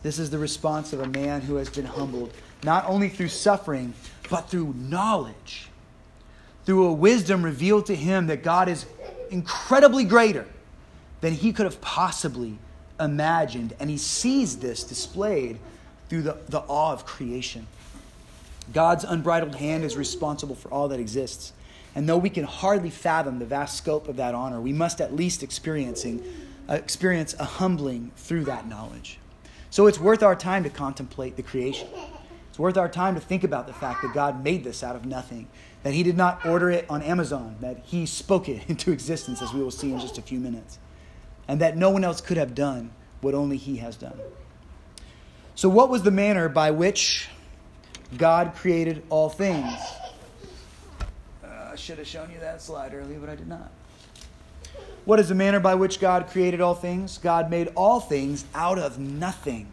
This 0.04 0.20
is 0.20 0.30
the 0.30 0.38
response 0.38 0.94
of 0.94 1.00
a 1.00 1.08
man 1.08 1.42
who 1.42 1.56
has 1.56 1.70
been 1.70 1.86
humbled, 1.86 2.32
not 2.64 2.86
only 2.88 3.10
through 3.10 3.30
suffering, 3.30 3.94
but 4.30 4.50
through 4.50 4.74
knowledge, 4.78 5.70
through 6.66 6.86
a 6.88 6.94
wisdom 6.94 7.44
revealed 7.44 7.86
to 7.88 7.96
him 7.96 8.28
that 8.28 8.44
God 8.44 8.70
is 8.70 8.86
incredibly 9.30 10.04
greater 10.04 10.48
than 11.22 11.34
he 11.34 11.54
could 11.54 11.66
have 11.66 11.80
possibly 11.82 12.58
imagined. 13.00 13.76
And 13.80 13.90
he 13.90 13.98
sees 13.98 14.58
this 14.58 14.84
displayed 14.84 15.60
through 16.10 16.24
the, 16.24 16.38
the 16.50 16.60
awe 16.60 16.94
of 16.94 17.06
creation. 17.06 17.68
God's 18.74 19.04
unbridled 19.04 19.56
hand 19.56 19.84
is 19.84 19.96
responsible 19.96 20.56
for 20.56 20.70
all 20.70 20.88
that 20.88 21.00
exists. 21.00 21.54
And 21.94 22.10
though 22.10 22.18
we 22.18 22.30
can 22.30 22.44
hardly 22.44 22.90
fathom 22.90 23.40
the 23.40 23.46
vast 23.46 23.78
scope 23.78 24.08
of 24.08 24.18
that 24.18 24.36
honor, 24.36 24.60
we 24.60 24.74
must 24.74 25.00
at 25.02 25.16
least 25.16 25.44
experiencing, 25.44 26.24
uh, 26.68 26.74
experience 26.74 27.36
a 27.40 27.46
humbling 27.46 28.12
through 28.18 28.46
that 28.46 28.68
knowledge. 28.68 29.20
So 29.70 29.88
it's 29.88 30.00
worth 30.00 30.24
our 30.24 30.36
time 30.36 30.64
to 30.64 30.70
contemplate 30.70 31.36
the 31.38 31.44
creation. 31.44 31.88
It's 32.56 32.60
worth 32.62 32.78
our 32.78 32.88
time 32.88 33.16
to 33.16 33.20
think 33.20 33.44
about 33.44 33.68
the 33.68 33.74
fact 33.74 34.02
that 34.02 34.14
God 34.14 34.42
made 34.42 34.64
this 34.64 34.82
out 34.82 34.96
of 34.96 35.06
nothing, 35.06 35.50
that 35.84 35.94
He 35.94 36.04
did 36.04 36.16
not 36.16 36.46
order 36.46 36.72
it 36.72 36.86
on 36.90 37.02
Amazon, 37.02 37.58
that 37.60 37.80
He 37.84 38.06
spoke 38.06 38.48
it 38.48 38.64
into 38.70 38.94
existence, 38.94 39.42
as 39.42 39.54
we 39.54 39.62
will 39.62 39.72
see 39.72 39.92
in 39.92 40.00
just 40.00 40.18
a 40.18 40.22
few 40.22 40.40
minutes, 40.40 40.80
and 41.50 41.60
that 41.60 41.76
no 41.76 41.90
one 41.90 42.06
else 42.06 42.22
could 42.22 42.38
have 42.38 42.56
done 42.56 42.92
what 43.20 43.34
only 43.34 43.58
He 43.58 43.76
has 43.80 43.98
done. 43.98 44.18
So, 45.54 45.68
what 45.68 45.90
was 45.90 46.04
the 46.04 46.12
manner 46.12 46.48
by 46.48 46.72
which 46.72 47.28
God 48.18 48.56
created 48.56 49.04
all 49.10 49.28
things. 49.28 49.78
Uh, 51.44 51.72
I 51.74 51.76
should 51.76 51.98
have 51.98 52.08
shown 52.08 52.32
you 52.32 52.40
that 52.40 52.62
slide 52.62 52.94
earlier, 52.94 53.20
but 53.20 53.28
I 53.28 53.36
did 53.36 53.50
not. 53.50 53.70
What 55.04 55.20
is 55.20 55.28
the 55.28 55.36
manner 55.36 55.60
by 55.60 55.76
which 55.76 56.00
God 56.00 56.28
created 56.28 56.62
all 56.62 56.74
things? 56.74 57.18
God 57.18 57.50
made 57.50 57.68
all 57.76 58.00
things 58.00 58.46
out 58.56 58.80
of 58.80 58.98
nothing. 58.98 59.68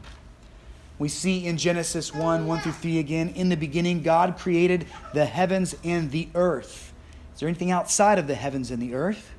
We 1.03 1.09
see 1.09 1.47
in 1.47 1.57
Genesis 1.57 2.15
1 2.15 2.47
1 2.47 2.61
through 2.61 2.71
3 2.71 3.01
again, 3.01 3.31
in 3.31 3.49
the 3.49 3.57
beginning, 3.57 4.03
God 4.03 4.38
created 4.38 4.87
the 5.12 5.25
heavens 5.25 5.75
and 5.83 6.12
the 6.12 6.29
earth. 6.33 6.93
Is 7.35 7.41
there 7.41 7.49
anything 7.49 7.73
outside 7.73 8.21
of 8.21 8.29
the 8.29 8.37
heavens 8.37 8.71
and 8.71 8.81
the 8.81 8.95
earth? 8.95 9.33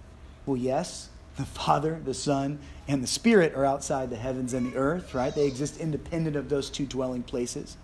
Well, 0.46 0.58
yes. 0.58 1.08
The 1.38 1.46
Father, 1.46 2.02
the 2.04 2.14
Son, 2.14 2.60
and 2.90 3.02
the 3.02 3.08
Spirit 3.08 3.56
are 3.56 3.64
outside 3.64 4.10
the 4.10 4.18
heavens 4.18 4.54
and 4.54 4.74
the 4.74 4.78
earth, 4.78 5.14
right? 5.14 5.34
They 5.34 5.48
exist 5.48 5.78
independent 5.78 6.36
of 6.36 6.50
those 6.50 6.70
two 6.70 6.86
dwelling 6.86 7.24
places. 7.24 7.78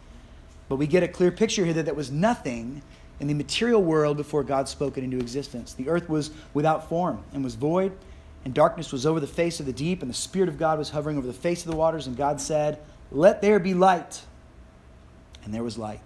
But 0.68 0.76
we 0.76 0.86
get 0.86 1.02
a 1.02 1.08
clear 1.08 1.32
picture 1.32 1.64
here 1.64 1.74
that 1.76 1.86
there 1.86 1.94
was 1.94 2.12
nothing 2.12 2.82
in 3.22 3.28
the 3.28 3.34
material 3.34 3.82
world 3.82 4.18
before 4.18 4.44
God 4.44 4.68
spoke 4.68 4.98
it 4.98 5.06
into 5.06 5.20
existence. 5.20 5.72
The 5.72 5.88
earth 5.88 6.10
was 6.10 6.32
without 6.54 6.90
form 6.90 7.24
and 7.32 7.46
was 7.46 7.56
void, 7.56 7.94
and 8.44 8.54
darkness 8.54 8.92
was 8.92 9.06
over 9.06 9.22
the 9.22 9.26
face 9.26 9.62
of 9.62 9.66
the 9.66 9.72
deep, 9.72 10.02
and 10.02 10.12
the 10.12 10.16
Spirit 10.16 10.50
of 10.50 10.58
God 10.58 10.78
was 10.78 10.90
hovering 10.90 11.18
over 11.18 11.28
the 11.28 11.32
face 11.32 11.64
of 11.64 11.72
the 11.72 11.78
waters. 11.78 12.08
And 12.08 12.18
God 12.18 12.42
said, 12.42 12.78
Let 13.12 13.42
there 13.42 13.60
be 13.60 13.74
light. 13.74 14.22
And 15.44 15.54
there 15.54 15.64
was 15.64 15.78
light. 15.78 16.02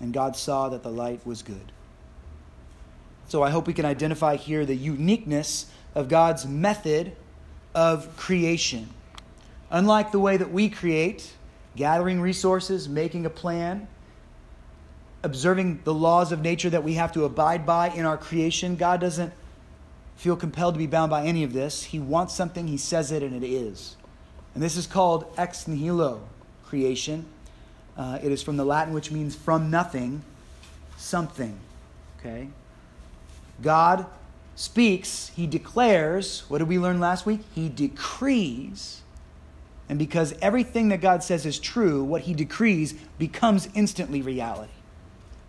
And 0.00 0.12
God 0.12 0.36
saw 0.36 0.68
that 0.68 0.82
the 0.82 0.90
light 0.90 1.26
was 1.26 1.42
good. 1.42 1.72
So 3.28 3.42
I 3.42 3.50
hope 3.50 3.66
we 3.66 3.74
can 3.74 3.84
identify 3.84 4.36
here 4.36 4.64
the 4.64 4.74
uniqueness 4.74 5.66
of 5.94 6.08
God's 6.08 6.46
method 6.46 7.12
of 7.74 8.16
creation. 8.16 8.88
Unlike 9.70 10.12
the 10.12 10.20
way 10.20 10.36
that 10.36 10.50
we 10.50 10.70
create, 10.70 11.32
gathering 11.76 12.20
resources, 12.20 12.88
making 12.88 13.26
a 13.26 13.30
plan, 13.30 13.86
observing 15.22 15.80
the 15.84 15.92
laws 15.92 16.32
of 16.32 16.40
nature 16.40 16.70
that 16.70 16.84
we 16.84 16.94
have 16.94 17.12
to 17.12 17.24
abide 17.24 17.66
by 17.66 17.90
in 17.90 18.04
our 18.06 18.16
creation. 18.16 18.76
God 18.76 19.00
doesn't 19.00 19.32
feel 20.16 20.36
compelled 20.36 20.74
to 20.74 20.78
be 20.78 20.86
bound 20.86 21.10
by 21.10 21.24
any 21.24 21.44
of 21.44 21.52
this. 21.52 21.84
He 21.84 22.00
wants 22.00 22.34
something, 22.34 22.66
He 22.66 22.78
says 22.78 23.12
it, 23.12 23.22
and 23.22 23.34
it 23.34 23.46
is. 23.46 23.96
And 24.58 24.62
this 24.64 24.76
is 24.76 24.88
called 24.88 25.24
ex 25.38 25.68
nihilo 25.68 26.20
creation. 26.66 27.26
Uh, 27.96 28.18
it 28.20 28.32
is 28.32 28.42
from 28.42 28.56
the 28.56 28.64
Latin, 28.64 28.92
which 28.92 29.12
means 29.12 29.36
from 29.36 29.70
nothing, 29.70 30.22
something. 30.96 31.56
Okay? 32.18 32.48
God 33.62 34.04
speaks, 34.56 35.28
He 35.36 35.46
declares. 35.46 36.42
What 36.48 36.58
did 36.58 36.66
we 36.66 36.76
learn 36.76 36.98
last 36.98 37.24
week? 37.24 37.42
He 37.54 37.68
decrees 37.68 39.02
and 39.88 39.96
because 39.96 40.34
everything 40.42 40.88
that 40.88 41.00
God 41.00 41.22
says 41.22 41.46
is 41.46 41.60
true, 41.60 42.02
what 42.02 42.22
he 42.22 42.34
decrees 42.34 42.94
becomes 43.16 43.68
instantly 43.74 44.22
reality. 44.22 44.72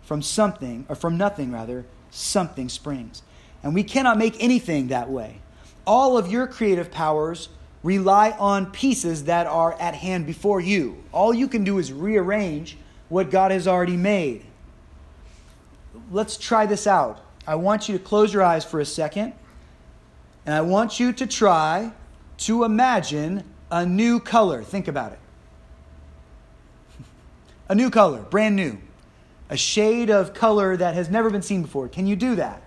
From 0.04 0.22
something, 0.22 0.86
or 0.88 0.94
from 0.94 1.18
nothing 1.18 1.50
rather, 1.50 1.84
something 2.12 2.68
springs. 2.68 3.24
And 3.64 3.74
we 3.74 3.82
cannot 3.82 4.18
make 4.18 4.40
anything 4.40 4.86
that 4.86 5.10
way. 5.10 5.40
all 5.84 6.16
of 6.16 6.30
your 6.30 6.46
creative 6.46 6.92
powers 6.92 7.48
rely 7.82 8.32
on 8.32 8.66
pieces 8.70 9.24
that 9.24 9.46
are 9.46 9.72
at 9.80 9.94
hand 9.94 10.26
before 10.26 10.60
you. 10.60 11.02
All 11.12 11.32
you 11.32 11.48
can 11.48 11.64
do 11.64 11.78
is 11.78 11.92
rearrange 11.92 12.76
what 13.08 13.30
God 13.30 13.50
has 13.50 13.66
already 13.66 13.96
made. 13.96 14.44
Let's 16.10 16.36
try 16.36 16.66
this 16.66 16.86
out. 16.86 17.24
I 17.46 17.54
want 17.54 17.88
you 17.88 17.98
to 17.98 18.04
close 18.04 18.32
your 18.32 18.42
eyes 18.42 18.64
for 18.64 18.80
a 18.80 18.84
second, 18.84 19.32
and 20.46 20.54
I 20.54 20.60
want 20.60 21.00
you 21.00 21.12
to 21.12 21.26
try 21.26 21.92
to 22.38 22.64
imagine 22.64 23.44
a 23.70 23.86
new 23.86 24.20
color. 24.20 24.62
Think 24.62 24.88
about 24.88 25.12
it. 25.12 25.18
A 27.68 27.74
new 27.74 27.90
color, 27.90 28.22
brand 28.22 28.56
new. 28.56 28.78
A 29.48 29.56
shade 29.56 30.10
of 30.10 30.34
color 30.34 30.76
that 30.76 30.94
has 30.94 31.08
never 31.08 31.30
been 31.30 31.42
seen 31.42 31.62
before. 31.62 31.88
Can 31.88 32.06
you 32.06 32.16
do 32.16 32.34
that? 32.36 32.62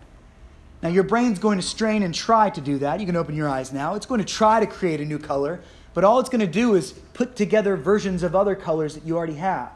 Now, 0.84 0.90
your 0.90 1.04
brain's 1.04 1.40
going 1.40 1.58
to 1.58 1.66
strain 1.66 2.04
and 2.04 2.14
try 2.14 2.50
to 2.50 2.60
do 2.60 2.78
that. 2.80 3.00
You 3.00 3.06
can 3.06 3.16
open 3.16 3.36
your 3.36 3.48
eyes 3.48 3.72
now. 3.72 3.96
It's 3.96 4.06
going 4.06 4.20
to 4.20 4.28
try 4.28 4.60
to 4.60 4.66
create 4.66 5.00
a 5.00 5.06
new 5.06 5.18
color, 5.18 5.62
but 5.94 6.04
all 6.04 6.20
it's 6.20 6.28
going 6.28 6.42
to 6.42 6.46
do 6.46 6.76
is 6.76 6.92
put 7.14 7.38
together 7.38 7.78
versions 7.78 8.22
of 8.22 8.36
other 8.36 8.54
colors 8.54 8.94
that 8.96 9.06
you 9.06 9.16
already 9.16 9.36
have. 9.36 9.72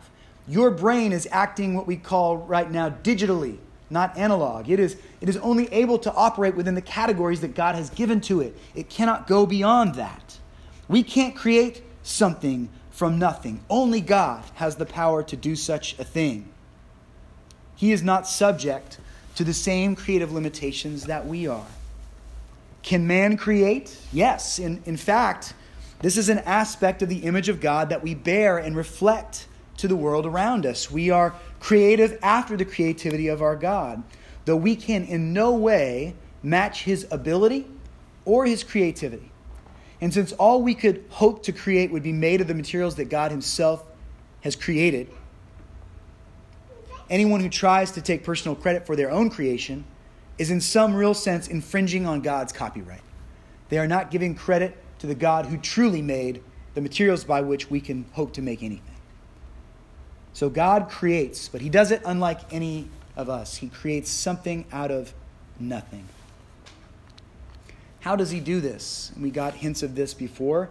Your 0.50 0.70
brain 0.70 1.14
is 1.14 1.26
acting 1.32 1.76
what 1.76 1.88
we 1.88 1.96
call 1.96 2.36
right 2.36 2.70
now 2.70 2.90
digitally, 2.90 3.58
not 3.90 4.18
analog. 4.18 4.70
It 4.70 4.82
is, 4.82 4.98
it 5.22 5.30
is 5.30 5.38
only 5.38 5.72
able 5.72 5.98
to 6.00 6.14
operate 6.14 6.56
within 6.56 6.76
the 6.76 6.82
categories 6.82 7.40
that 7.40 7.56
God 7.56 7.76
has 7.76 7.90
given 7.90 8.20
to 8.22 8.42
it. 8.42 8.58
It 8.76 8.90
cannot 8.90 9.28
go 9.28 9.46
beyond 9.46 9.96
that. 9.96 10.38
We 10.90 11.04
can't 11.04 11.38
create 11.38 11.84
something 12.04 12.68
from 12.92 13.18
nothing. 13.18 13.62
Only 13.70 14.02
God 14.02 14.44
has 14.56 14.76
the 14.76 14.86
power 14.86 15.24
to 15.24 15.38
do 15.38 15.56
such 15.56 15.98
a 16.00 16.04
thing. 16.04 16.50
He 17.78 17.94
is 17.94 18.04
not 18.04 18.28
subject 18.28 18.98
to 19.38 19.44
the 19.44 19.54
same 19.54 19.96
creative 19.96 20.32
limitations 20.32 21.04
that 21.04 21.28
we 21.28 21.48
are. 21.48 21.68
Can 22.82 23.06
man 23.06 23.38
create? 23.38 23.96
Yes. 24.12 24.58
In, 24.58 24.82
in 24.88 24.98
fact, 24.98 25.54
this 26.02 26.18
is 26.18 26.28
an 26.30 26.40
aspect 26.40 27.04
of 27.04 27.10
the 27.10 27.20
image 27.20 27.48
of 27.48 27.62
God 27.62 27.90
that 27.90 28.02
we 28.02 28.16
bear 28.16 28.58
and 28.58 28.76
reflect 28.76 29.48
to 29.78 29.88
the 29.88 29.96
world 29.96 30.26
around 30.26 30.66
us. 30.66 30.90
We 30.90 31.12
are 31.12 31.36
creative 31.60 32.18
after 32.24 32.58
the 32.58 32.66
creativity 32.66 33.28
of 33.28 33.44
our 33.44 33.56
God, 33.56 34.02
though 34.46 34.56
we 34.56 34.76
can 34.76 35.04
in 35.04 35.34
no 35.34 35.54
way 35.54 36.16
match 36.42 36.86
his 36.86 37.06
ability 37.12 37.68
or 38.26 38.48
his 38.48 38.64
creativity. 38.64 39.32
And 40.02 40.12
since 40.12 40.32
all 40.34 40.64
we 40.64 40.74
could 40.74 41.06
hope 41.10 41.44
to 41.44 41.52
create 41.52 41.92
would 41.92 42.02
be 42.02 42.12
made 42.12 42.42
of 42.42 42.48
the 42.48 42.56
materials 42.56 42.96
that 42.96 43.10
God 43.10 43.30
himself 43.30 43.84
has 44.42 44.56
created, 44.56 45.12
anyone 47.10 47.40
who 47.40 47.50
tries 47.50 47.92
to 47.92 48.02
take 48.02 48.24
personal 48.24 48.56
credit 48.56 48.86
for 48.86 48.96
their 48.96 49.12
own 49.12 49.30
creation 49.30 49.86
is 50.38 50.52
in 50.52 50.62
some 50.62 50.96
real 50.96 51.14
sense 51.14 51.48
infringing 51.48 52.06
on 52.06 52.22
God's 52.22 52.54
copyright. 52.54 53.02
They 53.70 53.80
are 53.80 53.88
not 53.88 54.12
giving 54.12 54.36
credit 54.36 54.78
to 55.00 55.08
the 55.08 55.16
God 55.16 55.48
who 55.48 55.58
truly 55.58 56.02
made 56.02 56.44
the 56.74 56.82
materials 56.82 57.24
by 57.24 57.42
which 57.42 57.70
we 57.70 57.82
can 57.82 58.06
hope 58.14 58.34
to 58.34 58.42
make 58.42 58.62
anything. 58.62 58.96
So 60.34 60.50
God 60.50 60.90
creates, 60.90 61.48
but 61.48 61.62
He 61.62 61.70
does 61.70 61.92
it 61.92 62.02
unlike 62.06 62.54
any 62.54 62.88
of 63.16 63.30
us. 63.30 63.58
He 63.58 63.70
creates 63.70 64.12
something 64.12 64.66
out 64.72 64.92
of 64.92 65.14
nothing. 65.60 66.08
How 68.02 68.16
does 68.16 68.30
He 68.30 68.40
do 68.40 68.62
this? 68.62 69.12
We 69.20 69.32
got 69.32 69.56
hints 69.56 69.82
of 69.82 69.96
this 69.96 70.14
before. 70.14 70.70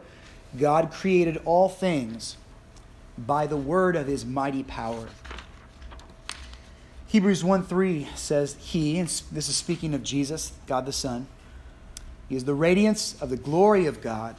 God 0.57 0.93
created 0.93 1.43
all 1.45 1.69
things 1.69 2.37
by 3.19 3.47
the 3.47 3.57
word 3.57 3.97
of 3.97 4.07
His 4.07 4.25
mighty 4.25 4.63
power. 4.63 5.09
Hebrews 7.09 7.45
1 7.45 7.63
3 7.65 8.09
says, 8.17 8.57
He, 8.59 8.99
and 8.99 9.09
this 9.31 9.49
is 9.49 9.57
speaking 9.57 9.95
of 9.95 10.03
Jesus, 10.03 10.53
God 10.67 10.87
the 10.87 10.93
Son, 10.93 11.29
He 12.29 12.35
is 12.35 12.45
the 12.45 12.55
radiance 12.55 13.21
of 13.23 13.31
the 13.31 13.37
glory 13.37 13.87
of 13.87 14.01
God 14.01 14.35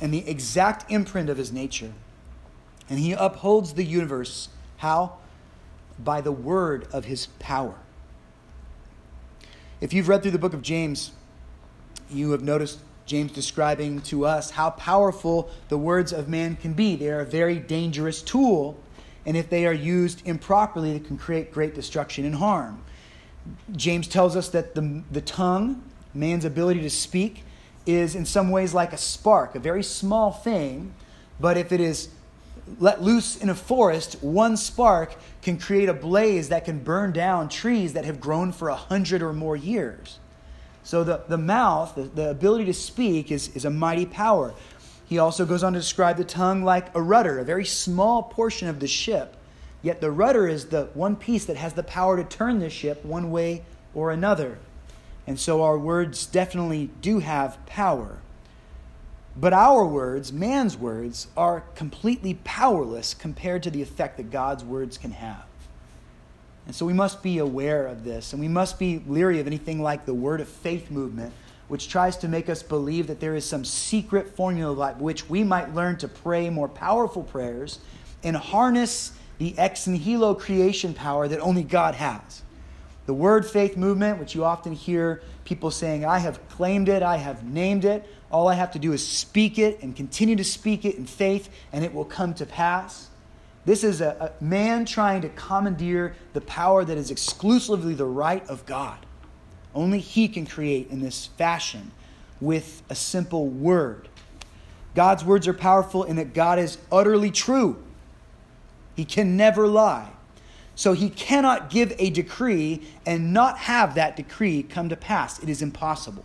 and 0.00 0.12
the 0.12 0.28
exact 0.28 0.90
imprint 0.90 1.28
of 1.28 1.36
His 1.36 1.52
nature. 1.52 1.92
And 2.88 2.98
He 2.98 3.12
upholds 3.12 3.74
the 3.74 3.84
universe. 3.84 4.48
How? 4.78 5.18
By 6.02 6.20
the 6.20 6.32
word 6.32 6.88
of 6.92 7.04
His 7.04 7.26
power. 7.38 7.76
If 9.80 9.92
you've 9.92 10.08
read 10.08 10.22
through 10.22 10.32
the 10.32 10.38
book 10.38 10.52
of 10.52 10.62
James, 10.62 11.12
you 12.10 12.32
have 12.32 12.42
noticed 12.42 12.80
James 13.06 13.32
describing 13.32 14.00
to 14.02 14.26
us 14.26 14.50
how 14.50 14.70
powerful 14.70 15.48
the 15.68 15.78
words 15.78 16.12
of 16.12 16.28
man 16.28 16.56
can 16.56 16.72
be. 16.72 16.96
They 16.96 17.10
are 17.10 17.20
a 17.20 17.26
very 17.26 17.58
dangerous 17.58 18.20
tool 18.20 18.78
and 19.26 19.36
if 19.36 19.50
they 19.50 19.66
are 19.66 19.72
used 19.72 20.26
improperly, 20.26 20.92
they 20.92 21.00
can 21.00 21.18
create 21.18 21.52
great 21.52 21.74
destruction 21.74 22.24
and 22.24 22.36
harm. 22.36 22.82
James 23.72 24.08
tells 24.08 24.36
us 24.36 24.48
that 24.50 24.74
the, 24.74 25.02
the 25.10 25.20
tongue, 25.20 25.82
man's 26.14 26.44
ability 26.44 26.80
to 26.82 26.90
speak, 26.90 27.44
is 27.86 28.14
in 28.14 28.24
some 28.24 28.50
ways 28.50 28.74
like 28.74 28.92
a 28.92 28.98
spark, 28.98 29.54
a 29.54 29.58
very 29.58 29.82
small 29.82 30.30
thing, 30.30 30.94
but 31.38 31.56
if 31.56 31.72
it 31.72 31.80
is 31.80 32.08
let 32.78 33.02
loose 33.02 33.36
in 33.36 33.48
a 33.48 33.54
forest, 33.54 34.22
one 34.22 34.56
spark 34.56 35.16
can 35.42 35.58
create 35.58 35.88
a 35.88 35.94
blaze 35.94 36.50
that 36.50 36.64
can 36.64 36.78
burn 36.78 37.12
down 37.12 37.48
trees 37.48 37.94
that 37.94 38.04
have 38.04 38.20
grown 38.20 38.52
for 38.52 38.68
a 38.68 38.76
hundred 38.76 39.22
or 39.22 39.32
more 39.32 39.56
years. 39.56 40.18
So 40.82 41.04
the, 41.04 41.22
the 41.28 41.38
mouth, 41.38 41.94
the, 41.94 42.02
the 42.02 42.30
ability 42.30 42.66
to 42.66 42.74
speak, 42.74 43.30
is, 43.30 43.54
is 43.56 43.64
a 43.64 43.70
mighty 43.70 44.06
power. 44.06 44.54
He 45.10 45.18
also 45.18 45.44
goes 45.44 45.64
on 45.64 45.72
to 45.72 45.80
describe 45.80 46.18
the 46.18 46.24
tongue 46.24 46.62
like 46.62 46.94
a 46.94 47.02
rudder, 47.02 47.40
a 47.40 47.44
very 47.44 47.64
small 47.64 48.22
portion 48.22 48.68
of 48.68 48.78
the 48.78 48.86
ship. 48.86 49.36
Yet 49.82 50.00
the 50.00 50.12
rudder 50.12 50.46
is 50.46 50.66
the 50.66 50.84
one 50.94 51.16
piece 51.16 51.46
that 51.46 51.56
has 51.56 51.72
the 51.72 51.82
power 51.82 52.16
to 52.16 52.22
turn 52.22 52.60
the 52.60 52.70
ship 52.70 53.04
one 53.04 53.32
way 53.32 53.64
or 53.92 54.12
another. 54.12 54.58
And 55.26 55.38
so 55.38 55.64
our 55.64 55.76
words 55.76 56.26
definitely 56.26 56.90
do 57.02 57.18
have 57.18 57.58
power. 57.66 58.18
But 59.36 59.52
our 59.52 59.84
words, 59.84 60.32
man's 60.32 60.76
words, 60.76 61.26
are 61.36 61.64
completely 61.74 62.34
powerless 62.44 63.12
compared 63.12 63.64
to 63.64 63.70
the 63.72 63.82
effect 63.82 64.16
that 64.18 64.30
God's 64.30 64.62
words 64.64 64.96
can 64.96 65.10
have. 65.10 65.42
And 66.66 66.74
so 66.76 66.86
we 66.86 66.92
must 66.92 67.20
be 67.20 67.38
aware 67.38 67.88
of 67.88 68.04
this, 68.04 68.32
and 68.32 68.40
we 68.40 68.46
must 68.46 68.78
be 68.78 69.02
leery 69.08 69.40
of 69.40 69.48
anything 69.48 69.82
like 69.82 70.06
the 70.06 70.14
word 70.14 70.40
of 70.40 70.48
faith 70.48 70.88
movement 70.88 71.32
which 71.70 71.88
tries 71.88 72.16
to 72.16 72.26
make 72.26 72.48
us 72.48 72.64
believe 72.64 73.06
that 73.06 73.20
there 73.20 73.36
is 73.36 73.44
some 73.44 73.64
secret 73.64 74.34
formula 74.34 74.74
by 74.74 74.92
which 74.94 75.30
we 75.30 75.44
might 75.44 75.72
learn 75.72 75.96
to 75.96 76.08
pray 76.08 76.50
more 76.50 76.68
powerful 76.68 77.22
prayers 77.22 77.78
and 78.24 78.36
harness 78.36 79.12
the 79.38 79.56
ex 79.56 79.86
nihilo 79.86 80.34
creation 80.34 80.92
power 80.92 81.28
that 81.28 81.38
only 81.38 81.62
God 81.62 81.94
has. 81.94 82.42
The 83.06 83.14
word 83.14 83.46
faith 83.46 83.76
movement, 83.76 84.18
which 84.18 84.34
you 84.34 84.44
often 84.44 84.72
hear 84.72 85.22
people 85.44 85.70
saying, 85.70 86.04
I 86.04 86.18
have 86.18 86.46
claimed 86.48 86.88
it, 86.88 87.04
I 87.04 87.18
have 87.18 87.44
named 87.44 87.84
it, 87.84 88.04
all 88.32 88.48
I 88.48 88.54
have 88.54 88.72
to 88.72 88.80
do 88.80 88.92
is 88.92 89.06
speak 89.06 89.56
it 89.56 89.80
and 89.80 89.94
continue 89.94 90.34
to 90.34 90.44
speak 90.44 90.84
it 90.84 90.96
in 90.96 91.06
faith, 91.06 91.50
and 91.72 91.84
it 91.84 91.94
will 91.94 92.04
come 92.04 92.34
to 92.34 92.46
pass. 92.46 93.10
This 93.64 93.84
is 93.84 94.00
a, 94.00 94.32
a 94.40 94.44
man 94.44 94.86
trying 94.86 95.22
to 95.22 95.28
commandeer 95.28 96.16
the 96.32 96.40
power 96.40 96.84
that 96.84 96.98
is 96.98 97.12
exclusively 97.12 97.94
the 97.94 98.06
right 98.06 98.44
of 98.48 98.66
God. 98.66 99.06
Only 99.74 100.00
He 100.00 100.28
can 100.28 100.46
create 100.46 100.90
in 100.90 101.00
this 101.00 101.26
fashion 101.26 101.92
with 102.40 102.82
a 102.88 102.94
simple 102.94 103.46
word. 103.46 104.08
God's 104.94 105.24
words 105.24 105.46
are 105.46 105.54
powerful 105.54 106.04
in 106.04 106.16
that 106.16 106.34
God 106.34 106.58
is 106.58 106.78
utterly 106.90 107.30
true. 107.30 107.82
He 108.96 109.04
can 109.04 109.36
never 109.36 109.66
lie. 109.66 110.10
So 110.74 110.94
he 110.94 111.10
cannot 111.10 111.68
give 111.68 111.94
a 111.98 112.10
decree 112.10 112.82
and 113.04 113.32
not 113.32 113.58
have 113.58 113.94
that 113.96 114.16
decree 114.16 114.62
come 114.62 114.88
to 114.88 114.96
pass. 114.96 115.38
It 115.42 115.48
is 115.48 115.62
impossible. 115.62 116.24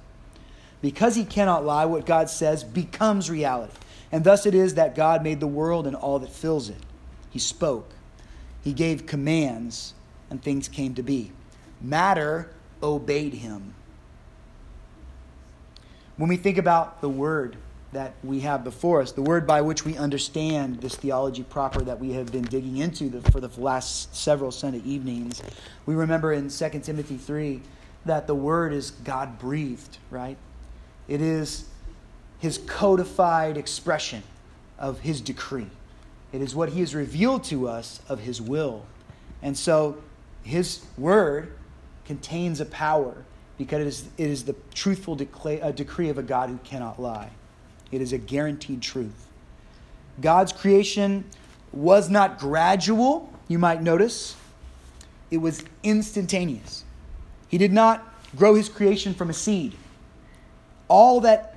Because 0.81 1.15
he 1.15 1.25
cannot 1.25 1.65
lie, 1.65 1.86
what 1.86 2.05
God 2.05 2.29
says 2.29 2.63
becomes 2.63 3.29
reality. 3.29 3.73
And 4.12 4.23
thus 4.23 4.45
it 4.45 4.55
is 4.55 4.75
that 4.75 4.95
God 4.95 5.23
made 5.23 5.39
the 5.39 5.47
world 5.47 5.86
and 5.86 5.95
all 5.95 6.19
that 6.19 6.31
fills 6.31 6.69
it. 6.69 6.81
He 7.29 7.39
spoke, 7.39 7.91
he 8.63 8.71
gave 8.71 9.05
commands, 9.05 9.93
and 10.29 10.41
things 10.41 10.69
came 10.69 10.95
to 10.95 11.03
be. 11.03 11.34
Matter 11.81 12.49
obeyed 12.93 13.33
him. 13.33 13.73
When 16.17 16.29
we 16.29 16.37
think 16.37 16.57
about 16.57 17.01
the 17.01 17.09
word 17.09 17.57
that 17.91 18.13
we 18.23 18.41
have 18.41 18.63
before 18.63 19.01
us, 19.01 19.11
the 19.11 19.21
word 19.21 19.47
by 19.47 19.61
which 19.61 19.85
we 19.85 19.97
understand 19.97 20.81
this 20.81 20.95
theology 20.95 21.43
proper 21.43 21.81
that 21.81 21.99
we 21.99 22.11
have 22.13 22.31
been 22.31 22.43
digging 22.43 22.77
into 22.77 23.09
the, 23.09 23.31
for 23.31 23.39
the 23.39 23.49
last 23.59 24.15
several 24.15 24.51
Sunday 24.51 24.81
evenings, 24.85 25.41
we 25.85 25.95
remember 25.95 26.33
in 26.33 26.49
2 26.49 26.69
Timothy 26.83 27.17
3 27.17 27.61
that 28.05 28.27
the 28.27 28.35
word 28.35 28.73
is 28.73 28.91
God 28.91 29.39
breathed, 29.39 29.97
right? 30.09 30.37
It 31.07 31.21
is 31.21 31.65
his 32.39 32.57
codified 32.59 33.57
expression 33.57 34.23
of 34.77 34.99
his 34.99 35.21
decree. 35.21 35.69
It 36.31 36.41
is 36.41 36.53
what 36.53 36.69
he 36.69 36.81
has 36.81 36.93
revealed 36.93 37.43
to 37.45 37.67
us 37.67 38.01
of 38.09 38.19
his 38.19 38.41
will. 38.41 38.85
And 39.41 39.57
so 39.57 40.01
his 40.43 40.85
word 40.97 41.53
contains 42.05 42.61
a 42.61 42.65
power 42.65 43.25
because 43.57 43.81
it 43.81 43.87
is, 43.87 44.07
it 44.17 44.29
is 44.29 44.43
the 44.45 44.55
truthful 44.73 45.15
decla- 45.15 45.63
uh, 45.63 45.71
decree 45.71 46.09
of 46.09 46.17
a 46.17 46.23
God 46.23 46.49
who 46.49 46.57
cannot 46.63 47.01
lie. 47.01 47.29
It 47.91 48.01
is 48.01 48.13
a 48.13 48.17
guaranteed 48.17 48.81
truth. 48.81 49.27
God's 50.21 50.51
creation 50.53 51.23
was 51.71 52.09
not 52.09 52.39
gradual, 52.39 53.31
you 53.47 53.59
might 53.59 53.81
notice, 53.81 54.35
it 55.31 55.37
was 55.37 55.63
instantaneous. 55.83 56.83
He 57.47 57.57
did 57.57 57.73
not 57.73 58.05
grow 58.35 58.55
his 58.55 58.69
creation 58.69 59.13
from 59.13 59.29
a 59.29 59.33
seed. 59.33 59.75
all 60.87 61.21
that 61.21 61.55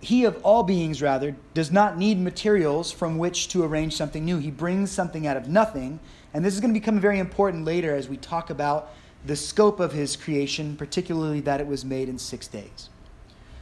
he 0.00 0.24
of 0.24 0.40
all 0.44 0.62
beings 0.62 1.02
rather 1.02 1.34
does 1.54 1.72
not 1.72 1.98
need 1.98 2.20
materials 2.20 2.92
from 2.92 3.18
which 3.18 3.48
to 3.48 3.64
arrange 3.64 3.96
something 3.96 4.24
new. 4.24 4.38
He 4.38 4.50
brings 4.50 4.90
something 4.90 5.26
out 5.26 5.36
of 5.36 5.48
nothing, 5.48 5.98
and 6.32 6.44
this 6.44 6.54
is 6.54 6.60
going 6.60 6.72
to 6.72 6.78
become 6.78 7.00
very 7.00 7.18
important 7.18 7.64
later 7.64 7.94
as 7.94 8.08
we 8.08 8.16
talk 8.16 8.50
about 8.50 8.92
the 9.26 9.36
scope 9.36 9.80
of 9.80 9.92
his 9.92 10.16
creation, 10.16 10.76
particularly 10.76 11.40
that 11.40 11.60
it 11.60 11.66
was 11.66 11.84
made 11.84 12.08
in 12.08 12.18
6 12.18 12.48
days. 12.48 12.88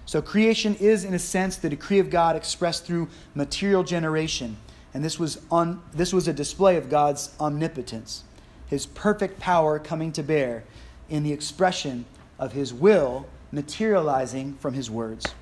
So 0.07 0.21
creation 0.21 0.75
is 0.75 1.05
in 1.05 1.15
a 1.15 1.19
sense 1.19 1.57
the 1.57 1.71
decree 1.71 1.99
of 1.99 2.11
God 2.11 2.37
expressed 2.37 2.85
through 2.85 3.09
material 3.35 3.83
generation, 3.83 4.59
and 4.93 5.03
this 5.03 5.19
was 5.19 5.41
on 5.51 5.83
this 5.93 6.13
was 6.13 6.29
a 6.29 6.33
display 6.33 6.77
of 6.77 6.91
God's 6.91 7.35
omnipotence, 7.41 8.25
his 8.67 8.85
perfect 8.85 9.41
power 9.41 9.79
coming 9.79 10.13
to 10.13 10.23
bear 10.23 10.65
in 11.09 11.23
the 11.23 11.33
expression 11.33 12.05
of 12.39 12.53
his 12.53 12.75
will 12.75 13.27
materializing 13.51 14.55
from 14.61 14.75
his 14.75 14.91
words. 14.91 15.35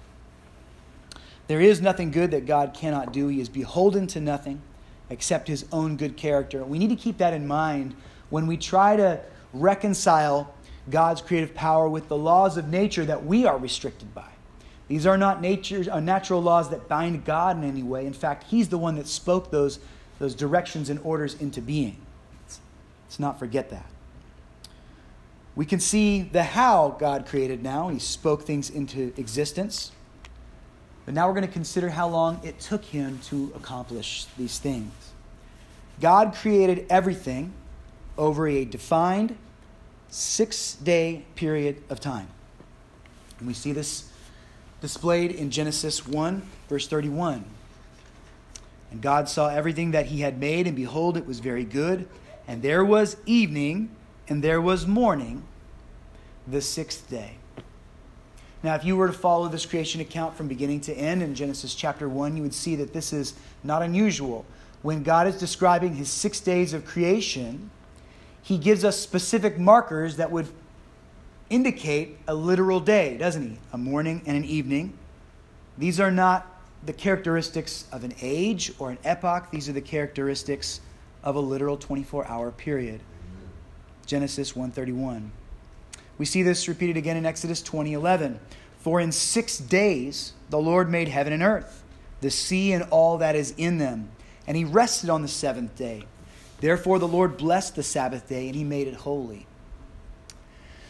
There 1.48 1.60
is 1.60 1.80
nothing 1.80 2.12
good 2.12 2.30
that 2.30 2.46
God 2.46 2.72
cannot 2.72 3.12
do. 3.12 3.26
He 3.26 3.40
is 3.40 3.48
beholden 3.48 4.06
to 4.08 4.20
nothing 4.20 4.62
except 5.10 5.48
his 5.48 5.66
own 5.72 5.96
good 5.96 6.16
character. 6.16 6.64
We 6.64 6.78
need 6.78 6.90
to 6.90 6.96
keep 6.96 7.18
that 7.18 7.34
in 7.34 7.46
mind 7.46 7.96
when 8.30 8.46
we 8.46 8.56
try 8.56 8.96
to 8.96 9.20
reconcile 9.52 10.54
God's 10.90 11.20
creative 11.20 11.54
power 11.54 11.88
with 11.88 12.08
the 12.08 12.16
laws 12.16 12.56
of 12.56 12.68
nature 12.68 13.04
that 13.04 13.24
we 13.24 13.46
are 13.46 13.58
restricted 13.58 14.14
by. 14.14 14.28
These 14.88 15.06
are 15.06 15.16
not 15.16 15.40
nature, 15.40 15.84
uh, 15.90 16.00
natural 16.00 16.42
laws 16.42 16.70
that 16.70 16.88
bind 16.88 17.24
God 17.24 17.56
in 17.56 17.64
any 17.64 17.82
way. 17.82 18.06
In 18.06 18.12
fact, 18.12 18.44
He's 18.44 18.68
the 18.68 18.78
one 18.78 18.96
that 18.96 19.06
spoke 19.06 19.50
those, 19.50 19.78
those 20.18 20.34
directions 20.34 20.90
and 20.90 21.00
orders 21.00 21.34
into 21.34 21.62
being. 21.62 21.96
Let's, 22.42 22.60
let's 23.06 23.20
not 23.20 23.38
forget 23.38 23.70
that. 23.70 23.86
We 25.54 25.66
can 25.66 25.80
see 25.80 26.22
the 26.22 26.42
how 26.42 26.96
God 26.98 27.26
created 27.26 27.62
now. 27.62 27.88
He 27.88 27.98
spoke 27.98 28.42
things 28.42 28.70
into 28.70 29.12
existence. 29.16 29.92
But 31.04 31.14
now 31.14 31.26
we're 31.26 31.34
going 31.34 31.46
to 31.46 31.52
consider 31.52 31.90
how 31.90 32.08
long 32.08 32.40
it 32.44 32.60
took 32.60 32.84
him 32.84 33.18
to 33.24 33.52
accomplish 33.54 34.26
these 34.38 34.58
things. 34.58 34.92
God 36.00 36.34
created 36.34 36.86
everything 36.88 37.52
over 38.16 38.46
a 38.46 38.64
defined 38.64 39.36
six 40.08 40.74
day 40.74 41.24
period 41.34 41.82
of 41.88 42.00
time. 42.00 42.28
And 43.38 43.48
we 43.48 43.54
see 43.54 43.72
this 43.72 44.10
displayed 44.80 45.32
in 45.32 45.50
Genesis 45.50 46.06
1, 46.06 46.42
verse 46.68 46.86
31. 46.86 47.44
And 48.90 49.00
God 49.00 49.28
saw 49.28 49.48
everything 49.48 49.92
that 49.92 50.06
he 50.06 50.20
had 50.20 50.38
made, 50.38 50.66
and 50.66 50.76
behold, 50.76 51.16
it 51.16 51.26
was 51.26 51.40
very 51.40 51.64
good. 51.64 52.06
And 52.46 52.60
there 52.62 52.84
was 52.84 53.16
evening, 53.24 53.90
and 54.28 54.44
there 54.44 54.60
was 54.60 54.86
morning, 54.86 55.44
the 56.46 56.60
sixth 56.60 57.08
day. 57.08 57.36
Now, 58.62 58.74
if 58.74 58.84
you 58.84 58.96
were 58.96 59.06
to 59.06 59.12
follow 59.12 59.48
this 59.48 59.66
creation 59.66 60.00
account 60.00 60.36
from 60.36 60.46
beginning 60.46 60.82
to 60.82 60.94
end 60.94 61.22
in 61.22 61.34
Genesis 61.34 61.74
chapter 61.74 62.08
1, 62.08 62.36
you 62.36 62.42
would 62.42 62.54
see 62.54 62.76
that 62.76 62.92
this 62.92 63.12
is 63.12 63.34
not 63.64 63.82
unusual. 63.82 64.44
When 64.82 65.02
God 65.02 65.26
is 65.26 65.38
describing 65.38 65.94
his 65.94 66.08
six 66.10 66.38
days 66.40 66.72
of 66.72 66.84
creation, 66.84 67.70
he 68.42 68.58
gives 68.58 68.84
us 68.84 68.98
specific 68.98 69.58
markers 69.58 70.16
that 70.16 70.30
would 70.30 70.48
indicate 71.48 72.18
a 72.26 72.34
literal 72.34 72.80
day, 72.80 73.16
doesn't 73.16 73.42
he? 73.42 73.58
A 73.72 73.78
morning 73.78 74.22
and 74.26 74.36
an 74.36 74.44
evening. 74.44 74.98
These 75.78 76.00
are 76.00 76.10
not 76.10 76.46
the 76.84 76.92
characteristics 76.92 77.84
of 77.92 78.04
an 78.04 78.14
age 78.20 78.72
or 78.78 78.90
an 78.90 78.98
epoch, 79.04 79.50
these 79.50 79.68
are 79.68 79.72
the 79.72 79.80
characteristics 79.80 80.80
of 81.22 81.36
a 81.36 81.40
literal 81.40 81.76
24 81.76 82.26
hour 82.26 82.50
period. 82.50 83.00
Genesis 84.04 84.56
131. 84.56 85.30
We 86.18 86.24
see 86.24 86.42
this 86.42 86.66
repeated 86.66 86.96
again 86.96 87.16
in 87.16 87.24
Exodus 87.24 87.62
20:11. 87.62 88.40
For 88.78 89.00
in 89.00 89.12
6 89.12 89.58
days 89.58 90.32
the 90.50 90.58
Lord 90.58 90.90
made 90.90 91.08
heaven 91.08 91.32
and 91.32 91.42
earth, 91.42 91.84
the 92.20 92.30
sea 92.30 92.72
and 92.72 92.84
all 92.90 93.18
that 93.18 93.36
is 93.36 93.54
in 93.56 93.78
them, 93.78 94.10
and 94.46 94.56
he 94.56 94.64
rested 94.64 95.08
on 95.08 95.22
the 95.22 95.28
seventh 95.28 95.76
day. 95.76 96.04
Therefore 96.62 97.00
the 97.00 97.08
Lord 97.08 97.36
blessed 97.36 97.74
the 97.74 97.82
Sabbath 97.82 98.28
day 98.28 98.46
and 98.46 98.54
he 98.54 98.62
made 98.62 98.86
it 98.86 98.94
holy. 98.94 99.46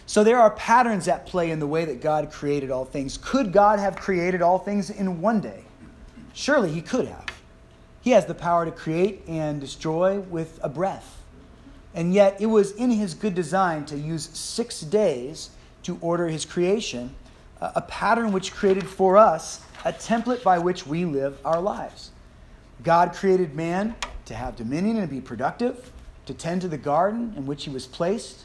So 0.04 0.22
there 0.22 0.38
are 0.38 0.50
patterns 0.50 1.08
at 1.08 1.24
play 1.24 1.50
in 1.50 1.60
the 1.60 1.66
way 1.66 1.86
that 1.86 2.02
God 2.02 2.30
created 2.30 2.70
all 2.70 2.84
things. 2.84 3.16
Could 3.16 3.54
God 3.54 3.78
have 3.78 3.96
created 3.96 4.42
all 4.42 4.58
things 4.58 4.90
in 4.90 5.22
one 5.22 5.40
day? 5.40 5.64
Surely 6.34 6.70
he 6.70 6.82
could 6.82 7.08
have. 7.08 7.24
He 8.02 8.10
has 8.10 8.26
the 8.26 8.34
power 8.34 8.66
to 8.66 8.70
create 8.70 9.22
and 9.26 9.62
destroy 9.62 10.20
with 10.20 10.60
a 10.62 10.68
breath. 10.68 11.22
And 11.94 12.12
yet, 12.12 12.38
it 12.38 12.46
was 12.46 12.72
in 12.72 12.90
his 12.90 13.14
good 13.14 13.34
design 13.34 13.86
to 13.86 13.96
use 13.96 14.28
six 14.34 14.80
days 14.82 15.50
to 15.84 15.96
order 16.02 16.28
his 16.28 16.44
creation, 16.44 17.14
a 17.60 17.80
pattern 17.80 18.32
which 18.32 18.52
created 18.52 18.86
for 18.86 19.16
us 19.16 19.62
a 19.86 19.92
template 19.92 20.42
by 20.42 20.58
which 20.58 20.86
we 20.86 21.06
live 21.06 21.38
our 21.46 21.60
lives. 21.62 22.10
God 22.82 23.14
created 23.14 23.54
man 23.54 23.94
to 24.32 24.38
have 24.38 24.56
dominion 24.56 24.96
and 24.96 25.10
be 25.10 25.20
productive, 25.20 25.92
to 26.24 26.32
tend 26.32 26.62
to 26.62 26.68
the 26.68 26.78
garden 26.78 27.34
in 27.36 27.44
which 27.44 27.64
he 27.64 27.70
was 27.70 27.86
placed, 27.86 28.44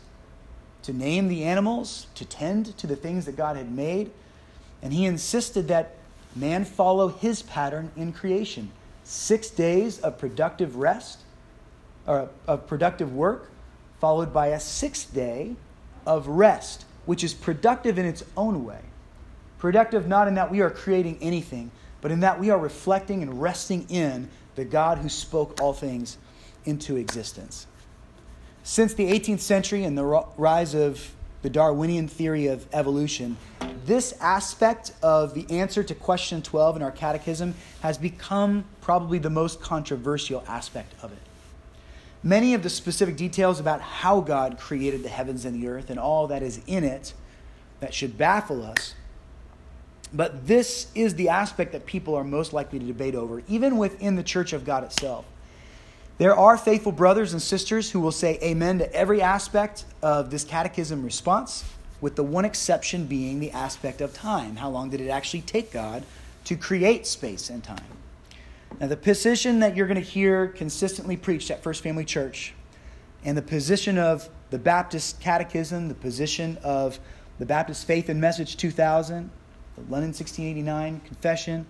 to 0.83 0.91
name 0.91 1.29
the 1.29 1.45
animals, 1.45 2.07
to 2.13 2.25
tend 2.25 2.77
to 2.77 2.85
the 2.85 2.95
things 2.95 3.25
that 3.25 3.37
God 3.37 3.55
had 3.55 3.71
made. 3.71 4.11
And 4.81 4.91
he 4.91 5.05
insisted 5.05 5.69
that 5.69 5.95
man 6.35 6.65
follow 6.65 7.07
his 7.07 7.41
pattern 7.41 7.91
in 7.95 8.11
creation 8.11 8.69
six 9.05 9.49
days 9.49 9.99
of 9.99 10.17
productive 10.17 10.75
rest 10.75 11.19
or 12.05 12.29
of 12.45 12.67
productive 12.67 13.13
work, 13.13 13.49
followed 14.01 14.33
by 14.33 14.47
a 14.47 14.59
sixth 14.59 15.13
day 15.13 15.55
of 16.05 16.27
rest, 16.27 16.83
which 17.05 17.23
is 17.23 17.33
productive 17.33 17.97
in 17.97 18.05
its 18.05 18.23
own 18.35 18.65
way. 18.65 18.81
Productive 19.57 20.05
not 20.05 20.27
in 20.27 20.35
that 20.35 20.51
we 20.51 20.59
are 20.59 20.69
creating 20.69 21.17
anything, 21.21 21.71
but 22.01 22.11
in 22.11 22.19
that 22.19 22.39
we 22.39 22.49
are 22.49 22.59
reflecting 22.59 23.23
and 23.23 23.41
resting 23.41 23.85
in 23.89 24.29
the 24.57 24.65
God 24.65 24.97
who 24.97 25.07
spoke 25.07 25.61
all 25.61 25.71
things 25.71 26.17
into 26.65 26.97
existence. 26.97 27.67
Since 28.63 28.95
the 28.95 29.09
18th 29.09 29.39
century 29.39 29.83
and 29.83 29.97
the 29.97 30.03
rise 30.35 30.73
of 30.73 31.13
the 31.43 31.49
Darwinian 31.49 32.07
theory 32.07 32.47
of 32.47 32.65
evolution, 32.73 33.37
this 33.85 34.13
aspect 34.19 34.91
of 35.01 35.35
the 35.35 35.49
answer 35.49 35.83
to 35.83 35.95
question 35.95 36.41
12 36.41 36.77
in 36.77 36.81
our 36.81 36.91
catechism 36.91 37.53
has 37.81 37.99
become 37.99 38.65
probably 38.81 39.19
the 39.19 39.29
most 39.29 39.61
controversial 39.61 40.43
aspect 40.47 40.93
of 41.03 41.13
it. 41.13 41.19
Many 42.23 42.55
of 42.55 42.63
the 42.63 42.69
specific 42.69 43.15
details 43.15 43.59
about 43.59 43.79
how 43.79 44.21
God 44.21 44.57
created 44.57 45.03
the 45.03 45.09
heavens 45.09 45.45
and 45.45 45.61
the 45.61 45.67
earth 45.67 45.91
and 45.91 45.99
all 45.99 46.27
that 46.27 46.41
is 46.41 46.61
in 46.65 46.83
it 46.83 47.13
that 47.79 47.93
should 47.93 48.17
baffle 48.17 48.65
us. 48.65 48.95
But 50.13 50.47
this 50.47 50.87
is 50.95 51.15
the 51.15 51.29
aspect 51.29 51.73
that 51.73 51.85
people 51.85 52.15
are 52.15 52.23
most 52.23 52.53
likely 52.53 52.79
to 52.79 52.85
debate 52.85 53.15
over, 53.15 53.43
even 53.47 53.77
within 53.77 54.15
the 54.15 54.23
church 54.23 54.53
of 54.53 54.65
God 54.65 54.83
itself. 54.83 55.25
There 56.17 56.35
are 56.35 56.57
faithful 56.57 56.91
brothers 56.91 57.33
and 57.33 57.41
sisters 57.41 57.91
who 57.91 57.99
will 57.99 58.11
say 58.11 58.39
amen 58.41 58.79
to 58.79 58.91
every 58.93 59.21
aspect 59.21 59.85
of 60.01 60.31
this 60.31 60.43
catechism 60.43 61.03
response, 61.03 61.63
with 62.01 62.15
the 62.15 62.23
one 62.23 62.45
exception 62.45 63.05
being 63.05 63.39
the 63.39 63.51
aspect 63.51 64.01
of 64.01 64.13
time. 64.13 64.55
How 64.55 64.69
long 64.69 64.89
did 64.89 65.01
it 65.01 65.09
actually 65.09 65.41
take 65.41 65.71
God 65.71 66.03
to 66.45 66.55
create 66.55 67.05
space 67.05 67.49
and 67.49 67.63
time? 67.63 67.83
Now, 68.79 68.87
the 68.87 68.97
position 68.97 69.59
that 69.59 69.75
you're 69.75 69.87
going 69.87 70.01
to 70.01 70.09
hear 70.09 70.47
consistently 70.47 71.17
preached 71.17 71.51
at 71.51 71.61
First 71.61 71.83
Family 71.83 72.05
Church, 72.05 72.53
and 73.23 73.37
the 73.37 73.41
position 73.41 73.97
of 73.97 74.29
the 74.51 74.59
Baptist 74.59 75.19
Catechism, 75.19 75.87
the 75.87 75.95
position 75.95 76.57
of 76.63 76.99
the 77.39 77.45
Baptist 77.45 77.85
Faith 77.85 78.09
and 78.09 78.21
Message 78.21 78.57
2000, 78.57 79.29
the 79.77 79.83
London 79.83 80.09
1689 80.09 81.01
Confession, 81.01 81.65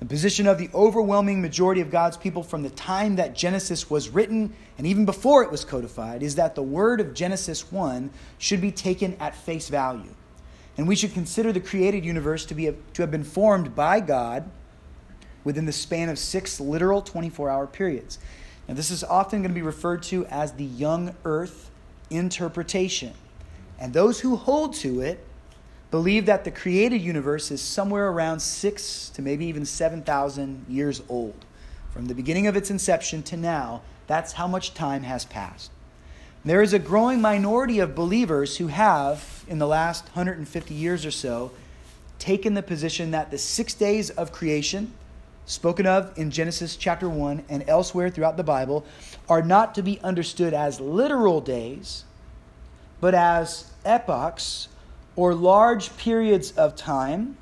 the 0.00 0.06
position 0.06 0.46
of 0.46 0.58
the 0.58 0.68
overwhelming 0.74 1.40
majority 1.40 1.80
of 1.80 1.90
God's 1.90 2.16
people 2.16 2.42
from 2.42 2.62
the 2.62 2.70
time 2.70 3.16
that 3.16 3.34
Genesis 3.34 3.88
was 3.88 4.08
written 4.08 4.52
and 4.76 4.86
even 4.86 5.06
before 5.06 5.42
it 5.42 5.50
was 5.50 5.64
codified 5.64 6.22
is 6.22 6.34
that 6.34 6.54
the 6.54 6.62
word 6.62 7.00
of 7.00 7.14
Genesis 7.14 7.70
1 7.70 8.10
should 8.38 8.60
be 8.60 8.72
taken 8.72 9.14
at 9.20 9.34
face 9.34 9.68
value. 9.68 10.12
And 10.76 10.86
we 10.86 10.96
should 10.96 11.14
consider 11.14 11.52
the 11.52 11.60
created 11.60 12.04
universe 12.04 12.44
to, 12.46 12.54
be, 12.54 12.74
to 12.92 13.02
have 13.02 13.10
been 13.10 13.24
formed 13.24 13.74
by 13.74 14.00
God 14.00 14.50
within 15.44 15.64
the 15.64 15.72
span 15.72 16.08
of 16.08 16.18
six 16.18 16.60
literal 16.60 17.00
24 17.00 17.48
hour 17.48 17.66
periods. 17.66 18.18
Now, 18.68 18.74
this 18.74 18.90
is 18.90 19.04
often 19.04 19.40
going 19.40 19.52
to 19.52 19.54
be 19.54 19.62
referred 19.62 20.02
to 20.04 20.26
as 20.26 20.52
the 20.52 20.64
young 20.64 21.14
earth 21.24 21.70
interpretation. 22.10 23.14
And 23.78 23.94
those 23.94 24.20
who 24.20 24.36
hold 24.36 24.74
to 24.74 25.00
it 25.00 25.24
believe 25.90 26.26
that 26.26 26.44
the 26.44 26.50
created 26.50 27.00
universe 27.00 27.50
is 27.50 27.60
somewhere 27.60 28.08
around 28.08 28.40
six 28.40 29.08
to 29.10 29.22
maybe 29.22 29.46
even 29.46 29.64
7,000 29.64 30.66
years 30.68 31.02
old. 31.08 31.44
From 31.92 32.06
the 32.06 32.14
beginning 32.14 32.46
of 32.46 32.56
its 32.56 32.70
inception 32.70 33.22
to 33.24 33.36
now, 33.36 33.82
that's 34.06 34.32
how 34.32 34.46
much 34.46 34.74
time 34.74 35.04
has 35.04 35.24
passed. 35.24 35.70
There 36.44 36.62
is 36.62 36.72
a 36.72 36.78
growing 36.78 37.20
minority 37.20 37.80
of 37.80 37.94
believers 37.94 38.58
who 38.58 38.68
have, 38.68 39.44
in 39.48 39.58
the 39.58 39.66
last 39.66 40.04
150 40.04 40.74
years 40.74 41.04
or 41.04 41.10
so, 41.10 41.50
taken 42.18 42.54
the 42.54 42.62
position 42.62 43.10
that 43.10 43.30
the 43.30 43.38
six 43.38 43.74
days 43.74 44.10
of 44.10 44.32
creation, 44.32 44.92
spoken 45.44 45.86
of 45.86 46.16
in 46.16 46.30
Genesis 46.30 46.76
chapter 46.76 47.08
1 47.08 47.44
and 47.48 47.64
elsewhere 47.68 48.10
throughout 48.10 48.36
the 48.36 48.44
Bible, 48.44 48.84
are 49.28 49.42
not 49.42 49.74
to 49.74 49.82
be 49.82 50.00
understood 50.00 50.54
as 50.54 50.80
literal 50.80 51.40
days, 51.40 52.04
but 53.00 53.14
as 53.14 53.72
epochs 53.84 54.68
or 55.16 55.34
large 55.34 55.96
periods 55.96 56.52
of 56.52 56.76
time 56.76 57.36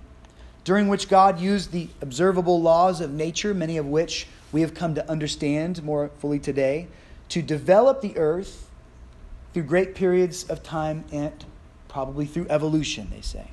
during 0.63 0.89
which 0.89 1.09
God 1.09 1.39
used 1.41 1.73
the 1.73 1.89
observable 2.01 2.63
laws 2.63 3.01
of 3.01 3.13
nature, 3.13 3.53
many 3.53 3.77
of 3.77 3.87
which 3.87 4.27
we 4.51 4.63
have 4.63 4.73
come 4.73 4.95
to 4.95 5.11
understand 5.11 5.83
more 5.83 6.11
fully 6.19 6.39
today, 6.39 6.89
to 7.29 7.43
develop 7.43 8.01
the 8.01 8.17
earth 8.17 8.71
through 9.53 9.65
great 9.65 9.95
periods 9.95 10.45
of 10.45 10.63
time 10.63 11.05
and 11.13 11.45
probably 11.89 12.25
through 12.25 12.47
evolution, 12.49 13.09
they 13.11 13.21
say. 13.21 13.51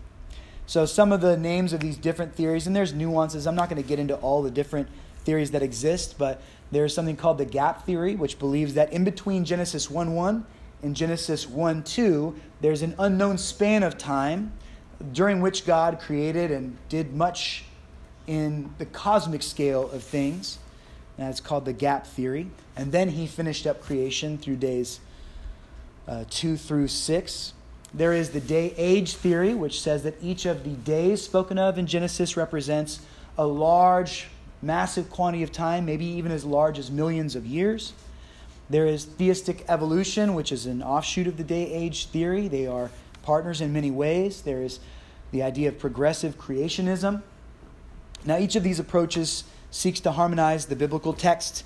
So, 0.66 0.86
some 0.86 1.12
of 1.12 1.20
the 1.20 1.36
names 1.36 1.74
of 1.74 1.82
these 1.82 1.98
different 1.98 2.34
theories, 2.34 2.66
and 2.66 2.76
there's 2.76 2.94
nuances. 2.94 3.46
I'm 3.46 3.56
not 3.56 3.70
going 3.70 3.82
to 3.82 3.88
get 3.88 4.00
into 4.00 4.16
all 4.16 4.42
the 4.42 4.52
different 4.52 4.88
theories 5.26 5.52
that 5.52 5.62
exist, 5.62 6.16
but 6.18 6.42
there's 6.72 6.94
something 6.94 7.18
called 7.18 7.38
the 7.38 7.46
gap 7.46 7.86
theory, 7.86 8.16
which 8.16 8.40
believes 8.40 8.76
that 8.76 8.94
in 8.94 9.04
between 9.04 9.44
Genesis 9.44 9.92
1 9.92 10.16
1 10.16 10.46
and 10.84 10.96
Genesis 10.96 11.48
1 11.48 11.84
2, 11.84 12.36
there's 12.62 12.82
an 12.82 12.96
unknown 13.00 13.38
span 13.38 13.84
of 13.84 13.98
time 13.98 14.52
during 15.14 15.42
which 15.42 15.66
God 15.66 16.00
created 16.00 16.52
and 16.52 16.78
did 16.90 17.14
much 17.14 17.66
in 18.28 18.74
the 18.78 18.86
cosmic 18.86 19.44
scale 19.44 19.90
of 19.92 20.04
things. 20.04 20.60
And 21.18 21.30
it's 21.30 21.40
called 21.40 21.66
the 21.66 21.74
gap 21.74 22.08
theory. 22.08 22.48
And 22.76 22.92
then 22.92 23.10
he 23.10 23.28
finished 23.28 23.68
up 23.68 23.82
creation 23.82 24.38
through 24.38 24.58
days 24.58 25.00
uh, 26.08 26.26
2 26.30 26.58
through 26.58 26.88
6. 26.88 27.54
There 27.94 28.14
is 28.14 28.30
the 28.30 28.40
day 28.40 28.74
age 28.78 29.16
theory, 29.16 29.54
which 29.54 29.82
says 29.82 30.04
that 30.04 30.16
each 30.22 30.46
of 30.46 30.64
the 30.64 30.70
days 30.72 31.22
spoken 31.22 31.58
of 31.58 31.78
in 31.78 31.88
Genesis 31.88 32.38
represents 32.38 33.02
a 33.38 33.46
large, 33.46 34.30
massive 34.62 35.10
quantity 35.10 35.44
of 35.44 35.52
time, 35.52 35.86
maybe 35.86 36.06
even 36.06 36.32
as 36.32 36.46
large 36.46 36.80
as 36.80 36.90
millions 36.90 37.36
of 37.36 37.46
years. 37.46 37.94
There 38.72 38.86
is 38.86 39.04
theistic 39.04 39.66
evolution, 39.68 40.34
which 40.34 40.50
is 40.50 40.66
an 40.66 40.82
offshoot 40.82 41.28
of 41.28 41.36
the 41.36 41.44
day 41.44 41.70
age 41.74 42.06
theory. 42.06 42.48
They 42.48 42.68
are 42.68 42.90
partners 43.22 43.60
in 43.60 43.74
many 43.74 43.92
ways. 43.92 44.44
There 44.44 44.64
is 44.64 44.80
the 45.32 45.44
idea 45.44 45.68
of 45.68 45.78
progressive 45.78 46.38
creationism. 46.38 47.22
Now, 48.24 48.38
each 48.38 48.56
of 48.56 48.64
these 48.64 48.80
approaches 48.80 49.44
seeks 49.72 50.00
to 50.02 50.14
harmonize 50.14 50.68
the 50.68 50.78
biblical 50.78 51.12
text 51.12 51.66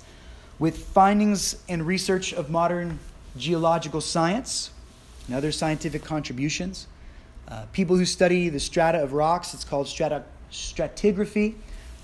with 0.58 0.78
findings 0.78 1.62
and 1.68 1.86
research 1.86 2.32
of 2.32 2.50
modern 2.50 2.98
geological 3.36 4.00
science 4.00 4.72
and 5.28 5.36
other 5.36 5.52
scientific 5.52 6.02
contributions. 6.02 6.88
Uh, 7.46 7.66
people 7.72 7.94
who 7.94 8.04
study 8.04 8.48
the 8.48 8.58
strata 8.58 9.00
of 9.00 9.12
rocks, 9.12 9.54
it's 9.54 9.62
called 9.62 9.86
strata, 9.86 10.24
stratigraphy, 10.50 11.54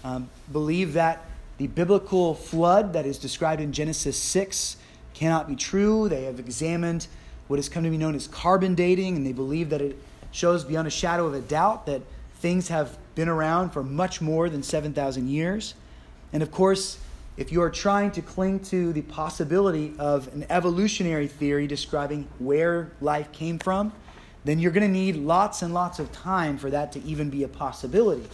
um, 0.05 0.31
believe 0.53 0.93
that 0.93 1.25
the 1.59 1.67
biblical 1.67 2.37
flood 2.37 2.93
that 2.93 3.05
is 3.05 3.19
described 3.19 3.61
in 3.61 3.73
Genesis 3.73 4.17
6 4.17 4.77
cannot 5.23 5.47
be 5.47 5.55
true. 5.55 6.09
They 6.09 6.25
have 6.25 6.41
examined 6.41 7.07
what 7.47 7.57
has 7.57 7.69
come 7.69 7.85
to 7.85 7.91
be 7.91 7.97
known 7.97 8.17
as 8.17 8.27
carbon 8.27 8.75
dating, 8.75 9.17
and 9.17 9.25
they 9.25 9.33
believe 9.33 9.71
that 9.71 9.81
it 9.81 9.97
shows 10.33 10.65
beyond 10.65 10.89
a 10.89 10.91
shadow 10.91 11.27
of 11.27 11.35
a 11.35 11.41
doubt 11.41 11.87
that 11.87 12.03
things 12.41 12.67
have 12.67 12.99
been 13.15 13.29
around 13.29 13.71
for 13.71 13.85
much 13.85 14.21
more 14.21 14.51
than 14.51 14.65
7,000 14.65 15.29
years. 15.29 15.75
And 16.33 16.43
of 16.43 16.51
course, 16.51 16.99
if 17.37 17.53
you 17.53 17.63
are 17.63 17.71
trying 17.71 18.11
to 18.13 18.21
cling 18.21 18.61
to 18.65 18.93
the 18.93 19.03
possibility 19.03 19.95
of 19.97 20.27
an 20.35 20.45
evolutionary 20.51 21.29
theory 21.29 21.69
describing 21.69 22.27
where 22.41 22.91
life 23.01 23.31
came 23.31 23.61
from, 23.61 23.93
then 24.45 24.59
you're 24.59 24.73
going 24.73 24.87
to 24.87 24.93
need 24.93 25.15
lots 25.15 25.63
and 25.63 25.73
lots 25.73 26.01
of 26.01 26.11
time 26.11 26.59
for 26.59 26.69
that 26.71 26.91
to 26.93 27.03
even 27.05 27.31
be 27.31 27.45
a 27.45 27.49
possibility. 27.49 28.29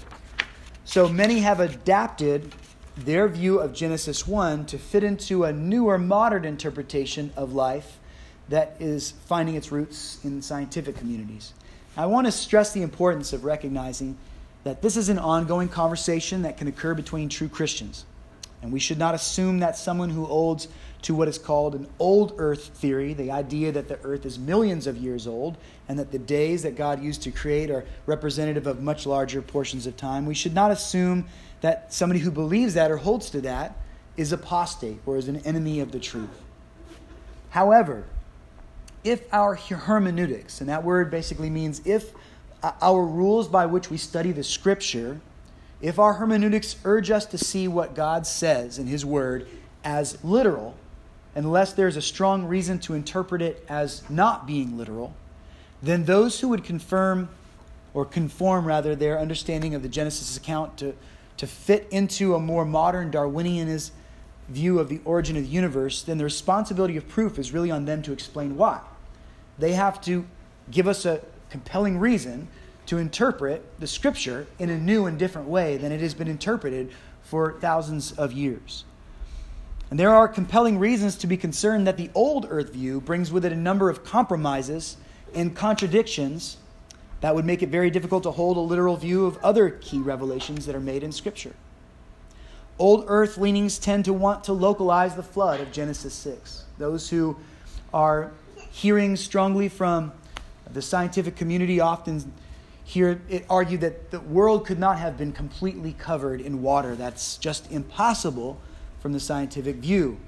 So 0.86 1.06
many 1.06 1.40
have 1.40 1.60
adapted 1.60 2.50
their 3.04 3.28
view 3.28 3.60
of 3.60 3.72
Genesis 3.72 4.26
1 4.26 4.66
to 4.66 4.78
fit 4.78 5.04
into 5.04 5.44
a 5.44 5.52
newer 5.52 5.98
modern 5.98 6.44
interpretation 6.44 7.32
of 7.36 7.52
life 7.52 7.98
that 8.48 8.76
is 8.80 9.12
finding 9.26 9.54
its 9.54 9.70
roots 9.70 10.18
in 10.24 10.42
scientific 10.42 10.96
communities. 10.96 11.52
I 11.96 12.06
want 12.06 12.26
to 12.26 12.32
stress 12.32 12.72
the 12.72 12.82
importance 12.82 13.32
of 13.32 13.44
recognizing 13.44 14.16
that 14.64 14.82
this 14.82 14.96
is 14.96 15.08
an 15.08 15.18
ongoing 15.18 15.68
conversation 15.68 16.42
that 16.42 16.56
can 16.56 16.66
occur 16.66 16.94
between 16.94 17.28
true 17.28 17.48
Christians. 17.48 18.04
And 18.62 18.72
we 18.72 18.80
should 18.80 18.98
not 18.98 19.14
assume 19.14 19.60
that 19.60 19.76
someone 19.76 20.10
who 20.10 20.24
holds 20.24 20.66
to 21.02 21.14
what 21.14 21.28
is 21.28 21.38
called 21.38 21.76
an 21.76 21.86
old 22.00 22.34
earth 22.38 22.66
theory, 22.74 23.14
the 23.14 23.30
idea 23.30 23.70
that 23.70 23.86
the 23.86 24.00
earth 24.02 24.26
is 24.26 24.38
millions 24.38 24.88
of 24.88 24.96
years 24.96 25.28
old 25.28 25.56
and 25.88 25.96
that 25.98 26.10
the 26.10 26.18
days 26.18 26.64
that 26.64 26.74
God 26.74 27.00
used 27.00 27.22
to 27.22 27.30
create 27.30 27.70
are 27.70 27.84
representative 28.06 28.66
of 28.66 28.82
much 28.82 29.06
larger 29.06 29.40
portions 29.40 29.86
of 29.86 29.96
time, 29.96 30.26
we 30.26 30.34
should 30.34 30.54
not 30.54 30.72
assume 30.72 31.26
that 31.60 31.92
somebody 31.92 32.20
who 32.20 32.30
believes 32.30 32.74
that 32.74 32.90
or 32.90 32.98
holds 32.98 33.30
to 33.30 33.40
that 33.42 33.76
is 34.16 34.32
apostate 34.32 35.00
or 35.06 35.16
is 35.16 35.28
an 35.28 35.36
enemy 35.38 35.80
of 35.80 35.92
the 35.92 36.00
truth. 36.00 36.42
However, 37.50 38.04
if 39.04 39.22
our 39.32 39.54
hermeneutics, 39.54 40.60
and 40.60 40.68
that 40.68 40.84
word 40.84 41.10
basically 41.10 41.50
means 41.50 41.80
if 41.84 42.12
uh, 42.62 42.72
our 42.82 43.04
rules 43.04 43.48
by 43.48 43.66
which 43.66 43.90
we 43.90 43.96
study 43.96 44.32
the 44.32 44.42
scripture, 44.42 45.20
if 45.80 45.98
our 45.98 46.14
hermeneutics 46.14 46.76
urge 46.84 47.10
us 47.10 47.24
to 47.26 47.38
see 47.38 47.68
what 47.68 47.94
God 47.94 48.26
says 48.26 48.78
in 48.78 48.88
His 48.88 49.04
Word 49.04 49.46
as 49.84 50.22
literal, 50.24 50.76
unless 51.34 51.72
there's 51.72 51.96
a 51.96 52.02
strong 52.02 52.44
reason 52.44 52.80
to 52.80 52.94
interpret 52.94 53.40
it 53.40 53.64
as 53.68 54.08
not 54.10 54.46
being 54.46 54.76
literal, 54.76 55.14
then 55.80 56.04
those 56.04 56.40
who 56.40 56.48
would 56.48 56.64
confirm 56.64 57.28
or 57.94 58.04
conform 58.04 58.64
rather 58.64 58.96
their 58.96 59.18
understanding 59.18 59.74
of 59.74 59.82
the 59.82 59.88
Genesis 59.88 60.36
account 60.36 60.76
to 60.78 60.94
to 61.38 61.46
fit 61.46 61.88
into 61.90 62.34
a 62.34 62.38
more 62.38 62.64
modern 62.64 63.10
Darwinianist 63.10 63.90
view 64.48 64.78
of 64.78 64.88
the 64.88 65.00
origin 65.04 65.36
of 65.36 65.42
the 65.42 65.48
universe, 65.48 66.02
then 66.02 66.18
the 66.18 66.24
responsibility 66.24 66.96
of 66.96 67.08
proof 67.08 67.38
is 67.38 67.52
really 67.52 67.70
on 67.70 67.84
them 67.84 68.02
to 68.02 68.12
explain 68.12 68.56
why. 68.56 68.80
They 69.58 69.72
have 69.72 70.00
to 70.02 70.26
give 70.70 70.86
us 70.86 71.04
a 71.04 71.20
compelling 71.50 71.98
reason 71.98 72.48
to 72.86 72.98
interpret 72.98 73.64
the 73.78 73.86
scripture 73.86 74.46
in 74.58 74.70
a 74.70 74.78
new 74.78 75.06
and 75.06 75.18
different 75.18 75.48
way 75.48 75.76
than 75.76 75.92
it 75.92 76.00
has 76.00 76.14
been 76.14 76.28
interpreted 76.28 76.90
for 77.22 77.58
thousands 77.60 78.12
of 78.12 78.32
years. 78.32 78.84
And 79.90 79.98
there 79.98 80.14
are 80.14 80.28
compelling 80.28 80.78
reasons 80.78 81.16
to 81.16 81.26
be 81.26 81.36
concerned 81.36 81.86
that 81.86 81.96
the 81.96 82.10
old 82.14 82.46
earth 82.50 82.72
view 82.72 83.00
brings 83.00 83.30
with 83.30 83.44
it 83.44 83.52
a 83.52 83.56
number 83.56 83.88
of 83.88 84.04
compromises 84.04 84.96
and 85.34 85.54
contradictions 85.54 86.56
that 87.20 87.34
would 87.34 87.44
make 87.44 87.62
it 87.62 87.68
very 87.68 87.90
difficult 87.90 88.22
to 88.22 88.30
hold 88.30 88.56
a 88.56 88.60
literal 88.60 88.96
view 88.96 89.26
of 89.26 89.36
other 89.38 89.70
key 89.70 89.98
revelations 89.98 90.66
that 90.66 90.74
are 90.74 90.80
made 90.80 91.02
in 91.02 91.12
Scripture. 91.12 91.54
Old 92.78 93.04
earth 93.08 93.36
leanings 93.36 93.78
tend 93.78 94.04
to 94.04 94.12
want 94.12 94.44
to 94.44 94.52
localize 94.52 95.16
the 95.16 95.22
flood 95.22 95.60
of 95.60 95.72
Genesis 95.72 96.14
6. 96.14 96.64
Those 96.78 97.10
who 97.10 97.36
are 97.92 98.32
hearing 98.70 99.16
strongly 99.16 99.68
from 99.68 100.12
the 100.72 100.82
scientific 100.82 101.34
community 101.34 101.80
often 101.80 102.32
hear 102.84 103.20
it 103.28 103.44
argued 103.50 103.80
that 103.80 104.10
the 104.10 104.20
world 104.20 104.64
could 104.64 104.78
not 104.78 104.98
have 104.98 105.18
been 105.18 105.32
completely 105.32 105.92
covered 105.92 106.40
in 106.40 106.62
water. 106.62 106.94
That's 106.94 107.36
just 107.36 107.70
impossible 107.70 108.58
from 109.00 109.12
the 109.12 109.20
scientific 109.20 109.76
view. 109.76 110.18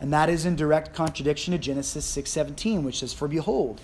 And 0.00 0.12
that 0.12 0.28
is 0.28 0.44
in 0.44 0.56
direct 0.56 0.94
contradiction 0.94 1.52
to 1.52 1.58
Genesis 1.58 2.04
6:17, 2.04 2.84
which 2.84 3.00
says, 3.00 3.12
"For 3.12 3.28
behold, 3.28 3.80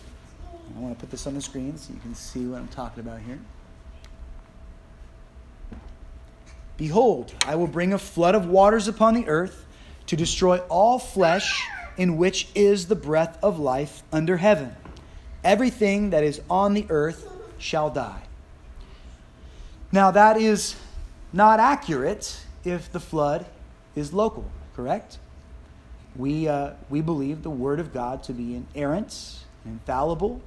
I 0.76 0.80
want 0.80 0.96
to 0.96 1.00
put 1.00 1.10
this 1.10 1.26
on 1.26 1.34
the 1.34 1.40
screen 1.40 1.76
so 1.76 1.92
you 1.92 2.00
can 2.00 2.14
see 2.14 2.46
what 2.46 2.58
I'm 2.58 2.68
talking 2.68 3.00
about 3.00 3.20
here. 3.20 3.38
Behold, 6.76 7.34
I 7.46 7.56
will 7.56 7.66
bring 7.66 7.92
a 7.92 7.98
flood 7.98 8.34
of 8.34 8.46
waters 8.46 8.88
upon 8.88 9.14
the 9.14 9.28
earth 9.28 9.66
to 10.06 10.16
destroy 10.16 10.58
all 10.68 10.98
flesh 10.98 11.62
in 11.96 12.16
which 12.16 12.48
is 12.54 12.86
the 12.86 12.94
breath 12.96 13.38
of 13.42 13.58
life 13.58 14.02
under 14.12 14.38
heaven. 14.38 14.74
Everything 15.44 16.10
that 16.10 16.24
is 16.24 16.40
on 16.48 16.74
the 16.74 16.86
earth 16.88 17.30
shall 17.58 17.90
die. 17.90 18.22
Now, 19.92 20.10
that 20.10 20.36
is 20.36 20.76
not 21.32 21.60
accurate 21.60 22.44
if 22.64 22.90
the 22.90 23.00
flood 23.00 23.44
is 23.94 24.12
local, 24.12 24.50
correct? 24.74 25.18
We, 26.16 26.48
uh, 26.48 26.72
we 26.88 27.00
believe 27.00 27.42
the 27.42 27.50
Word 27.50 27.80
of 27.80 27.92
God 27.92 28.22
to 28.24 28.32
be 28.32 28.54
inerrant, 28.56 29.40
infallible, 29.64 30.40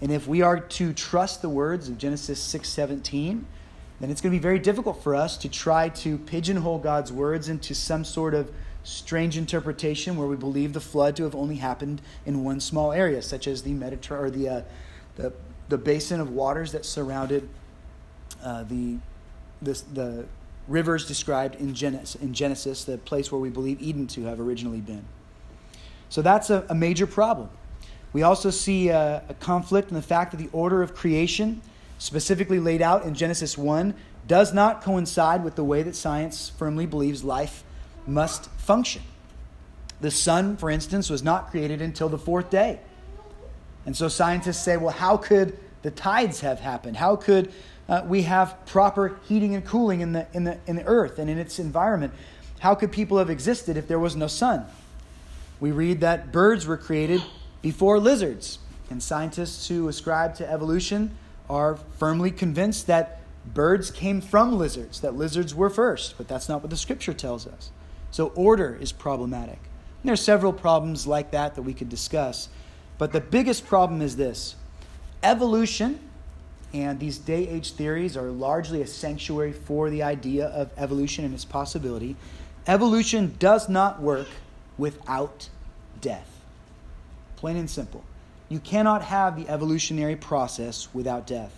and 0.00 0.12
if 0.12 0.26
we 0.26 0.42
are 0.42 0.60
to 0.60 0.92
trust 0.92 1.42
the 1.42 1.48
words 1.48 1.88
of 1.88 1.98
Genesis 1.98 2.40
6:17, 2.40 3.44
then 4.00 4.10
it's 4.10 4.20
going 4.20 4.32
to 4.32 4.38
be 4.38 4.42
very 4.42 4.58
difficult 4.58 5.02
for 5.02 5.14
us 5.14 5.36
to 5.38 5.48
try 5.48 5.88
to 5.88 6.18
pigeonhole 6.18 6.78
God's 6.78 7.12
words 7.12 7.48
into 7.48 7.74
some 7.74 8.04
sort 8.04 8.34
of 8.34 8.50
strange 8.84 9.36
interpretation 9.36 10.16
where 10.16 10.28
we 10.28 10.36
believe 10.36 10.72
the 10.72 10.80
flood 10.80 11.16
to 11.16 11.24
have 11.24 11.34
only 11.34 11.56
happened 11.56 12.00
in 12.24 12.44
one 12.44 12.60
small 12.60 12.92
area, 12.92 13.20
such 13.20 13.46
as 13.46 13.62
the 13.62 13.72
Mediterranean 13.72 14.26
or 14.26 14.30
the, 14.30 14.48
uh, 14.48 14.62
the, 15.16 15.32
the 15.68 15.78
basin 15.78 16.20
of 16.20 16.30
waters 16.30 16.72
that 16.72 16.86
surrounded 16.86 17.48
uh, 18.42 18.62
the, 18.64 18.96
the, 19.60 19.82
the 19.92 20.26
rivers 20.68 21.06
described 21.06 21.56
in 21.56 21.74
Genesis, 21.74 22.20
in 22.22 22.32
Genesis, 22.32 22.84
the 22.84 22.98
place 22.98 23.32
where 23.32 23.40
we 23.40 23.50
believe 23.50 23.80
Eden 23.82 24.06
to 24.06 24.24
have 24.24 24.38
originally 24.38 24.80
been. 24.80 25.04
So 26.08 26.22
that's 26.22 26.50
a, 26.50 26.64
a 26.70 26.74
major 26.74 27.06
problem. 27.06 27.50
We 28.12 28.22
also 28.22 28.50
see 28.50 28.88
a, 28.88 29.22
a 29.28 29.34
conflict 29.34 29.90
in 29.90 29.94
the 29.94 30.02
fact 30.02 30.30
that 30.30 30.38
the 30.38 30.48
order 30.52 30.82
of 30.82 30.94
creation, 30.94 31.60
specifically 31.98 32.58
laid 32.58 32.82
out 32.82 33.04
in 33.04 33.14
Genesis 33.14 33.58
1, 33.58 33.94
does 34.26 34.52
not 34.52 34.82
coincide 34.82 35.44
with 35.44 35.56
the 35.56 35.64
way 35.64 35.82
that 35.82 35.96
science 35.96 36.50
firmly 36.50 36.86
believes 36.86 37.24
life 37.24 37.64
must 38.06 38.50
function. 38.52 39.02
The 40.00 40.10
sun, 40.10 40.56
for 40.56 40.70
instance, 40.70 41.10
was 41.10 41.22
not 41.22 41.50
created 41.50 41.82
until 41.82 42.08
the 42.08 42.18
fourth 42.18 42.50
day. 42.50 42.78
And 43.84 43.96
so 43.96 44.08
scientists 44.08 44.62
say, 44.62 44.76
well, 44.76 44.92
how 44.92 45.16
could 45.16 45.58
the 45.82 45.90
tides 45.90 46.40
have 46.40 46.60
happened? 46.60 46.96
How 46.96 47.16
could 47.16 47.52
uh, 47.88 48.02
we 48.06 48.22
have 48.22 48.54
proper 48.66 49.18
heating 49.28 49.54
and 49.54 49.64
cooling 49.64 50.00
in 50.00 50.12
the, 50.12 50.26
in, 50.34 50.44
the, 50.44 50.58
in 50.66 50.76
the 50.76 50.84
earth 50.84 51.18
and 51.18 51.30
in 51.30 51.38
its 51.38 51.58
environment? 51.58 52.12
How 52.60 52.74
could 52.74 52.92
people 52.92 53.18
have 53.18 53.30
existed 53.30 53.76
if 53.76 53.88
there 53.88 53.98
was 53.98 54.14
no 54.14 54.26
sun? 54.26 54.66
We 55.60 55.72
read 55.72 56.00
that 56.00 56.30
birds 56.32 56.66
were 56.66 56.76
created 56.76 57.22
before 57.68 58.00
lizards, 58.00 58.60
and 58.88 59.02
scientists 59.02 59.68
who 59.68 59.88
ascribe 59.88 60.34
to 60.34 60.50
evolution 60.50 61.14
are 61.50 61.76
firmly 61.98 62.30
convinced 62.30 62.86
that 62.86 63.20
birds 63.44 63.90
came 63.90 64.22
from 64.22 64.56
lizards, 64.56 65.02
that 65.02 65.14
lizards 65.14 65.54
were 65.54 65.68
first, 65.68 66.14
but 66.16 66.26
that's 66.26 66.48
not 66.48 66.62
what 66.62 66.70
the 66.70 66.76
scripture 66.78 67.12
tells 67.12 67.46
us. 67.46 67.70
So 68.10 68.28
order 68.28 68.78
is 68.80 68.90
problematic. 68.90 69.58
And 69.58 70.04
there 70.08 70.14
are 70.14 70.16
several 70.16 70.54
problems 70.54 71.06
like 71.06 71.30
that 71.32 71.56
that 71.56 71.62
we 71.62 71.74
could 71.74 71.90
discuss, 71.90 72.48
but 72.96 73.12
the 73.12 73.20
biggest 73.20 73.66
problem 73.66 74.00
is 74.00 74.16
this 74.16 74.56
evolution 75.22 76.00
and 76.72 76.98
these 76.98 77.18
day 77.18 77.46
age 77.48 77.72
theories 77.72 78.16
are 78.16 78.30
largely 78.30 78.80
a 78.80 78.86
sanctuary 78.86 79.52
for 79.52 79.90
the 79.90 80.02
idea 80.02 80.46
of 80.46 80.70
evolution 80.78 81.26
and 81.26 81.34
its 81.34 81.44
possibility. 81.44 82.16
Evolution 82.66 83.36
does 83.38 83.68
not 83.68 84.00
work 84.00 84.28
without 84.78 85.50
death. 86.00 86.27
Plain 87.38 87.56
and 87.56 87.70
simple. 87.70 88.02
You 88.48 88.58
cannot 88.58 89.00
have 89.00 89.36
the 89.36 89.48
evolutionary 89.48 90.16
process 90.16 90.88
without 90.92 91.24
death. 91.24 91.54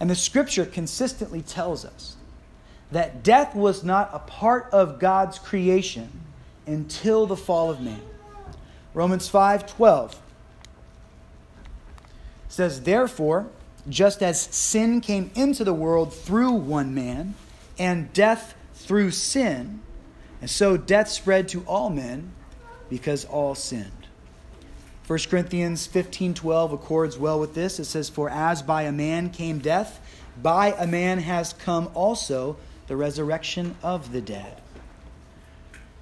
And 0.00 0.10
the 0.10 0.16
scripture 0.16 0.66
consistently 0.66 1.40
tells 1.40 1.84
us 1.84 2.16
that 2.90 3.22
death 3.22 3.54
was 3.54 3.84
not 3.84 4.10
a 4.12 4.18
part 4.18 4.68
of 4.72 4.98
God's 4.98 5.38
creation 5.38 6.10
until 6.66 7.28
the 7.28 7.36
fall 7.36 7.70
of 7.70 7.80
man. 7.80 8.00
Romans 8.92 9.28
5:12 9.28 10.16
says 12.48 12.80
therefore 12.80 13.46
just 13.88 14.20
as 14.20 14.40
sin 14.40 15.00
came 15.00 15.30
into 15.36 15.62
the 15.62 15.72
world 15.72 16.12
through 16.12 16.50
one 16.50 16.92
man 16.92 17.36
and 17.78 18.12
death 18.12 18.56
through 18.74 19.12
sin 19.12 19.78
and 20.40 20.50
so 20.50 20.76
death 20.76 21.08
spread 21.08 21.46
to 21.48 21.62
all 21.68 21.88
men 21.88 22.32
because 22.90 23.24
all 23.24 23.54
sinned 23.54 24.01
1 25.12 25.18
Corinthians 25.28 25.86
15:12 25.86 26.72
accords 26.72 27.18
well 27.18 27.38
with 27.38 27.52
this. 27.52 27.78
It 27.78 27.84
says 27.84 28.08
for 28.08 28.30
as 28.30 28.62
by 28.62 28.84
a 28.84 28.92
man 28.92 29.28
came 29.28 29.58
death, 29.58 30.00
by 30.40 30.72
a 30.78 30.86
man 30.86 31.18
has 31.18 31.52
come 31.52 31.90
also 31.92 32.56
the 32.86 32.96
resurrection 32.96 33.76
of 33.82 34.12
the 34.12 34.22
dead. 34.22 34.62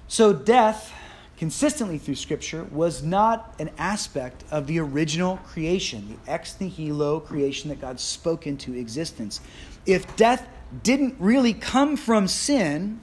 So 0.07 0.31
death 0.31 0.93
consistently 1.35 1.97
through 1.97 2.15
scripture 2.15 2.63
was 2.71 3.03
not 3.03 3.53
an 3.59 3.71
aspect 3.77 4.45
of 4.49 4.65
the 4.65 4.79
original 4.79 5.35
creation, 5.45 6.17
the 6.25 6.31
ex 6.31 6.55
nihilo 6.61 7.19
creation 7.19 7.67
that 7.67 7.81
God 7.81 7.99
spoke 7.99 8.47
into 8.47 8.75
existence. 8.75 9.41
If 9.85 10.15
death 10.15 10.47
didn't 10.83 11.15
really 11.19 11.53
come 11.53 11.97
from 11.97 12.29
sin, 12.29 13.01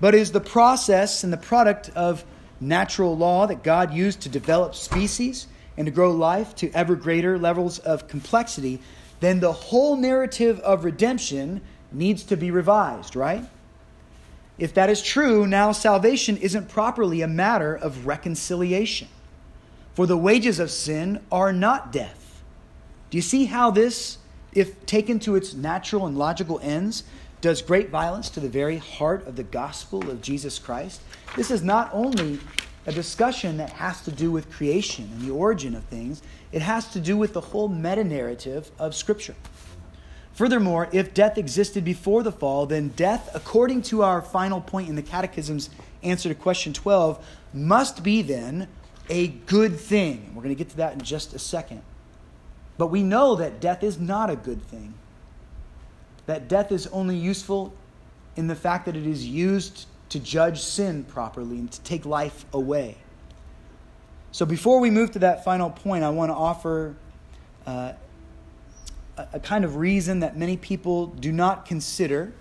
but 0.00 0.16
is 0.16 0.32
the 0.32 0.40
process 0.40 1.22
and 1.22 1.32
the 1.32 1.36
product 1.36 1.90
of 1.90 2.24
natural 2.64 3.16
law 3.16 3.46
that 3.46 3.62
God 3.62 3.92
used 3.92 4.20
to 4.22 4.28
develop 4.28 4.74
species 4.74 5.46
and 5.76 5.86
to 5.86 5.92
grow 5.92 6.10
life 6.10 6.54
to 6.56 6.70
ever 6.72 6.94
greater 6.96 7.38
levels 7.38 7.78
of 7.80 8.08
complexity, 8.08 8.80
then 9.20 9.40
the 9.40 9.52
whole 9.52 9.96
narrative 9.96 10.60
of 10.60 10.84
redemption 10.84 11.60
needs 11.92 12.22
to 12.24 12.36
be 12.36 12.50
revised, 12.50 13.16
right? 13.16 13.44
If 14.58 14.74
that 14.74 14.90
is 14.90 15.02
true, 15.02 15.46
now 15.46 15.72
salvation 15.72 16.36
isn't 16.36 16.68
properly 16.68 17.22
a 17.22 17.28
matter 17.28 17.74
of 17.74 18.06
reconciliation. 18.06 19.08
For 19.94 20.06
the 20.06 20.16
wages 20.16 20.58
of 20.58 20.70
sin 20.70 21.20
are 21.30 21.52
not 21.52 21.92
death. 21.92 22.42
Do 23.10 23.18
you 23.18 23.22
see 23.22 23.46
how 23.46 23.70
this, 23.70 24.18
if 24.52 24.84
taken 24.86 25.18
to 25.20 25.36
its 25.36 25.54
natural 25.54 26.06
and 26.06 26.16
logical 26.16 26.60
ends, 26.62 27.04
does 27.44 27.60
great 27.60 27.90
violence 27.90 28.30
to 28.30 28.40
the 28.40 28.48
very 28.48 28.78
heart 28.78 29.26
of 29.26 29.36
the 29.36 29.42
gospel 29.42 30.08
of 30.08 30.22
Jesus 30.22 30.58
Christ? 30.58 31.02
This 31.36 31.50
is 31.50 31.62
not 31.62 31.90
only 31.92 32.40
a 32.86 32.92
discussion 32.92 33.58
that 33.58 33.68
has 33.68 34.00
to 34.04 34.10
do 34.10 34.30
with 34.30 34.50
creation 34.50 35.10
and 35.12 35.20
the 35.20 35.30
origin 35.30 35.74
of 35.74 35.84
things, 35.84 36.22
it 36.52 36.62
has 36.62 36.90
to 36.92 37.00
do 37.00 37.18
with 37.18 37.34
the 37.34 37.42
whole 37.42 37.68
meta 37.68 38.02
narrative 38.02 38.70
of 38.78 38.94
Scripture. 38.94 39.34
Furthermore, 40.32 40.88
if 40.90 41.12
death 41.12 41.36
existed 41.36 41.84
before 41.84 42.22
the 42.22 42.32
fall, 42.32 42.64
then 42.64 42.88
death, 42.88 43.28
according 43.34 43.82
to 43.82 44.02
our 44.02 44.22
final 44.22 44.62
point 44.62 44.88
in 44.88 44.96
the 44.96 45.02
Catechism's 45.02 45.68
answer 46.02 46.30
to 46.30 46.34
question 46.34 46.72
12, 46.72 47.22
must 47.52 48.02
be 48.02 48.22
then 48.22 48.68
a 49.10 49.28
good 49.28 49.78
thing. 49.78 50.32
We're 50.34 50.44
going 50.44 50.56
to 50.56 50.58
get 50.58 50.70
to 50.70 50.78
that 50.78 50.94
in 50.94 51.02
just 51.02 51.34
a 51.34 51.38
second. 51.38 51.82
But 52.78 52.86
we 52.86 53.02
know 53.02 53.36
that 53.36 53.60
death 53.60 53.82
is 53.82 54.00
not 54.00 54.30
a 54.30 54.36
good 54.36 54.62
thing, 54.62 54.94
that 56.26 56.48
death 56.48 56.72
is 56.72 56.86
only 56.88 57.16
useful 57.16 57.72
in 58.36 58.46
the 58.46 58.56
fact 58.56 58.86
that 58.86 58.96
it 58.96 59.06
is 59.06 59.26
used 59.26 59.86
to 60.08 60.18
judge 60.18 60.60
sin 60.60 61.04
properly 61.04 61.58
and 61.58 61.70
to 61.70 61.80
take 61.82 62.06
life 62.06 62.44
away. 62.52 62.96
So 64.32 64.44
before 64.44 64.80
we 64.80 64.90
move 64.90 65.12
to 65.12 65.20
that 65.20 65.44
final 65.44 65.70
point, 65.70 66.02
I 66.04 66.10
want 66.10 66.30
to 66.30 66.34
offer 66.34 66.94
uh, 67.66 67.92
a, 69.16 69.28
a 69.34 69.40
kind 69.40 69.64
of 69.64 69.76
reason 69.76 70.20
that 70.20 70.36
many 70.36 70.56
people 70.56 71.06
do 71.06 71.32
not 71.32 71.66
consider 71.66 72.32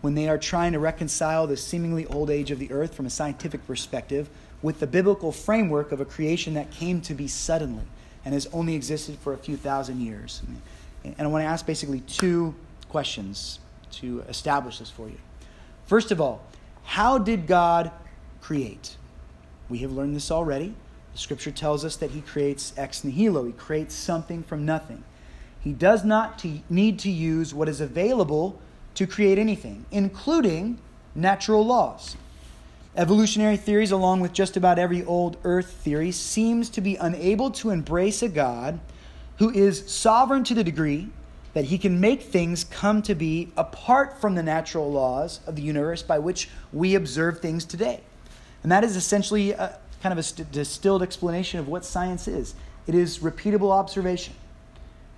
when 0.00 0.14
they 0.14 0.28
are 0.28 0.38
trying 0.38 0.72
to 0.72 0.78
reconcile 0.78 1.46
the 1.46 1.56
seemingly 1.56 2.06
old 2.06 2.30
age 2.30 2.50
of 2.50 2.58
the 2.58 2.70
earth 2.70 2.94
from 2.94 3.06
a 3.06 3.10
scientific 3.10 3.66
perspective 3.66 4.28
with 4.62 4.80
the 4.80 4.86
biblical 4.86 5.32
framework 5.32 5.92
of 5.92 6.00
a 6.00 6.04
creation 6.04 6.54
that 6.54 6.70
came 6.70 7.00
to 7.00 7.14
be 7.14 7.26
suddenly 7.26 7.84
and 8.24 8.34
has 8.34 8.46
only 8.52 8.74
existed 8.74 9.18
for 9.18 9.32
a 9.32 9.38
few 9.38 9.56
thousand 9.56 10.00
years. 10.00 10.42
And 11.04 11.14
I 11.18 11.26
want 11.26 11.42
to 11.42 11.46
ask 11.46 11.66
basically 11.66 12.00
two 12.00 12.54
questions 12.88 13.58
to 13.92 14.20
establish 14.28 14.78
this 14.78 14.90
for 14.90 15.08
you. 15.08 15.18
First 15.86 16.10
of 16.10 16.20
all, 16.20 16.44
how 16.84 17.18
did 17.18 17.46
God 17.46 17.90
create? 18.40 18.96
We 19.68 19.78
have 19.78 19.92
learned 19.92 20.16
this 20.16 20.30
already. 20.30 20.74
The 21.12 21.18
scripture 21.18 21.50
tells 21.50 21.84
us 21.84 21.96
that 21.96 22.10
he 22.12 22.20
creates 22.20 22.72
ex 22.76 23.04
nihilo, 23.04 23.44
he 23.44 23.52
creates 23.52 23.94
something 23.94 24.42
from 24.42 24.64
nothing. 24.64 25.04
He 25.60 25.72
does 25.72 26.04
not 26.04 26.42
need 26.70 26.98
to 27.00 27.10
use 27.10 27.52
what 27.52 27.68
is 27.68 27.80
available 27.80 28.60
to 28.94 29.06
create 29.06 29.38
anything, 29.38 29.84
including 29.90 30.78
natural 31.14 31.64
laws. 31.64 32.16
Evolutionary 32.96 33.56
theories, 33.56 33.92
along 33.92 34.20
with 34.20 34.32
just 34.32 34.56
about 34.56 34.78
every 34.78 35.04
old 35.04 35.36
earth 35.44 35.70
theory, 35.70 36.10
seems 36.10 36.70
to 36.70 36.80
be 36.80 36.96
unable 36.96 37.50
to 37.50 37.70
embrace 37.70 38.22
a 38.22 38.28
God 38.28 38.80
who 39.38 39.50
is 39.50 39.88
sovereign 39.90 40.42
to 40.44 40.54
the 40.54 40.64
degree 40.64 41.08
that 41.54 41.66
he 41.66 41.78
can 41.78 42.00
make 42.00 42.22
things 42.22 42.64
come 42.64 43.02
to 43.02 43.14
be 43.14 43.50
apart 43.56 44.20
from 44.20 44.34
the 44.34 44.42
natural 44.42 44.90
laws 44.90 45.40
of 45.46 45.56
the 45.56 45.62
universe 45.62 46.02
by 46.02 46.18
which 46.18 46.48
we 46.72 46.94
observe 46.94 47.40
things 47.40 47.64
today. 47.64 48.00
And 48.62 48.70
that 48.72 48.84
is 48.84 48.96
essentially 48.96 49.52
a, 49.52 49.78
kind 50.02 50.12
of 50.12 50.18
a 50.18 50.22
st- 50.22 50.50
distilled 50.52 51.02
explanation 51.02 51.58
of 51.60 51.68
what 51.68 51.84
science 51.84 52.28
is 52.28 52.54
it 52.86 52.94
is 52.94 53.18
repeatable 53.18 53.70
observation 53.70 54.34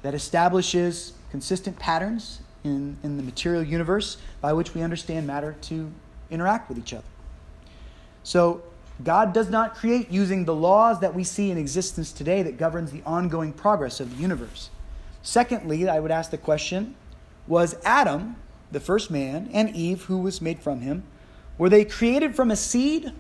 that 0.03 0.13
establishes 0.13 1.13
consistent 1.31 1.79
patterns 1.79 2.41
in, 2.65 2.97
in 3.03 3.17
the 3.17 3.23
material 3.23 3.63
universe 3.63 4.17
by 4.41 4.53
which 4.53 4.75
we 4.75 4.83
understand 4.83 5.27
matter 5.27 5.57
to 5.63 5.91
interact 6.31 6.69
with 6.69 6.79
each 6.79 6.93
other. 6.93 7.05
So, 8.25 8.63
God 9.03 9.33
does 9.33 9.49
not 9.49 9.77
create 9.77 10.11
using 10.11 10.45
the 10.45 10.55
laws 10.55 11.01
that 11.01 11.15
we 11.15 11.25
see 11.25 11.51
in 11.51 11.57
existence 11.57 12.13
today 12.13 12.43
that 12.43 12.59
governs 12.59 12.91
the 12.91 13.03
ongoing 13.07 13.53
progress 13.53 13.99
of 13.99 14.15
the 14.15 14.21
universe. 14.21 14.69
Secondly, 15.23 15.89
I 15.89 16.01
would 16.01 16.11
ask 16.11 16.31
the 16.31 16.39
question 16.39 16.95
was 17.47 17.77
Adam, 17.85 18.37
the 18.71 18.81
first 18.81 19.11
man, 19.11 19.51
and 19.53 19.75
Eve, 19.75 20.05
who 20.05 20.19
was 20.19 20.41
made 20.41 20.61
from 20.61 20.81
him, 20.81 21.03
were 21.59 21.69
they 21.69 21.85
created 21.85 22.35
from 22.35 22.51
a 22.51 22.57
seed? 22.57 23.13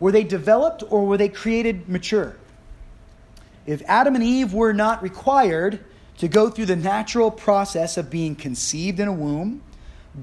Were 0.00 0.10
they 0.10 0.24
developed 0.24 0.82
or 0.88 1.06
were 1.06 1.18
they 1.18 1.28
created 1.28 1.88
mature? 1.88 2.36
If 3.66 3.82
Adam 3.86 4.14
and 4.14 4.24
Eve 4.24 4.54
were 4.54 4.72
not 4.72 5.02
required 5.02 5.84
to 6.18 6.26
go 6.26 6.50
through 6.50 6.66
the 6.66 6.76
natural 6.76 7.30
process 7.30 7.96
of 7.96 8.10
being 8.10 8.34
conceived 8.34 8.98
in 8.98 9.08
a 9.08 9.12
womb, 9.12 9.62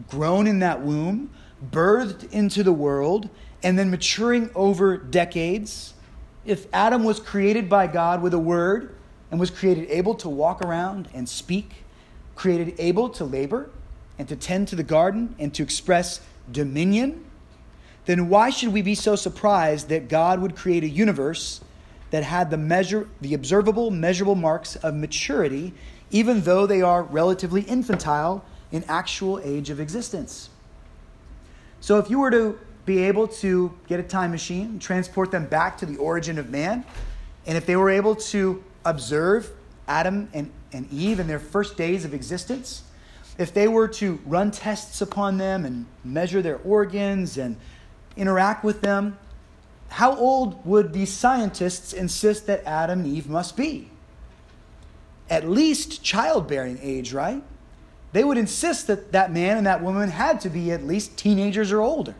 grown 0.09 0.47
in 0.47 0.59
that 0.59 0.81
womb, 0.81 1.29
birthed 1.71 2.31
into 2.31 2.63
the 2.63 2.73
world, 2.73 3.29
and 3.63 3.77
then 3.77 3.89
maturing 3.89 4.49
over 4.55 4.97
decades, 4.97 5.93
if 6.45 6.67
Adam 6.73 7.03
was 7.03 7.19
created 7.19 7.69
by 7.69 7.87
God 7.87 8.21
with 8.21 8.33
a 8.33 8.39
word, 8.39 8.96
and 9.31 9.39
was 9.39 9.49
created 9.49 9.89
able 9.89 10.15
to 10.15 10.29
walk 10.29 10.61
around 10.61 11.09
and 11.13 11.27
speak, 11.27 11.83
created 12.35 12.75
able 12.79 13.09
to 13.09 13.25
labor 13.25 13.69
and 14.17 14.27
to 14.27 14.35
tend 14.35 14.67
to 14.69 14.75
the 14.75 14.83
garden 14.83 15.35
and 15.37 15.53
to 15.53 15.63
express 15.63 16.21
dominion, 16.51 17.23
then 18.05 18.29
why 18.29 18.49
should 18.49 18.71
we 18.71 18.81
be 18.81 18.95
so 18.95 19.15
surprised 19.15 19.89
that 19.89 20.07
God 20.07 20.41
would 20.41 20.55
create 20.55 20.83
a 20.83 20.89
universe 20.89 21.61
that 22.09 22.23
had 22.23 22.49
the 22.49 22.57
measure 22.57 23.09
the 23.19 23.33
observable 23.33 23.91
measurable 23.91 24.35
marks 24.35 24.77
of 24.77 24.95
maturity 24.95 25.73
even 26.09 26.41
though 26.41 26.65
they 26.65 26.81
are 26.81 27.03
relatively 27.03 27.61
infantile 27.63 28.45
in 28.71 28.83
actual 28.87 29.39
age 29.43 29.69
of 29.69 29.79
existence? 29.79 30.49
So 31.81 31.97
if 31.99 32.09
you 32.09 32.19
were 32.19 32.31
to 32.31 32.57
be 32.85 33.03
able 33.03 33.27
to 33.27 33.73
get 33.87 33.99
a 33.99 34.03
time 34.03 34.31
machine, 34.31 34.79
transport 34.79 35.31
them 35.31 35.45
back 35.45 35.77
to 35.79 35.85
the 35.85 35.97
origin 35.97 36.39
of 36.39 36.49
man, 36.49 36.85
and 37.45 37.57
if 37.57 37.65
they 37.65 37.75
were 37.75 37.89
able 37.89 38.15
to 38.15 38.63
observe 38.89 39.51
Adam 39.87 40.29
and, 40.33 40.51
and 40.71 40.91
Eve 40.91 41.19
in 41.19 41.27
their 41.27 41.39
first 41.39 41.77
days 41.77 42.05
of 42.05 42.13
existence, 42.13 42.83
if 43.37 43.53
they 43.53 43.67
were 43.67 43.87
to 43.87 44.19
run 44.25 44.51
tests 44.51 45.01
upon 45.01 45.37
them 45.37 45.65
and 45.65 45.85
measure 46.03 46.41
their 46.41 46.57
organs 46.57 47.37
and 47.37 47.55
interact 48.15 48.63
with 48.63 48.81
them, 48.81 49.17
how 49.89 50.15
old 50.17 50.65
would 50.65 50.91
these 50.91 51.13
scientists 51.13 51.93
insist 51.93 52.47
that 52.47 52.63
Adam 52.65 53.01
and 53.01 53.07
Eve 53.07 53.29
must 53.29 53.55
be? 53.55 53.89
At 55.29 55.47
least 55.47 56.03
childbearing 56.03 56.79
age, 56.81 57.13
right? 57.13 57.43
They 58.13 58.23
would 58.23 58.37
insist 58.37 58.87
that 58.87 59.11
that 59.11 59.31
man 59.31 59.57
and 59.57 59.67
that 59.67 59.83
woman 59.83 60.09
had 60.09 60.41
to 60.41 60.49
be 60.49 60.71
at 60.71 60.83
least 60.83 61.17
teenagers 61.17 61.71
or 61.71 61.81
older. 61.81 62.15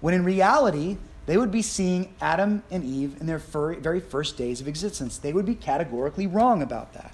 When 0.00 0.14
in 0.14 0.24
reality, 0.24 0.96
they 1.28 1.36
would 1.36 1.50
be 1.50 1.60
seeing 1.60 2.14
Adam 2.22 2.62
and 2.70 2.82
Eve 2.82 3.20
in 3.20 3.26
their 3.26 3.36
very 3.36 4.00
first 4.00 4.38
days 4.38 4.62
of 4.62 4.66
existence. 4.66 5.18
They 5.18 5.34
would 5.34 5.44
be 5.44 5.54
categorically 5.54 6.26
wrong 6.26 6.62
about 6.62 6.94
that. 6.94 7.12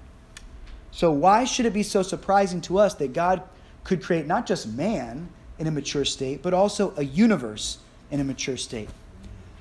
So, 0.93 1.11
why 1.11 1.45
should 1.45 1.67
it 1.67 1.73
be 1.73 1.83
so 1.83 2.01
surprising 2.05 2.61
to 2.61 2.79
us 2.79 2.95
that 2.95 3.13
God 3.13 3.43
could 3.83 4.05
create 4.05 4.29
not 4.29 4.47
just 4.47 4.69
man 4.69 5.31
in 5.59 5.67
a 5.67 5.73
mature 5.73 6.05
state, 6.05 6.45
but 6.45 6.55
also 6.55 6.95
a 6.97 7.05
universe 7.05 7.79
in 8.13 8.21
a 8.21 8.25
mature 8.25 8.57
state? 8.57 8.89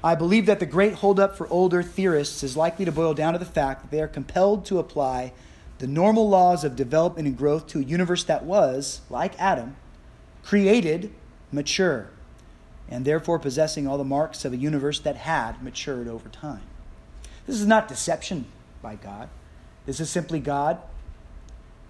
I 0.04 0.14
believe 0.14 0.46
that 0.46 0.60
the 0.60 0.68
great 0.68 0.94
holdup 0.94 1.36
for 1.36 1.48
older 1.48 1.82
theorists 1.82 2.44
is 2.44 2.56
likely 2.56 2.86
to 2.86 2.92
boil 2.92 3.16
down 3.16 3.34
to 3.34 3.40
the 3.40 3.46
fact 3.46 3.82
that 3.82 3.90
they 3.90 4.02
are 4.02 4.08
compelled 4.08 4.66
to 4.66 4.78
apply 4.78 5.34
the 5.80 5.88
normal 5.88 6.30
laws 6.30 6.64
of 6.64 6.76
development 6.76 7.28
and 7.28 7.36
growth 7.36 7.66
to 7.70 7.80
a 7.80 7.84
universe 7.84 8.24
that 8.26 8.46
was, 8.46 9.02
like 9.10 9.34
Adam, 9.42 9.78
created 10.44 11.12
mature, 11.52 12.12
and 12.90 13.06
therefore 13.06 13.40
possessing 13.40 13.88
all 13.88 13.98
the 13.98 14.04
marks 14.04 14.46
of 14.46 14.54
a 14.54 14.58
universe 14.58 15.00
that 15.00 15.16
had 15.16 15.64
matured 15.64 16.08
over 16.08 16.30
time. 16.30 16.62
This 17.48 17.60
is 17.60 17.68
not 17.68 17.88
deception 17.88 18.46
by 18.82 18.96
God. 18.96 19.30
This 19.86 20.00
is 20.00 20.10
simply 20.10 20.40
God 20.40 20.80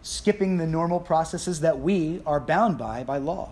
skipping 0.03 0.57
the 0.57 0.67
normal 0.67 0.99
processes 0.99 1.61
that 1.61 1.79
we 1.79 2.21
are 2.25 2.39
bound 2.39 2.77
by 2.77 3.03
by 3.03 3.17
law. 3.17 3.49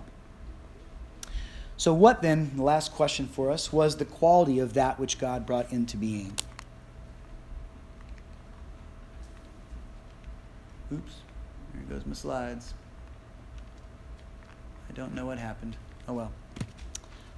So, 1.78 1.94
what 1.94 2.22
then, 2.22 2.52
the 2.56 2.62
last 2.62 2.94
question 2.94 3.26
for 3.26 3.50
us, 3.50 3.74
was 3.74 3.96
the 3.96 4.06
quality 4.06 4.60
of 4.60 4.74
that 4.74 5.00
which 5.00 5.18
God 5.18 5.48
brought 5.48 5.72
into 5.72 5.98
being? 5.98 6.38
Oops, 10.94 11.16
there 11.74 11.84
goes 11.98 12.06
my 12.06 12.14
slides. 12.14 12.76
I 14.90 14.94
don't 14.94 15.16
know 15.16 15.26
what 15.26 15.40
happened. 15.40 15.78
Oh 16.08 16.14
well. 16.14 16.32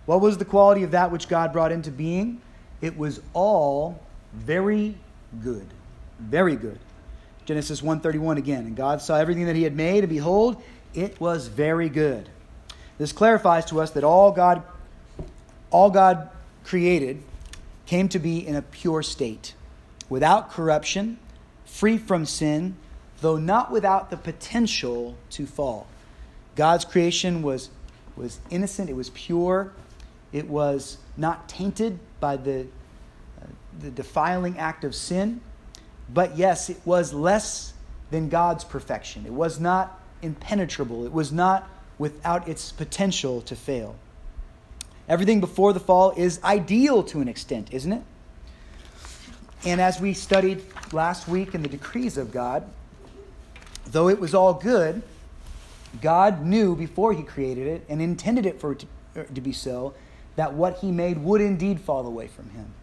What 0.06 0.22
was 0.22 0.38
the 0.38 0.46
quality 0.46 0.84
of 0.84 0.92
that 0.92 1.12
which 1.12 1.28
God 1.28 1.54
brought 1.54 1.72
into 1.72 1.92
being? 1.92 2.42
It 2.82 2.98
was 2.98 3.22
all 3.34 4.00
very 4.34 4.96
good. 5.42 5.68
Very 6.20 6.56
good. 6.56 6.80
Genesis 7.46 7.82
1:31 7.82 8.38
again. 8.38 8.66
And 8.66 8.76
God 8.76 9.02
saw 9.02 9.16
everything 9.16 9.46
that 9.46 9.56
he 9.56 9.64
had 9.64 9.76
made 9.76 10.04
and 10.04 10.10
behold, 10.10 10.62
it 10.94 11.20
was 11.20 11.48
very 11.48 11.90
good. 11.90 12.30
This 12.98 13.12
clarifies 13.12 13.66
to 13.66 13.82
us 13.82 13.92
that 13.92 14.04
all 14.04 14.32
God 14.32 14.64
all 15.72 15.90
God 15.90 16.30
created 16.64 17.24
came 17.86 18.08
to 18.10 18.20
be 18.20 18.46
in 18.46 18.56
a 18.56 18.62
pure 18.62 19.04
state, 19.04 19.56
without 20.10 20.52
corruption, 20.52 21.18
free 21.66 21.98
from 21.98 22.26
sin, 22.26 22.76
though 23.22 23.38
not 23.38 23.72
without 23.72 24.10
the 24.10 24.18
potential 24.18 25.16
to 25.32 25.46
fall. 25.46 25.88
God's 26.56 26.86
creation 26.86 27.42
was, 27.42 27.70
was 28.16 28.40
innocent, 28.50 28.90
it 28.90 28.96
was 28.96 29.10
pure, 29.10 29.74
it 30.34 30.50
was 30.50 30.98
not 31.16 31.48
tainted 31.48 32.00
by 32.20 32.36
the, 32.36 32.62
uh, 33.42 33.46
the 33.80 33.92
defiling 33.92 34.58
act 34.58 34.84
of 34.84 34.94
sin. 34.94 35.40
But 36.12 36.36
yes, 36.36 36.70
it 36.70 36.82
was 36.84 37.14
less 37.14 37.74
than 38.12 38.30
God's 38.30 38.64
perfection. 38.64 39.26
It 39.26 39.32
was 39.32 39.60
not 39.60 40.00
impenetrable, 40.22 41.06
it 41.06 41.14
was 41.14 41.32
not 41.32 41.70
without 41.98 42.48
its 42.48 42.72
potential 42.72 43.42
to 43.42 43.56
fail. 43.56 43.96
Everything 45.08 45.40
before 45.40 45.74
the 45.74 45.80
fall 45.80 46.12
is 46.16 46.42
ideal 46.44 47.04
to 47.04 47.20
an 47.22 47.28
extent, 47.28 47.70
isn't 47.72 47.92
it? 47.92 48.02
And 49.66 49.80
as 49.80 50.00
we 50.00 50.14
studied 50.14 50.64
last 50.92 51.28
week 51.28 51.54
in 51.54 51.62
the 51.62 51.70
decrees 51.70 52.18
of 52.18 52.32
God, 52.32 52.70
though 53.86 54.10
it 54.10 54.20
was 54.20 54.34
all 54.34 54.54
good, 54.54 55.02
God 56.02 56.46
knew 56.46 56.76
before 56.76 57.14
He 57.14 57.24
created 57.24 57.68
it 57.68 57.86
and 57.88 58.02
intended 58.02 58.46
it 58.46 58.60
for 58.60 58.72
it 58.72 58.80
to, 58.80 58.88
er, 59.16 59.28
to 59.34 59.42
be 59.42 59.54
so 59.54 59.94
that 60.36 60.54
what 60.54 60.80
He 60.80 60.92
made 60.92 61.24
would 61.24 61.42
indeed 61.42 61.80
fall 61.80 62.06
away 62.06 62.28
from 62.28 62.50
Him, 62.50 62.74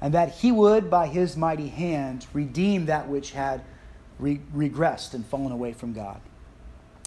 and 0.00 0.14
that 0.14 0.36
He 0.36 0.52
would, 0.52 0.90
by 0.90 1.06
His 1.06 1.36
mighty 1.36 1.68
hand, 1.68 2.26
redeem 2.32 2.86
that 2.86 3.08
which 3.08 3.32
had 3.32 3.62
re- 4.18 4.40
regressed 4.54 5.14
and 5.14 5.24
fallen 5.26 5.52
away 5.52 5.72
from 5.72 5.92
God. 5.92 6.20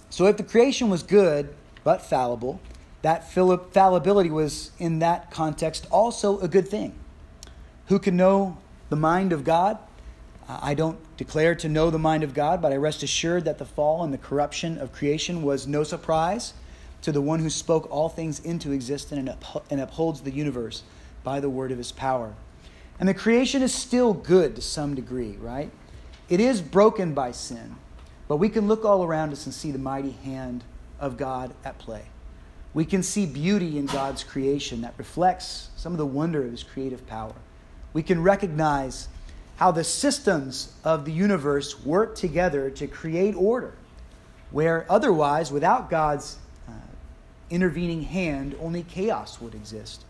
So, 0.08 0.26
if 0.26 0.36
the 0.36 0.42
creation 0.42 0.90
was 0.90 1.02
good 1.02 1.54
but 1.84 2.02
fallible, 2.02 2.60
that 3.02 3.30
fallibility 3.30 4.30
was, 4.30 4.72
in 4.78 4.98
that 4.98 5.30
context, 5.30 5.86
also 5.90 6.38
a 6.40 6.48
good 6.48 6.68
thing. 6.68 6.94
Who 7.86 7.98
can 7.98 8.16
know 8.16 8.58
the 8.88 8.96
mind 8.96 9.32
of 9.32 9.44
God? 9.44 9.78
Uh, 10.48 10.58
I 10.60 10.74
don't 10.74 10.98
declare 11.16 11.54
to 11.54 11.68
know 11.68 11.90
the 11.90 11.98
mind 11.98 12.22
of 12.22 12.34
God, 12.34 12.60
but 12.60 12.72
I 12.72 12.76
rest 12.76 13.02
assured 13.02 13.44
that 13.46 13.58
the 13.58 13.64
fall 13.64 14.02
and 14.02 14.12
the 14.12 14.18
corruption 14.18 14.78
of 14.78 14.92
creation 14.92 15.42
was 15.42 15.66
no 15.66 15.84
surprise 15.84 16.52
to 17.02 17.12
the 17.12 17.20
one 17.20 17.40
who 17.40 17.50
spoke 17.50 17.90
all 17.90 18.08
things 18.08 18.40
into 18.40 18.72
existence 18.72 19.36
and 19.70 19.80
upholds 19.80 20.20
the 20.20 20.30
universe 20.30 20.82
by 21.24 21.40
the 21.40 21.50
word 21.50 21.72
of 21.72 21.78
his 21.78 21.92
power. 21.92 22.34
And 22.98 23.08
the 23.08 23.14
creation 23.14 23.62
is 23.62 23.72
still 23.74 24.12
good 24.12 24.56
to 24.56 24.62
some 24.62 24.94
degree, 24.94 25.36
right? 25.40 25.70
It 26.28 26.40
is 26.40 26.60
broken 26.60 27.14
by 27.14 27.32
sin, 27.32 27.76
but 28.28 28.36
we 28.36 28.48
can 28.48 28.68
look 28.68 28.84
all 28.84 29.02
around 29.02 29.32
us 29.32 29.46
and 29.46 29.54
see 29.54 29.70
the 29.70 29.78
mighty 29.78 30.12
hand 30.12 30.62
of 30.98 31.16
God 31.16 31.54
at 31.64 31.78
play. 31.78 32.04
We 32.72 32.84
can 32.84 33.02
see 33.02 33.26
beauty 33.26 33.78
in 33.78 33.86
God's 33.86 34.22
creation 34.22 34.82
that 34.82 34.94
reflects 34.96 35.70
some 35.76 35.92
of 35.92 35.98
the 35.98 36.06
wonder 36.06 36.44
of 36.44 36.50
his 36.52 36.62
creative 36.62 37.06
power. 37.06 37.34
We 37.92 38.02
can 38.02 38.22
recognize 38.22 39.08
how 39.56 39.72
the 39.72 39.82
systems 39.82 40.72
of 40.84 41.04
the 41.04 41.12
universe 41.12 41.84
work 41.84 42.14
together 42.14 42.70
to 42.70 42.86
create 42.86 43.34
order, 43.34 43.74
where 44.50 44.86
otherwise, 44.88 45.50
without 45.50 45.90
God's 45.90 46.38
intervening 47.50 48.02
hand, 48.02 48.56
only 48.60 48.82
chaos 48.82 49.40
would 49.40 49.54
exist. 49.54 50.04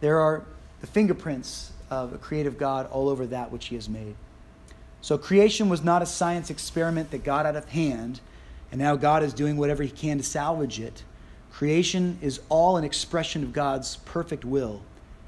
There 0.00 0.18
are 0.18 0.44
the 0.80 0.86
fingerprints 0.86 1.72
of 1.90 2.12
a 2.12 2.18
creative 2.18 2.58
God 2.58 2.88
all 2.90 3.08
over 3.08 3.26
that 3.26 3.52
which 3.52 3.66
He 3.66 3.74
has 3.74 3.88
made. 3.88 4.14
So, 5.00 5.18
creation 5.18 5.68
was 5.68 5.82
not 5.82 6.02
a 6.02 6.06
science 6.06 6.48
experiment 6.48 7.10
that 7.10 7.24
got 7.24 7.44
out 7.44 7.56
of 7.56 7.68
hand, 7.68 8.20
and 8.70 8.80
now 8.80 8.96
God 8.96 9.22
is 9.22 9.34
doing 9.34 9.56
whatever 9.56 9.82
He 9.82 9.90
can 9.90 10.18
to 10.18 10.24
salvage 10.24 10.80
it. 10.80 11.02
Creation 11.52 12.18
is 12.22 12.40
all 12.48 12.76
an 12.76 12.84
expression 12.84 13.42
of 13.42 13.52
God's 13.52 13.96
perfect 13.96 14.44
will, 14.44 14.80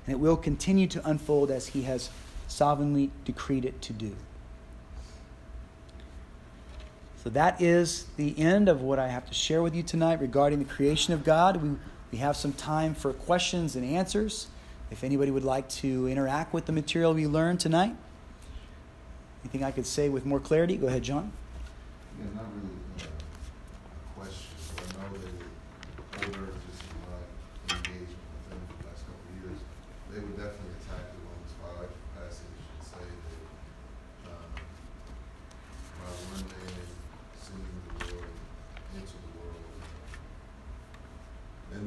and 0.06 0.14
it 0.14 0.18
will 0.18 0.36
continue 0.36 0.86
to 0.88 1.08
unfold 1.08 1.50
as 1.50 1.68
He 1.68 1.82
has 1.82 2.10
sovereignly 2.48 3.10
decreed 3.24 3.64
it 3.64 3.82
to 3.82 3.92
do. 3.92 4.14
So 7.24 7.30
that 7.30 7.60
is 7.60 8.04
the 8.16 8.38
end 8.38 8.68
of 8.68 8.82
what 8.82 8.98
I 8.98 9.08
have 9.08 9.26
to 9.26 9.34
share 9.34 9.62
with 9.62 9.74
you 9.74 9.82
tonight 9.82 10.20
regarding 10.20 10.58
the 10.58 10.66
creation 10.66 11.14
of 11.14 11.24
God. 11.24 11.56
We, 11.56 11.70
we 12.12 12.18
have 12.18 12.36
some 12.36 12.52
time 12.52 12.94
for 12.94 13.14
questions 13.14 13.74
and 13.74 13.84
answers. 13.84 14.48
If 14.90 15.02
anybody 15.02 15.30
would 15.30 15.42
like 15.42 15.68
to 15.80 16.06
interact 16.06 16.52
with 16.52 16.66
the 16.66 16.72
material 16.72 17.14
we 17.14 17.26
learned 17.26 17.60
tonight, 17.60 17.96
anything 19.42 19.64
I 19.64 19.70
could 19.70 19.86
say 19.86 20.08
with 20.10 20.26
more 20.26 20.38
clarity, 20.38 20.76
go 20.76 20.86
ahead, 20.86 21.02
John. 21.02 21.32
Yeah, 22.18 22.26
not 22.36 22.44
really 22.54 22.76
uh, 23.00 23.08
a 23.08 24.20
question, 24.20 24.52
but 24.76 24.84
I 24.94 25.08
know 25.08 25.18
that 25.18 26.28
older, 26.28 26.52
just 26.68 26.84
my 27.08 27.74
engagement 27.74 28.20
with 28.20 28.44
them 28.52 28.60
for 28.68 28.76
the 28.78 28.86
last 28.86 29.02
couple 29.08 29.24
of 29.24 29.34
years, 29.40 29.58
they 30.12 30.20
would 30.20 30.36
definitely 30.36 30.76
attack 30.78 31.10
the 31.10 31.18
Romans 31.26 31.52
5 31.58 31.88
passage 32.20 32.54
and 32.54 32.82
say 32.86 33.02
that 33.08 34.30
um, 34.30 34.46
by 35.98 36.12
one 36.12 36.44
man 36.54 36.86
sinning 37.42 37.82
the 37.82 38.14
world 38.14 38.30
into 38.94 39.16
the 39.18 39.32
world, 39.42 39.66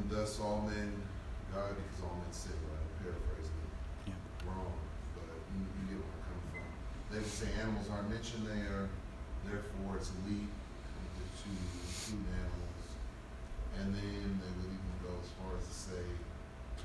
and 0.08 0.16
thus 0.16 0.40
all 0.40 0.64
men 0.64 0.92
God, 1.52 1.76
because 1.76 2.00
all 2.08 2.16
men 2.16 2.32
sin. 2.32 2.56
Right? 2.64 2.80
I'm 2.80 2.92
paraphrasing 3.04 3.60
it 3.60 4.12
Yeah. 4.16 4.48
wrong, 4.48 4.72
but 5.16 5.28
you, 5.52 5.64
you 5.64 5.84
get 5.92 6.00
where 6.00 6.12
I'm 6.16 6.24
coming 6.32 6.48
from. 6.56 6.68
They 7.12 7.20
would 7.24 7.28
say 7.32 7.48
animals 7.60 7.88
aren't 7.92 8.08
mentioned 8.12 8.48
there, 8.48 8.88
therefore 9.44 10.00
it's 10.00 10.12
elite 10.24 10.48
to 10.48 11.48
include 11.52 12.24
animals. 12.40 12.84
And 13.80 13.88
then 13.96 14.28
they 14.44 14.52
would 14.60 14.72
even 14.72 14.96
go 15.04 15.12
as 15.20 15.28
far 15.40 15.52
as 15.60 15.64
to 15.68 15.76
say, 15.76 16.04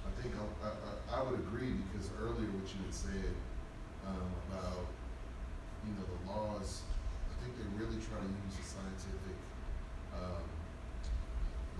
I 0.03 0.11
think 0.18 0.35
I, 0.39 0.47
I, 0.66 0.70
I- 1.18 1.23
would 1.23 1.39
agree 1.47 1.79
because 1.91 2.11
earlier 2.18 2.51
what 2.51 2.66
you 2.75 2.83
had 2.87 2.95
said 2.95 3.35
um, 4.07 4.31
about, 4.51 4.87
you 5.87 5.95
know, 5.95 6.03
the 6.07 6.18
laws, 6.27 6.83
I 7.31 7.35
think 7.43 7.55
they 7.59 7.66
really 7.79 7.99
try 8.03 8.18
to 8.18 8.31
use 8.47 8.55
the 8.59 8.66
scientific 8.66 9.39
um, 10.18 10.43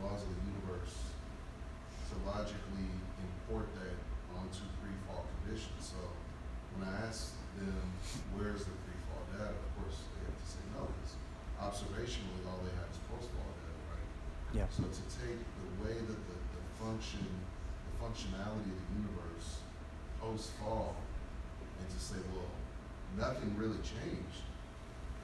laws 0.03 0.23
of 0.23 0.31
the 0.31 0.43
universe 0.47 0.95
logically 2.27 2.91
import 3.21 3.67
that 3.79 3.97
onto 4.35 4.65
pre-fall 4.81 5.27
conditions. 5.43 5.95
So 5.95 6.01
when 6.77 6.89
I 6.89 7.07
ask 7.07 7.35
them, 7.59 7.87
where's 8.35 8.65
the 8.65 8.75
pre-fall 8.87 9.25
data, 9.35 9.55
of 9.55 9.71
course, 9.79 10.03
they 10.17 10.23
have 10.27 10.39
to 10.39 10.49
say 10.49 10.63
no. 10.75 10.89
It's 11.03 11.15
observationally, 11.59 12.43
all 12.49 12.63
they 12.65 12.75
have 12.79 12.91
is 12.91 13.01
post-fall 13.11 13.53
data, 13.63 13.81
right? 13.93 14.09
Yeah. 14.55 14.69
So 14.71 14.87
to 14.89 15.05
take 15.21 15.39
the 15.39 15.71
way 15.85 15.95
that 15.95 16.21
the, 16.27 16.37
the 16.39 16.63
function, 16.81 17.23
the 17.23 17.95
functionality 18.03 18.71
of 18.71 18.79
the 18.79 18.91
universe 18.99 19.63
post-fall, 20.19 20.97
and 21.79 21.87
to 21.91 21.99
say, 21.99 22.19
well, 22.35 22.51
nothing 23.19 23.55
really 23.59 23.79
changed. 23.83 24.47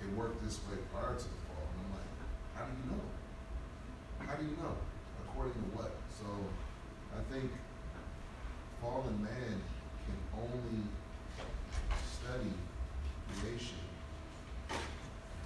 It 0.03 0.11
worked 0.14 0.42
this 0.44 0.59
way 0.70 0.78
prior 0.94 1.14
to 1.14 1.26
the 1.26 1.40
fall, 1.51 1.66
and 1.66 1.78
I'm 1.82 1.90
like, 1.99 2.12
how 2.55 2.64
do 2.66 2.72
you 2.74 2.86
know? 2.90 3.05
How 4.22 4.34
do 4.38 4.44
you 4.44 4.57
know? 4.62 4.74
According 5.26 5.55
to 5.55 5.66
what? 5.74 5.94
So 6.14 6.26
I 7.17 7.33
think 7.33 7.51
fallen 8.81 9.23
man 9.23 9.61
can 10.07 10.41
only 10.41 10.83
study 12.13 12.53
creation 13.41 13.77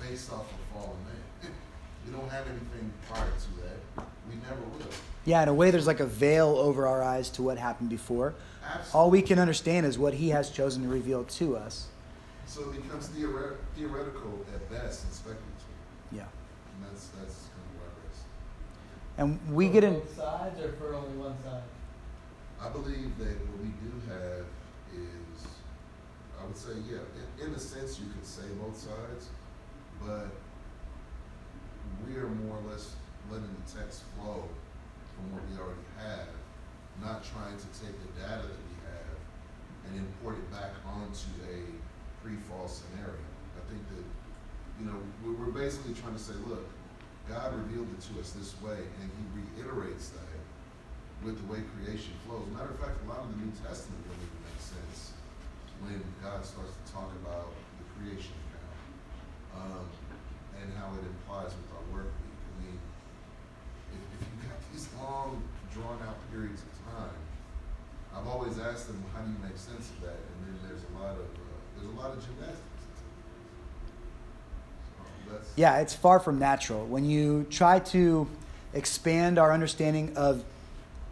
based 0.01 0.33
off 0.33 0.51
of 0.53 0.59
fallen 0.73 0.99
man. 1.05 1.53
we 2.07 2.13
don't 2.13 2.31
have 2.31 2.47
anything 2.47 2.93
prior 3.09 3.25
to 3.27 3.63
that. 3.63 4.07
We 4.29 4.37
never 4.49 4.61
will. 4.61 4.91
Yeah, 5.25 5.43
in 5.43 5.49
a 5.49 5.55
way, 5.55 5.71
there's 5.71 5.87
like 5.87 6.01
a 6.01 6.07
veil 6.07 6.49
over 6.49 6.87
our 6.87 7.03
eyes 7.03 7.29
to 7.31 7.43
what 7.43 7.59
happened 7.59 7.91
before. 7.91 8.35
Absolutely. 8.65 8.99
All 8.99 9.11
we 9.11 9.23
can 9.23 9.39
understand 9.39 9.87
is 9.87 9.99
what 9.99 10.15
He 10.15 10.31
has 10.31 10.51
chosen 10.51 10.83
to 10.83 10.89
reveal 10.89 11.25
to 11.25 11.57
us. 11.57 11.87
So 12.47 12.71
it 12.71 12.83
becomes 12.83 13.09
theoret- 13.09 13.57
theoretical 13.77 14.45
at 14.55 14.69
best 14.71 15.05
and 15.05 15.13
speculative. 15.13 15.47
Yeah. 16.11 16.23
And 16.23 16.91
that's, 16.91 17.07
that's 17.19 17.49
kind 17.49 17.65
of 17.65 17.81
where 17.81 17.89
I 17.89 18.07
rest. 18.07 18.23
And 19.19 19.39
we 19.53 19.67
for 19.67 19.73
get 19.75 19.85
in. 19.85 19.95
both 19.95 20.17
sides 20.17 20.61
or 20.61 20.73
for 20.73 20.95
only 20.95 21.17
one 21.19 21.35
side? 21.45 21.63
I 22.61 22.69
believe 22.71 23.19
that 23.19 23.37
what 23.51 23.59
we 23.61 23.69
do 23.83 23.93
have 24.09 24.47
is, 24.95 25.47
I 26.41 26.47
would 26.47 26.57
say, 26.57 26.73
yeah, 26.89 27.03
in, 27.41 27.49
in 27.49 27.55
a 27.55 27.59
sense, 27.59 27.99
you 27.99 28.07
could 28.07 28.25
say 28.25 28.43
both 28.61 28.77
sides, 28.79 29.29
but 30.01 30.29
we 32.07 32.17
are 32.17 32.29
more 32.29 32.57
or 32.57 32.71
less 32.71 32.95
letting 33.31 33.51
the 33.51 33.79
text 33.79 34.03
flow 34.17 34.49
from 35.15 35.25
what 35.35 35.43
we 35.51 35.59
already 35.59 35.87
have, 35.99 36.33
not 37.03 37.23
trying 37.25 37.57
to 37.59 37.69
take 37.79 37.95
the 38.01 38.11
data 38.21 38.43
that 38.49 38.63
we 38.71 38.77
have 38.89 39.17
and 39.87 39.99
import 39.99 40.37
it 40.39 40.51
back 40.51 40.73
onto 40.87 41.29
a 41.51 41.67
pre-fall 42.23 42.67
scenario. 42.69 43.19
I 43.59 43.63
think 43.69 43.83
that, 43.91 44.05
you 44.81 44.87
know, 44.87 44.99
we're, 45.23 45.35
we're 45.47 45.53
basically 45.55 45.95
trying 45.95 46.15
to 46.15 46.23
say, 46.23 46.35
look, 46.47 46.65
God 47.29 47.55
revealed 47.55 47.89
it 47.95 48.01
to 48.11 48.21
us 48.21 48.33
this 48.33 48.55
way, 48.61 48.79
and 48.79 49.07
He 49.07 49.25
reiterates 49.35 50.11
that 50.11 50.39
with 51.23 51.39
the 51.39 51.47
way 51.47 51.63
creation 51.79 52.13
flows. 52.27 52.43
Matter 52.51 52.75
of 52.75 52.81
fact, 52.83 52.99
a 53.03 53.09
lot 53.09 53.23
of 53.23 53.31
the 53.31 53.39
New 53.47 53.53
Testament 53.63 54.03
doesn't 54.11 54.27
even 54.27 54.43
make 54.43 54.59
sense 54.59 55.15
when 55.87 56.03
God 56.19 56.43
starts 56.43 56.75
to 56.75 56.85
talk 56.91 57.11
about 57.23 57.55
the 57.79 57.87
creation 57.95 58.35
account 58.51 58.83
um, 59.55 59.87
and 60.59 60.67
how 60.75 60.91
it 60.99 61.05
implies 61.07 61.55
with 61.55 61.71
our 61.79 61.87
work 61.95 62.11
week. 62.11 62.39
I 62.43 62.53
mean, 62.67 62.79
if, 63.95 64.03
if 64.19 64.21
you've 64.27 64.43
got 64.51 64.59
these 64.75 64.87
long, 64.99 65.43
drawn 65.71 65.99
out 66.03 66.19
periods 66.35 66.63
of 66.63 66.73
time, 66.91 67.19
I've 68.13 68.29
always 68.29 68.59
asked 68.59 68.91
them, 68.91 69.03
how 69.15 69.23
do 69.25 69.31
you 69.31 69.41
make 69.41 69.57
sense 69.57 69.89
of 69.95 70.11
that? 70.11 70.19
And 70.21 70.37
then 70.45 70.57
there's 70.69 70.85
a 70.85 70.93
lot 70.99 71.17
of 71.17 71.25
uh, 71.25 71.59
there's 71.79 71.89
a 71.89 71.97
lot 71.97 72.13
of 72.13 72.21
gymnastics. 72.21 72.72
That's 75.33 75.49
Yeah, 75.57 75.79
it's 75.79 75.95
far 75.95 76.21
from 76.21 76.39
natural. 76.39 76.87
When 76.87 77.05
you 77.05 77.47
try 77.51 77.79
to 77.79 78.29
expand 78.75 79.39
our 79.39 79.53
understanding 79.53 80.17
of 80.17 80.45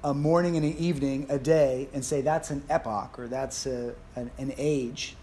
a 0.03 0.15
morning 0.15 0.57
and 0.57 0.65
an 0.65 0.77
evening, 0.79 1.27
a 1.29 1.39
day, 1.39 1.89
and 1.93 2.05
say 2.05 2.21
that's 2.21 2.51
an 2.51 2.63
epoch 2.71 3.19
or 3.19 3.29
that's 3.29 3.67
a, 3.67 3.95
an, 4.17 4.31
an 4.39 4.55
age, 4.57 5.17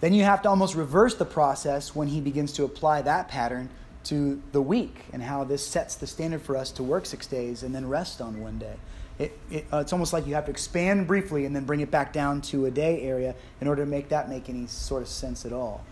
then 0.00 0.12
you 0.12 0.24
have 0.24 0.42
to 0.42 0.48
almost 0.48 0.74
reverse 0.74 1.14
the 1.14 1.24
process 1.24 1.94
when 1.94 2.08
he 2.08 2.20
begins 2.20 2.52
to 2.54 2.64
apply 2.64 3.02
that 3.02 3.28
pattern 3.28 3.70
to 4.04 4.42
the 4.50 4.60
week 4.60 5.04
and 5.12 5.22
how 5.22 5.44
this 5.44 5.64
sets 5.64 5.94
the 5.94 6.06
standard 6.06 6.42
for 6.42 6.56
us 6.56 6.72
to 6.72 6.82
work 6.82 7.06
six 7.06 7.26
days 7.26 7.62
and 7.62 7.74
then 7.74 7.88
rest 7.88 8.20
on 8.20 8.40
one 8.40 8.58
day. 8.58 8.74
It, 9.18 9.38
it, 9.50 9.66
uh, 9.72 9.78
it's 9.78 9.92
almost 9.92 10.12
like 10.12 10.26
you 10.26 10.34
have 10.34 10.46
to 10.46 10.50
expand 10.50 11.06
briefly 11.06 11.44
and 11.44 11.54
then 11.54 11.64
bring 11.64 11.80
it 11.80 11.90
back 11.90 12.12
down 12.12 12.40
to 12.42 12.66
a 12.66 12.70
day 12.70 13.02
area 13.02 13.34
in 13.60 13.68
order 13.68 13.84
to 13.84 13.88
make 13.88 14.08
that 14.08 14.28
make 14.28 14.48
any 14.48 14.66
sort 14.66 15.02
of 15.02 15.08
sense 15.08 15.46
at 15.46 15.52
all. 15.52 15.84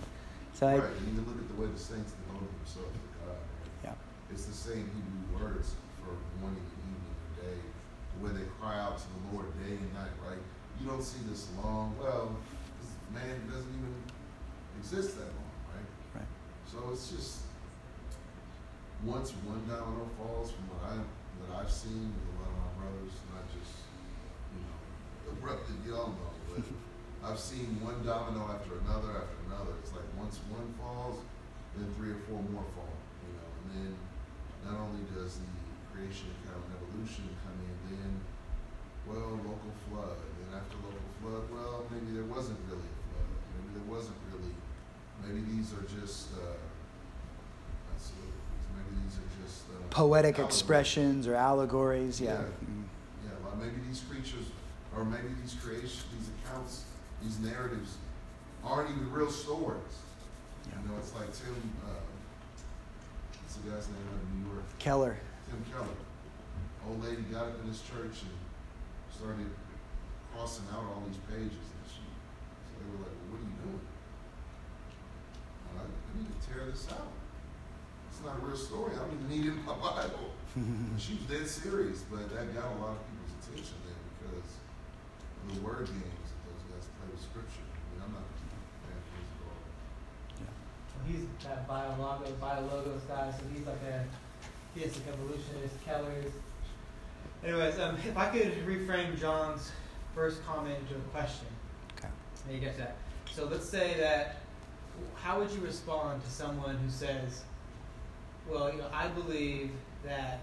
So 0.55 0.67
I, 0.67 0.79
right. 0.79 0.83
And 0.83 1.17
you 1.17 1.23
look 1.23 1.39
at 1.39 1.49
the 1.49 1.63
way 1.63 1.69
the 1.69 1.79
saints 1.79 2.13
devoted 2.13 2.49
themselves 2.59 2.93
to 2.93 3.25
God. 3.25 3.29
Right? 3.29 3.37
yeah. 3.85 3.93
It's 4.41 4.49
the 4.49 4.73
same 4.73 4.89
Hebrew 4.89 5.37
words 5.37 5.77
for 6.01 6.17
morning 6.41 6.65
and 6.65 6.81
evening 6.89 7.13
and 7.13 7.33
day, 7.45 7.61
way 8.25 8.33
they 8.33 8.49
cry 8.57 8.81
out 8.81 8.97
to 8.97 9.05
the 9.05 9.37
Lord 9.37 9.53
day 9.61 9.77
and 9.77 9.93
night, 9.93 10.17
right? 10.25 10.41
You 10.81 10.89
don't 10.89 11.05
see 11.05 11.21
this 11.29 11.53
long, 11.61 11.93
well, 12.01 12.33
this 12.81 12.89
man 13.13 13.37
doesn't 13.53 13.69
even 13.69 13.93
exist 14.81 15.21
that 15.21 15.29
long, 15.29 15.53
right? 15.77 16.25
Right. 16.25 16.31
So 16.65 16.89
it's 16.89 17.13
just 17.13 17.53
once 19.05 19.37
one 19.45 19.61
domino 19.69 20.09
falls 20.17 20.57
from 20.57 20.73
what 20.73 20.89
I 20.89 20.97
that 20.97 21.61
I've 21.61 21.69
seen 21.69 22.09
with 22.09 22.33
a 22.33 22.35
lot 22.41 22.49
of 22.49 22.57
my 22.65 22.73
brothers, 22.81 23.13
not 23.37 23.45
just 23.53 23.85
you 24.57 24.65
know 24.65 24.81
the 25.29 25.37
brother 25.37 25.69
y'all 25.85 26.17
know, 26.17 26.33
but 26.49 26.65
I've 27.29 27.37
seen 27.37 27.77
one 27.85 28.01
domino 28.09 28.49
after 28.49 28.81
another 28.89 29.21
after 29.21 29.37
another. 29.53 29.77
It's 29.85 29.93
like 29.93 30.09
once 30.17 30.41
one 30.49 30.73
falls, 30.81 31.21
then 31.77 31.93
three 32.01 32.17
or 32.17 32.21
four 32.25 32.41
more 32.49 32.65
fall, 32.73 32.97
you 33.29 33.37
know, 33.37 33.49
and 33.61 33.69
then 33.77 33.93
not 34.65 34.77
only 34.81 35.03
does 35.15 35.39
the 35.41 35.51
creation 35.93 36.29
account 36.41 36.63
and 36.67 36.75
evolution 36.81 37.27
come 37.45 37.57
in, 37.65 37.75
then 37.91 38.13
well, 39.09 39.35
local 39.43 39.73
flood, 39.89 40.19
and 40.45 40.55
after 40.55 40.77
local 40.85 41.11
flood, 41.21 41.45
well, 41.51 41.85
maybe 41.91 42.13
there 42.15 42.29
wasn't 42.29 42.59
really 42.69 42.87
a 42.87 42.99
flood, 43.11 43.31
maybe 43.57 43.71
there 43.81 43.89
wasn't 43.91 44.17
really, 44.31 44.55
maybe 45.25 45.41
these 45.57 45.73
are 45.73 45.87
just. 45.89 46.33
Uh. 46.35 46.57
Maybe 48.75 49.03
these 49.05 49.17
are 49.19 49.31
just 49.45 49.63
uh, 49.71 49.83
Poetic 49.91 50.37
allegories. 50.39 50.47
expressions 50.57 51.27
or 51.27 51.35
allegories, 51.35 52.21
yeah. 52.21 52.33
Yeah. 52.33 52.39
Mm. 52.39 52.85
Yeah, 53.25 53.31
well, 53.45 53.57
maybe 53.59 53.77
these 53.87 54.03
creatures, 54.09 54.47
or 54.97 55.05
maybe 55.05 55.29
these 55.43 55.55
creations, 55.63 56.05
these 56.17 56.29
accounts, 56.45 56.85
these 57.23 57.39
narratives, 57.41 57.97
aren't 58.65 58.91
even 58.91 59.11
real 59.13 59.31
stories. 59.31 59.81
Yeah. 60.69 60.79
You 60.83 60.89
know, 60.89 60.95
it's 60.99 61.15
like 61.15 61.33
Tim. 61.35 61.55
Uh, 61.87 61.91
the 63.65 63.71
guy's 63.71 63.89
name 63.89 64.07
out 64.09 64.21
of 64.21 64.29
New 64.33 64.43
York? 64.53 64.65
Keller. 64.79 65.17
Tim 65.49 65.65
Keller. 65.73 65.99
Old 66.89 67.05
lady 67.05 67.23
got 67.29 67.53
up 67.53 67.61
in 67.61 67.69
his 67.69 67.83
church 67.83 68.25
and 68.25 68.37
started 69.13 69.51
crossing 70.33 70.65
out 70.73 70.85
all 70.89 71.03
these 71.05 71.21
pages, 71.29 71.61
and 71.61 71.85
she. 71.85 72.01
So 72.01 72.73
they 72.81 72.89
were 72.89 73.05
like, 73.05 73.17
well, 73.29 73.37
"What 73.37 73.45
are 73.45 73.49
you 73.49 73.57
doing?" 73.61 73.85
I, 75.77 75.85
I 75.85 76.11
need 76.17 76.33
to 76.33 76.39
tear 76.41 76.65
this 76.73 76.89
out. 76.89 77.13
It's 78.09 78.25
not 78.25 78.41
a 78.41 78.43
real 78.47 78.57
story. 78.57 78.97
I 78.97 79.05
don't 79.05 79.13
even 79.13 79.29
need 79.29 79.45
it 79.53 79.57
in 79.61 79.65
my 79.65 79.77
Bible. 79.77 80.33
And 80.57 80.97
she 81.05 81.21
was 81.21 81.29
dead 81.29 81.47
serious, 81.47 82.01
but 82.09 82.33
that 82.33 82.49
got 82.57 82.73
a 82.73 82.77
lot 82.81 82.97
of 82.97 83.03
people's 83.07 83.37
attention 83.45 83.77
then 83.85 84.01
because 84.19 84.51
of 84.51 85.47
the 85.53 85.61
word 85.61 85.87
games 85.87 86.29
that 86.33 86.41
those 86.49 86.65
guys 86.69 86.85
play 86.97 87.09
with 87.13 87.23
scripture. 87.23 87.69
I 87.69 87.77
mean, 87.93 88.01
I'm 88.03 88.13
not 88.17 88.25
a 88.25 88.35
fan 88.41 88.97
of 88.97 89.05
his 89.15 89.29
at 89.31 89.45
all. 89.47 89.63
Well, 90.43 91.00
he's 91.11 91.27
that 91.45 91.69
biologo, 91.69 92.33
biologos 92.41 93.07
guy, 93.09 93.31
so 93.31 93.45
he's 93.55 93.67
like 93.67 93.83
a 93.89 94.05
theistic 94.75 95.03
evolutionist. 95.09 95.75
Keller's. 95.85 96.33
Anyways, 97.45 97.79
um, 97.79 97.97
if 98.07 98.17
I 98.17 98.29
could 98.29 98.53
reframe 98.67 99.19
John's 99.19 99.73
first 100.15 100.45
comment 100.45 100.77
into 100.81 100.95
a 100.95 101.05
question. 101.13 101.47
Okay. 101.99 102.09
How 102.47 102.53
you 102.53 102.61
get 102.61 102.77
that? 102.79 102.97
So 103.33 103.47
let's 103.47 103.69
say 103.69 103.95
that. 103.99 104.37
How 105.15 105.39
would 105.39 105.51
you 105.51 105.61
respond 105.61 106.23
to 106.25 106.31
someone 106.31 106.77
who 106.77 106.91
says, 106.91 107.43
"Well, 108.49 108.71
you 108.71 108.79
know, 108.79 108.89
I 108.93 109.09
believe 109.09 109.71
that, 110.05 110.41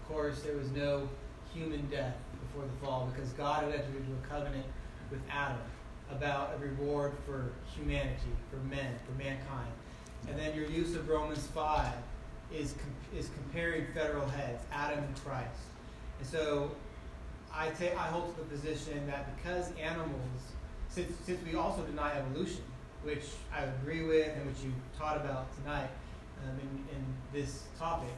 of 0.00 0.08
course, 0.08 0.42
there 0.42 0.56
was 0.56 0.70
no 0.70 1.08
human 1.52 1.88
death 1.90 2.14
before 2.40 2.64
the 2.64 2.86
fall 2.86 3.10
because 3.12 3.32
God 3.32 3.64
had 3.64 3.72
entered 3.72 3.96
into 3.96 4.12
a 4.12 4.28
covenant 4.28 4.66
with 5.10 5.20
Adam 5.28 5.58
about 6.10 6.54
a 6.54 6.58
reward 6.58 7.12
for 7.26 7.52
humanity, 7.74 8.32
for 8.50 8.56
men, 8.68 8.94
for 9.06 9.12
mankind, 9.12 9.72
and 10.28 10.38
then 10.38 10.54
your 10.54 10.66
use 10.66 10.94
of 10.94 11.08
Romans 11.08 11.46
five 11.48 11.94
is 12.52 12.72
com- 12.72 13.18
is 13.18 13.30
comparing 13.34 13.86
federal 13.94 14.26
heads, 14.28 14.62
Adam 14.72 14.98
and 15.04 15.24
Christ, 15.24 15.60
and 16.18 16.28
so 16.28 16.70
I 17.54 17.70
take 17.70 17.96
I 17.96 18.06
hold 18.08 18.34
to 18.34 18.40
the 18.42 18.46
position 18.46 19.06
that 19.06 19.36
because 19.36 19.72
animals, 19.80 20.42
since 20.88 21.12
since 21.24 21.44
we 21.44 21.54
also 21.56 21.82
deny 21.82 22.12
evolution, 22.18 22.62
which 23.02 23.24
I 23.54 23.64
agree 23.64 24.04
with 24.04 24.28
and 24.28 24.46
which 24.46 24.62
you 24.64 24.72
taught 24.98 25.16
about 25.16 25.54
tonight 25.56 25.90
um, 26.44 26.58
in 26.60 26.96
in 26.96 27.04
this 27.32 27.64
topic, 27.78 28.14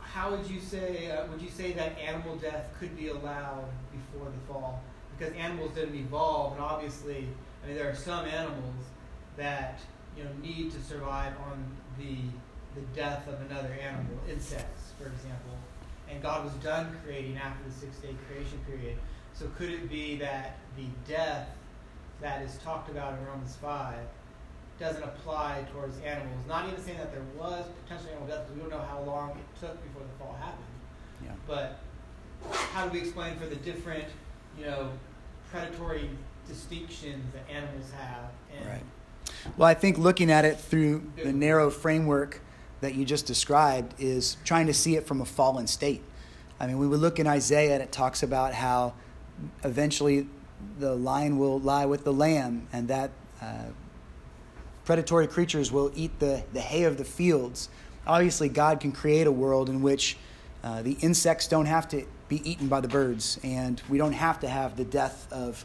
how 0.00 0.30
would 0.30 0.48
you 0.48 0.60
say 0.60 1.10
uh, 1.10 1.26
would 1.26 1.42
you 1.42 1.50
say 1.50 1.72
that 1.72 1.98
animal 1.98 2.36
death 2.36 2.68
could 2.78 2.96
be 2.96 3.08
allowed 3.08 3.64
before 3.92 4.26
the 4.30 4.52
fall? 4.52 4.82
Because 5.16 5.34
animals 5.34 5.72
didn't 5.74 5.94
evolve, 5.94 6.54
and 6.54 6.62
obviously, 6.62 7.28
I 7.62 7.68
mean, 7.68 7.76
there 7.76 7.88
are 7.88 7.94
some 7.94 8.26
animals 8.26 8.84
that 9.36 9.80
you 10.16 10.24
know 10.24 10.30
need 10.42 10.72
to 10.72 10.80
survive 10.80 11.32
on 11.46 11.64
the 11.98 12.16
the 12.74 12.86
death 12.94 13.28
of 13.28 13.40
another 13.48 13.72
animal, 13.80 14.18
insects, 14.28 14.92
for 14.98 15.06
example 15.06 15.54
and 16.10 16.22
God 16.22 16.44
was 16.44 16.52
done 16.54 16.96
creating 17.04 17.36
after 17.36 17.68
the 17.68 17.74
six 17.74 17.96
day 17.98 18.14
creation 18.28 18.58
period. 18.66 18.98
So 19.32 19.46
could 19.56 19.70
it 19.70 19.88
be 19.88 20.16
that 20.18 20.58
the 20.76 20.86
death 21.08 21.48
that 22.20 22.42
is 22.42 22.56
talked 22.58 22.90
about 22.90 23.18
in 23.18 23.26
Romans 23.26 23.56
5 23.60 23.96
doesn't 24.78 25.02
apply 25.02 25.64
towards 25.72 25.98
animals. 26.00 26.40
Not 26.48 26.68
even 26.68 26.82
saying 26.82 26.98
that 26.98 27.12
there 27.12 27.22
was 27.36 27.64
potential 27.84 28.10
animal 28.10 28.28
death 28.28 28.46
because 28.46 28.54
we 28.54 28.60
don't 28.60 28.70
know 28.70 28.86
how 28.86 29.00
long 29.00 29.30
it 29.30 29.60
took 29.60 29.80
before 29.84 30.02
the 30.02 30.24
fall 30.24 30.36
happened. 30.40 30.64
Yeah. 31.22 31.30
But 31.46 31.78
how 32.72 32.86
do 32.86 32.92
we 32.92 32.98
explain 32.98 33.36
for 33.36 33.46
the 33.46 33.56
different, 33.56 34.04
you 34.58 34.64
know, 34.64 34.90
predatory 35.50 36.10
distinctions 36.48 37.24
that 37.32 37.54
animals 37.54 37.90
have? 37.96 38.30
And 38.56 38.66
Right. 38.68 38.82
Well, 39.56 39.68
I 39.68 39.74
think 39.74 39.98
looking 39.98 40.30
at 40.30 40.44
it 40.44 40.58
through 40.58 41.10
the 41.22 41.32
narrow 41.32 41.70
framework 41.70 42.40
that 42.80 42.94
you 42.94 43.04
just 43.04 43.26
described 43.26 43.94
is 43.98 44.36
trying 44.44 44.66
to 44.66 44.74
see 44.74 44.96
it 44.96 45.06
from 45.06 45.20
a 45.20 45.24
fallen 45.24 45.66
state. 45.66 46.02
I 46.60 46.66
mean, 46.66 46.78
we 46.78 46.86
would 46.86 47.00
look 47.00 47.18
in 47.18 47.26
Isaiah 47.26 47.74
and 47.74 47.82
it 47.82 47.92
talks 47.92 48.22
about 48.22 48.54
how 48.54 48.94
eventually 49.64 50.28
the 50.78 50.94
lion 50.94 51.38
will 51.38 51.58
lie 51.58 51.86
with 51.86 52.04
the 52.04 52.12
lamb 52.12 52.68
and 52.72 52.88
that 52.88 53.10
uh, 53.40 53.64
predatory 54.84 55.26
creatures 55.26 55.72
will 55.72 55.90
eat 55.94 56.18
the, 56.18 56.44
the 56.52 56.60
hay 56.60 56.84
of 56.84 56.96
the 56.96 57.04
fields. 57.04 57.68
Obviously, 58.06 58.48
God 58.48 58.80
can 58.80 58.92
create 58.92 59.26
a 59.26 59.32
world 59.32 59.68
in 59.68 59.82
which 59.82 60.16
uh, 60.62 60.82
the 60.82 60.92
insects 61.00 61.48
don't 61.48 61.66
have 61.66 61.88
to 61.88 62.06
be 62.28 62.48
eaten 62.48 62.68
by 62.68 62.80
the 62.80 62.88
birds, 62.88 63.38
and 63.42 63.82
we 63.88 63.98
don't 63.98 64.12
have 64.12 64.40
to 64.40 64.48
have 64.48 64.76
the 64.76 64.84
death 64.84 65.30
of, 65.30 65.64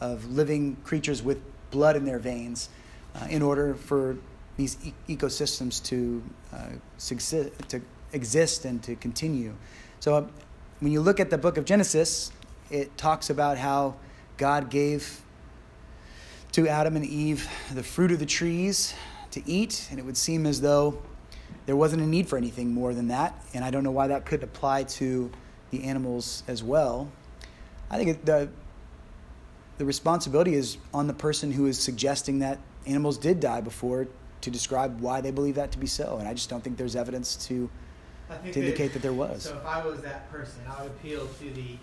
of 0.00 0.30
living 0.30 0.76
creatures 0.84 1.22
with 1.22 1.40
blood 1.70 1.96
in 1.96 2.04
their 2.04 2.18
veins 2.18 2.68
uh, 3.14 3.26
in 3.30 3.42
order 3.42 3.74
for 3.74 4.16
these 4.56 4.76
e- 4.84 4.94
ecosystems 5.08 5.82
to, 5.84 6.22
uh, 6.52 6.70
to 7.68 7.80
exist 8.12 8.64
and 8.64 8.82
to 8.82 8.94
continue. 8.96 9.54
So, 10.00 10.14
uh, 10.14 10.26
when 10.80 10.92
you 10.92 11.00
look 11.00 11.20
at 11.20 11.30
the 11.30 11.38
book 11.38 11.56
of 11.56 11.64
Genesis, 11.64 12.32
it 12.70 12.96
talks 12.96 13.30
about 13.30 13.58
how 13.58 13.94
God 14.36 14.70
gave 14.70 15.22
to 16.52 16.68
Adam 16.68 16.96
and 16.96 17.04
Eve 17.04 17.48
the 17.72 17.82
fruit 17.82 18.12
of 18.12 18.18
the 18.18 18.26
trees 18.26 18.94
to 19.30 19.42
eat, 19.48 19.88
and 19.90 19.98
it 19.98 20.04
would 20.04 20.16
seem 20.16 20.46
as 20.46 20.60
though 20.60 21.02
there 21.66 21.76
wasn't 21.76 22.02
a 22.02 22.06
need 22.06 22.28
for 22.28 22.36
anything 22.36 22.72
more 22.72 22.94
than 22.94 23.08
that. 23.08 23.34
And 23.54 23.64
I 23.64 23.70
don't 23.70 23.82
know 23.82 23.90
why 23.90 24.08
that 24.08 24.24
could 24.24 24.42
apply 24.42 24.84
to 24.84 25.30
the 25.70 25.84
animals 25.84 26.42
as 26.46 26.62
well. 26.62 27.10
I 27.90 27.96
think 27.96 28.24
the 28.24 28.48
the 29.76 29.84
responsibility 29.84 30.54
is 30.54 30.78
on 30.92 31.08
the 31.08 31.12
person 31.12 31.50
who 31.50 31.66
is 31.66 31.78
suggesting 31.80 32.38
that 32.38 32.58
animals 32.86 33.18
did 33.18 33.40
die 33.40 33.60
before 33.60 34.06
to 34.40 34.50
describe 34.50 35.00
why 35.00 35.20
they 35.20 35.30
believe 35.30 35.54
that 35.54 35.72
to 35.72 35.78
be 35.78 35.86
so. 35.86 36.18
And 36.18 36.28
I 36.28 36.34
just 36.34 36.50
don't 36.50 36.62
think 36.62 36.76
there's 36.76 36.96
evidence 36.96 37.36
to 37.46 37.70
to 38.52 38.60
indicate 38.60 38.92
that 38.94 39.02
there 39.02 39.12
was. 39.12 39.42
So 39.42 39.56
if 39.56 39.66
I 39.66 39.84
was 39.84 40.00
that 40.02 40.30
person, 40.30 40.60
I 40.68 40.82
would 40.82 40.92
appeal 40.92 41.26
to 41.26 41.50
the 41.50 41.76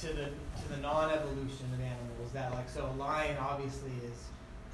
to 0.00 0.06
the 0.08 0.24
to 0.24 0.68
the 0.70 0.76
non-evolution 0.80 1.66
of 1.72 1.80
animals. 1.80 2.32
That 2.32 2.52
like 2.52 2.68
so 2.68 2.86
a 2.86 2.94
lion 2.96 3.36
obviously 3.38 3.92
is 4.04 4.18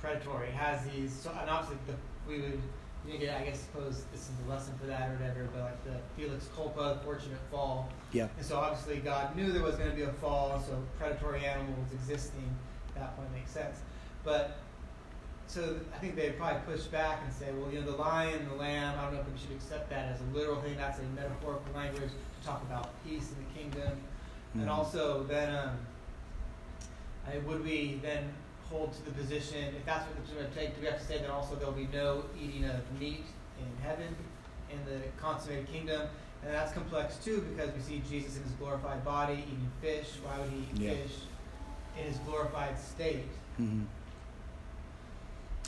predatory. 0.01 0.49
It 0.49 0.55
has 0.55 0.87
these 0.91 1.13
so 1.13 1.31
and 1.41 1.51
obviously 1.51 1.79
the, 1.87 1.95
we 2.31 2.41
would 2.41 2.61
you 3.07 3.19
get 3.19 3.41
I 3.41 3.45
guess 3.45 3.61
suppose 3.61 4.05
this 4.13 4.23
is 4.23 4.31
the 4.45 4.51
lesson 4.51 4.75
for 4.79 4.87
that 4.87 5.11
or 5.11 5.13
whatever. 5.15 5.49
But 5.53 5.63
like 5.63 5.85
the 5.85 5.97
Felix 6.17 6.49
culpa, 6.55 7.01
fortunate 7.05 7.39
fall. 7.51 7.89
Yeah. 8.13 8.29
And 8.37 8.45
so 8.45 8.57
obviously 8.57 8.99
God 8.99 9.37
knew 9.37 9.53
there 9.53 9.63
was 9.63 9.77
going 9.77 9.91
to 9.91 9.97
be 9.97 10.03
a 10.03 10.13
fall. 10.15 10.63
So 10.67 10.83
predatory 10.99 11.45
animals 11.45 11.93
existing 11.93 12.55
at 12.91 13.01
that 13.01 13.17
point 13.17 13.33
makes 13.35 13.51
sense. 13.51 13.81
But 14.25 14.59
so 15.49 15.77
I 15.95 15.99
think 15.99 16.15
they'd 16.15 16.37
probably 16.39 16.61
push 16.75 16.85
back 16.85 17.21
and 17.25 17.33
say, 17.33 17.47
well, 17.53 17.73
you 17.73 17.81
know, 17.81 17.91
the 17.91 17.97
lion, 17.97 18.47
the 18.49 18.55
lamb, 18.57 18.99
I 18.99 19.05
don't 19.05 19.15
know 19.15 19.21
if 19.21 19.27
we 19.33 19.39
should 19.39 19.57
accept 19.57 19.89
that 19.91 20.13
as 20.13 20.21
a 20.21 20.37
literal 20.37 20.61
thing. 20.61 20.77
That's 20.77 20.99
a 20.99 21.03
metaphorical 21.17 21.73
language 21.75 22.11
to 22.41 22.47
talk 22.47 22.63
about 22.63 22.91
peace 23.05 23.31
in 23.33 23.37
the 23.45 23.59
kingdom. 23.59 23.99
Mhm. 24.55 24.61
And 24.61 24.71
also, 24.71 25.25
then, 25.25 25.55
um, 25.57 25.79
I, 27.27 27.39
would 27.39 27.65
we 27.65 27.99
then 28.03 28.31
hold 28.71 28.93
to 28.93 29.03
the 29.05 29.11
position, 29.13 29.75
if 29.75 29.85
that's 29.87 30.07
what 30.07 30.17
it's 30.23 30.31
going 30.31 30.47
to 30.47 30.55
take, 30.55 30.75
do 30.75 30.83
we 30.83 30.87
have 30.87 30.99
to 31.01 31.05
say 31.07 31.19
that 31.19 31.31
also 31.31 31.55
there'll 31.57 31.73
be 31.73 31.89
no 31.93 32.25
eating 32.39 32.65
of 32.65 32.81
meat 33.01 33.25
in 33.59 33.83
heaven, 33.83 34.15
in 34.71 34.79
the 34.85 35.01
consummated 35.21 35.67
kingdom? 35.73 36.09
And 36.45 36.53
that's 36.55 36.73
complex 36.73 37.17
too 37.17 37.41
because 37.51 37.75
we 37.75 37.81
see 37.81 38.03
Jesus 38.09 38.37
in 38.37 38.43
his 38.45 38.53
glorified 38.53 39.05
body 39.05 39.43
eating 39.47 39.71
fish. 39.81 40.11
Why 40.23 40.39
would 40.39 40.51
he 40.51 40.59
eat 40.73 40.79
Yeah. 40.81 40.91
fish 41.03 41.17
in 41.99 42.05
his 42.05 42.19
glorified 42.19 42.79
state? 42.79 43.29
hmm 43.57 43.85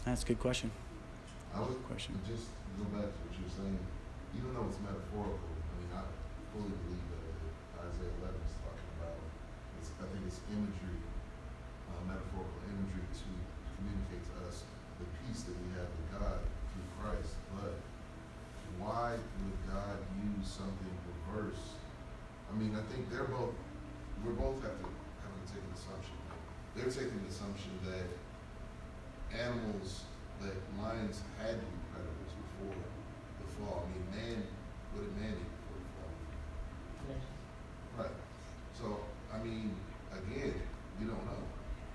That's 0.05 0.23
a 0.23 0.27
good 0.27 0.41
question. 0.41 0.71
I 1.55 1.61
would 1.61 1.83
Question. 1.87 2.15
just 2.27 2.47
go 2.79 2.85
back 2.95 3.11
to 3.11 3.19
what 3.27 3.35
you 3.35 3.43
were 3.45 3.55
saying, 3.55 3.79
even 4.39 4.55
though 4.55 4.71
it's 4.71 4.79
metaphorical, 4.81 5.43
I 5.43 5.73
mean, 5.83 5.91
I 5.91 6.03
fully 6.55 6.71
believe 6.87 7.07
that 7.11 7.27
Isaiah 7.91 8.15
eleven 8.23 8.39
is 8.47 8.55
talking 8.63 8.91
about, 9.03 9.19
it's, 9.83 9.91
I 9.99 10.07
think 10.15 10.23
it's 10.31 10.39
imagery, 10.47 11.03
uh, 11.91 12.01
metaphorical 12.07 12.61
imagery 12.71 13.03
to 13.03 13.29
communicate 13.77 14.23
to 14.31 14.35
us 14.47 14.63
the 15.03 15.07
peace 15.27 15.43
that 15.51 15.59
we 15.59 15.69
have 15.75 15.91
with 15.91 16.07
God 16.23 16.39
through 16.71 16.87
Christ, 17.03 17.35
but 17.59 17.75
why 18.79 19.19
would 19.19 19.59
God 19.67 19.99
use 20.23 20.47
something 20.47 20.95
reverse? 21.11 21.75
I 22.47 22.55
mean, 22.55 22.79
I 22.79 22.83
think 22.95 23.11
they're 23.11 23.27
both, 23.27 23.59
we're 24.23 24.39
both 24.39 24.63
have 24.63 24.79
to, 24.79 24.87
have 24.87 25.35
to 25.35 25.45
take 25.51 25.67
an 25.67 25.75
assumption. 25.75 26.15
They're 26.79 26.95
taking 26.95 27.19
the 27.27 27.31
assumption 27.35 27.75
that 27.91 28.07
animals, 29.35 30.05
that 30.41 30.57
lions 30.81 31.21
had 31.39 31.61
to 31.61 31.67
be 31.67 31.79
predators 31.93 32.33
before 32.35 32.81
the 33.39 33.47
fall. 33.57 33.85
I 33.85 33.93
mean, 33.93 34.07
man, 34.11 34.43
what 34.95 35.05
did 35.05 35.17
man 35.21 35.35
eat 35.37 35.53
before 35.61 35.79
the 35.81 35.91
fall? 36.01 36.13
Right. 37.99 38.17
So, 38.75 39.01
I 39.33 39.39
mean, 39.45 39.77
again, 40.13 40.55
we 40.99 41.07
don't 41.07 41.25
know. 41.27 41.45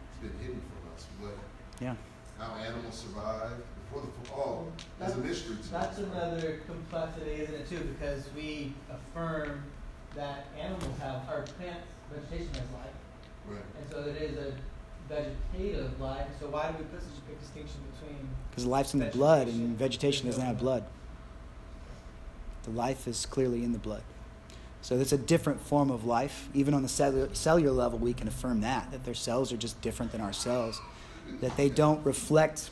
It's 0.10 0.20
been 0.22 0.38
hidden 0.40 0.62
from 0.62 0.94
us. 0.94 1.06
But 1.22 1.38
Yeah. 1.84 1.96
how 2.38 2.56
animals 2.56 2.96
survived 2.96 3.64
before 3.84 4.04
the 4.06 4.30
fall 4.30 4.72
oh, 5.02 5.06
is 5.06 5.14
a 5.14 5.18
mystery 5.18 5.58
to 5.58 5.72
That's 5.72 6.00
us. 6.00 6.06
another 6.06 6.62
complexity, 6.66 7.42
isn't 7.42 7.56
it, 7.56 7.70
too? 7.70 7.96
Because 7.98 8.30
we 8.36 8.74
affirm 8.90 9.64
that 10.16 10.48
animals 10.58 10.98
have, 11.00 11.28
or 11.30 11.42
plants, 11.58 11.88
vegetation 12.12 12.54
has 12.54 12.72
life. 12.72 12.96
Right. 13.48 13.62
And 13.80 13.90
so 13.90 14.00
it 14.10 14.16
is 14.22 14.38
a 14.38 14.54
vegetative 15.10 16.00
life. 16.00 16.28
So 16.40 16.48
why 16.48 16.72
do 16.72 16.78
we 16.80 16.84
put 16.86 17.02
such 17.02 17.18
a 17.18 17.30
big 17.30 17.40
distinction 17.40 17.80
between 17.94 18.30
Because 18.50 18.66
life's 18.66 18.94
in 18.94 19.00
the 19.00 19.06
blood, 19.08 19.48
and 19.48 19.78
vegetation 19.78 20.26
doesn't 20.28 20.44
have 20.44 20.60
blood. 20.60 20.84
The 22.64 22.72
life 22.72 23.08
is 23.08 23.26
clearly 23.26 23.64
in 23.64 23.72
the 23.74 23.80
blood. 23.80 24.04
So 24.82 25.00
it's 25.00 25.12
a 25.12 25.18
different 25.18 25.62
form 25.62 25.90
of 25.90 26.06
life. 26.06 26.50
Even 26.54 26.74
on 26.74 26.84
the 26.84 26.90
cellular, 26.90 27.34
cellular 27.34 27.72
level, 27.72 27.98
we 28.00 28.14
can 28.14 28.28
affirm 28.28 28.62
that, 28.62 28.92
that 28.92 29.04
their 29.04 29.14
cells 29.14 29.52
are 29.52 29.58
just 29.58 29.82
different 29.82 30.12
than 30.12 30.22
our 30.22 30.34
cells, 30.34 30.80
that 31.42 31.58
they 31.58 31.70
don't 31.70 32.06
reflect 32.06 32.70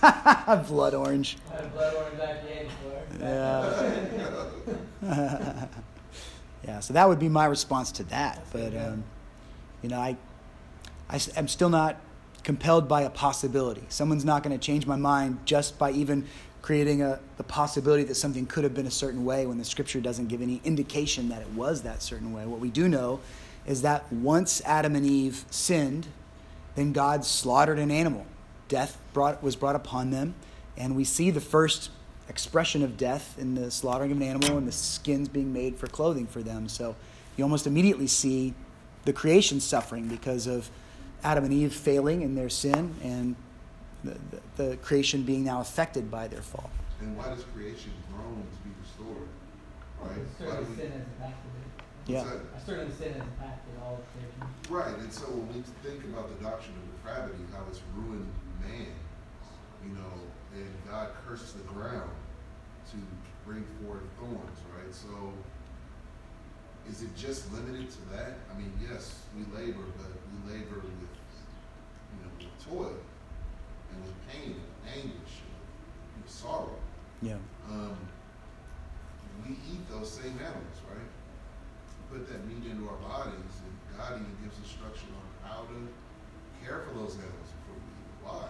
blood 0.68 0.94
orange. 0.94 1.36
I 1.50 1.56
had 1.56 1.64
a 1.64 1.68
blood 1.68 1.94
orange 1.94 2.18
IPA 2.18 2.68
before? 2.68 3.02
Yeah. 5.02 5.66
yeah, 6.66 6.80
so 6.80 6.94
that 6.94 7.08
would 7.08 7.18
be 7.18 7.28
my 7.28 7.46
response 7.46 7.92
to 7.92 8.04
that. 8.04 8.44
But, 8.52 8.76
um, 8.76 9.04
you 9.82 9.88
know, 9.88 9.98
I, 9.98 10.16
I, 11.08 11.20
am 11.36 11.46
still 11.48 11.68
not 11.68 12.00
compelled 12.42 12.88
by 12.88 13.02
a 13.02 13.10
possibility. 13.10 13.84
Someone's 13.88 14.24
not 14.24 14.42
going 14.42 14.56
to 14.56 14.64
change 14.64 14.86
my 14.86 14.96
mind 14.96 15.38
just 15.44 15.78
by 15.78 15.92
even 15.92 16.26
creating 16.62 17.02
a, 17.02 17.20
the 17.36 17.44
possibility 17.44 18.02
that 18.02 18.16
something 18.16 18.46
could 18.46 18.64
have 18.64 18.74
been 18.74 18.88
a 18.88 18.90
certain 18.90 19.24
way 19.24 19.46
when 19.46 19.58
the 19.58 19.64
scripture 19.64 20.00
doesn't 20.00 20.26
give 20.26 20.42
any 20.42 20.60
indication 20.64 21.28
that 21.28 21.40
it 21.40 21.48
was 21.50 21.82
that 21.82 22.02
certain 22.02 22.32
way. 22.32 22.44
What 22.44 22.58
we 22.58 22.70
do 22.70 22.88
know 22.88 23.20
is 23.66 23.82
that 23.82 24.12
once 24.12 24.60
Adam 24.64 24.96
and 24.96 25.06
Eve 25.06 25.44
sinned, 25.50 26.08
then 26.74 26.92
God 26.92 27.24
slaughtered 27.24 27.78
an 27.78 27.92
animal. 27.92 28.26
Death 28.68 28.98
brought, 29.12 29.42
was 29.42 29.54
brought 29.54 29.76
upon 29.76 30.10
them, 30.10 30.34
and 30.76 30.96
we 30.96 31.04
see 31.04 31.30
the 31.30 31.40
first 31.40 31.90
expression 32.28 32.82
of 32.82 32.96
death 32.96 33.36
in 33.38 33.54
the 33.54 33.70
slaughtering 33.70 34.10
of 34.10 34.16
an 34.16 34.22
animal 34.22 34.58
and 34.58 34.66
the 34.66 34.72
skins 34.72 35.28
being 35.28 35.52
made 35.52 35.76
for 35.76 35.86
clothing 35.86 36.26
for 36.26 36.42
them. 36.42 36.68
So 36.68 36.96
you 37.36 37.44
almost 37.44 37.66
immediately 37.66 38.06
see 38.06 38.54
the 39.04 39.12
creation 39.12 39.60
suffering 39.60 40.08
because 40.08 40.46
of 40.46 40.68
Adam 41.22 41.44
and 41.44 41.52
Eve 41.52 41.72
failing 41.72 42.22
in 42.22 42.34
their 42.34 42.48
sin 42.48 42.94
and 43.02 43.36
the, 44.04 44.16
the, 44.56 44.64
the 44.64 44.76
creation 44.78 45.22
being 45.22 45.44
now 45.44 45.60
affected 45.60 46.10
by 46.10 46.28
their 46.28 46.42
fall. 46.42 46.70
And 47.00 47.16
why 47.16 47.28
does 47.28 47.44
creation 47.54 47.92
groan 48.10 48.42
to 48.42 48.58
be 48.68 48.74
restored? 48.82 49.28
Right? 50.00 50.10
Why 50.10 50.16
do 50.16 50.26
Certainly 50.38 50.70
we- 50.70 50.76
sin 50.76 50.92
has 50.92 51.02
impacted 51.02 51.50
it. 51.54 52.12
Yeah. 52.12 52.22
What's 52.22 52.30
that? 52.30 52.40
I 52.54 52.66
certainly 52.66 52.94
sin 52.94 53.12
has 53.14 53.22
impacted 53.22 53.74
all 53.84 53.94
of 53.98 54.04
creation. 54.14 54.42
Right, 54.70 54.98
and 54.98 55.12
so 55.12 55.26
when 55.26 55.48
we 55.54 55.62
think 55.82 56.04
about 56.04 56.28
the 56.28 56.38
doctrine 56.42 56.74
of 56.74 56.84
depravity, 56.98 57.42
how 57.52 57.62
it's 57.70 57.82
ruined 57.94 58.26
man, 58.62 58.94
you 59.86 59.94
know, 59.94 60.14
and 60.62 60.90
God 60.90 61.10
cursed 61.26 61.56
the 61.56 61.64
ground 61.64 62.10
to 62.90 62.96
bring 63.44 63.64
forth 63.82 64.02
thorns, 64.18 64.58
right? 64.76 64.94
So 64.94 65.32
is 66.88 67.02
it 67.02 67.14
just 67.16 67.52
limited 67.52 67.90
to 67.90 68.08
that? 68.16 68.38
I 68.52 68.58
mean, 68.58 68.72
yes, 68.80 69.22
we 69.36 69.42
labor, 69.56 69.82
but 69.96 70.12
we 70.30 70.54
labor 70.54 70.76
with, 70.76 71.14
you 72.12 72.18
know, 72.22 72.30
with 72.38 72.64
toil 72.64 72.96
and 73.90 74.02
with 74.02 74.14
pain 74.28 74.54
and 74.54 74.94
anguish 74.94 75.42
and 75.42 76.22
with 76.22 76.32
sorrow. 76.32 76.76
Yeah. 77.22 77.36
Um, 77.68 77.96
we 79.44 79.56
eat 79.72 79.88
those 79.90 80.10
same 80.10 80.38
animals, 80.38 80.78
right? 80.88 81.10
We 82.10 82.18
put 82.18 82.28
that 82.28 82.46
meat 82.46 82.70
into 82.70 82.88
our 82.88 82.96
bodies, 82.96 83.54
and 83.66 83.98
God 83.98 84.14
even 84.14 84.36
gives 84.42 84.58
instruction 84.58 85.08
on 85.10 85.50
how 85.50 85.62
to 85.62 85.78
care 86.64 86.84
for 86.86 86.94
those 86.98 87.14
animals 87.14 87.50
before 87.62 87.78
we 87.82 87.90
eat. 87.90 88.10
Why? 88.22 88.48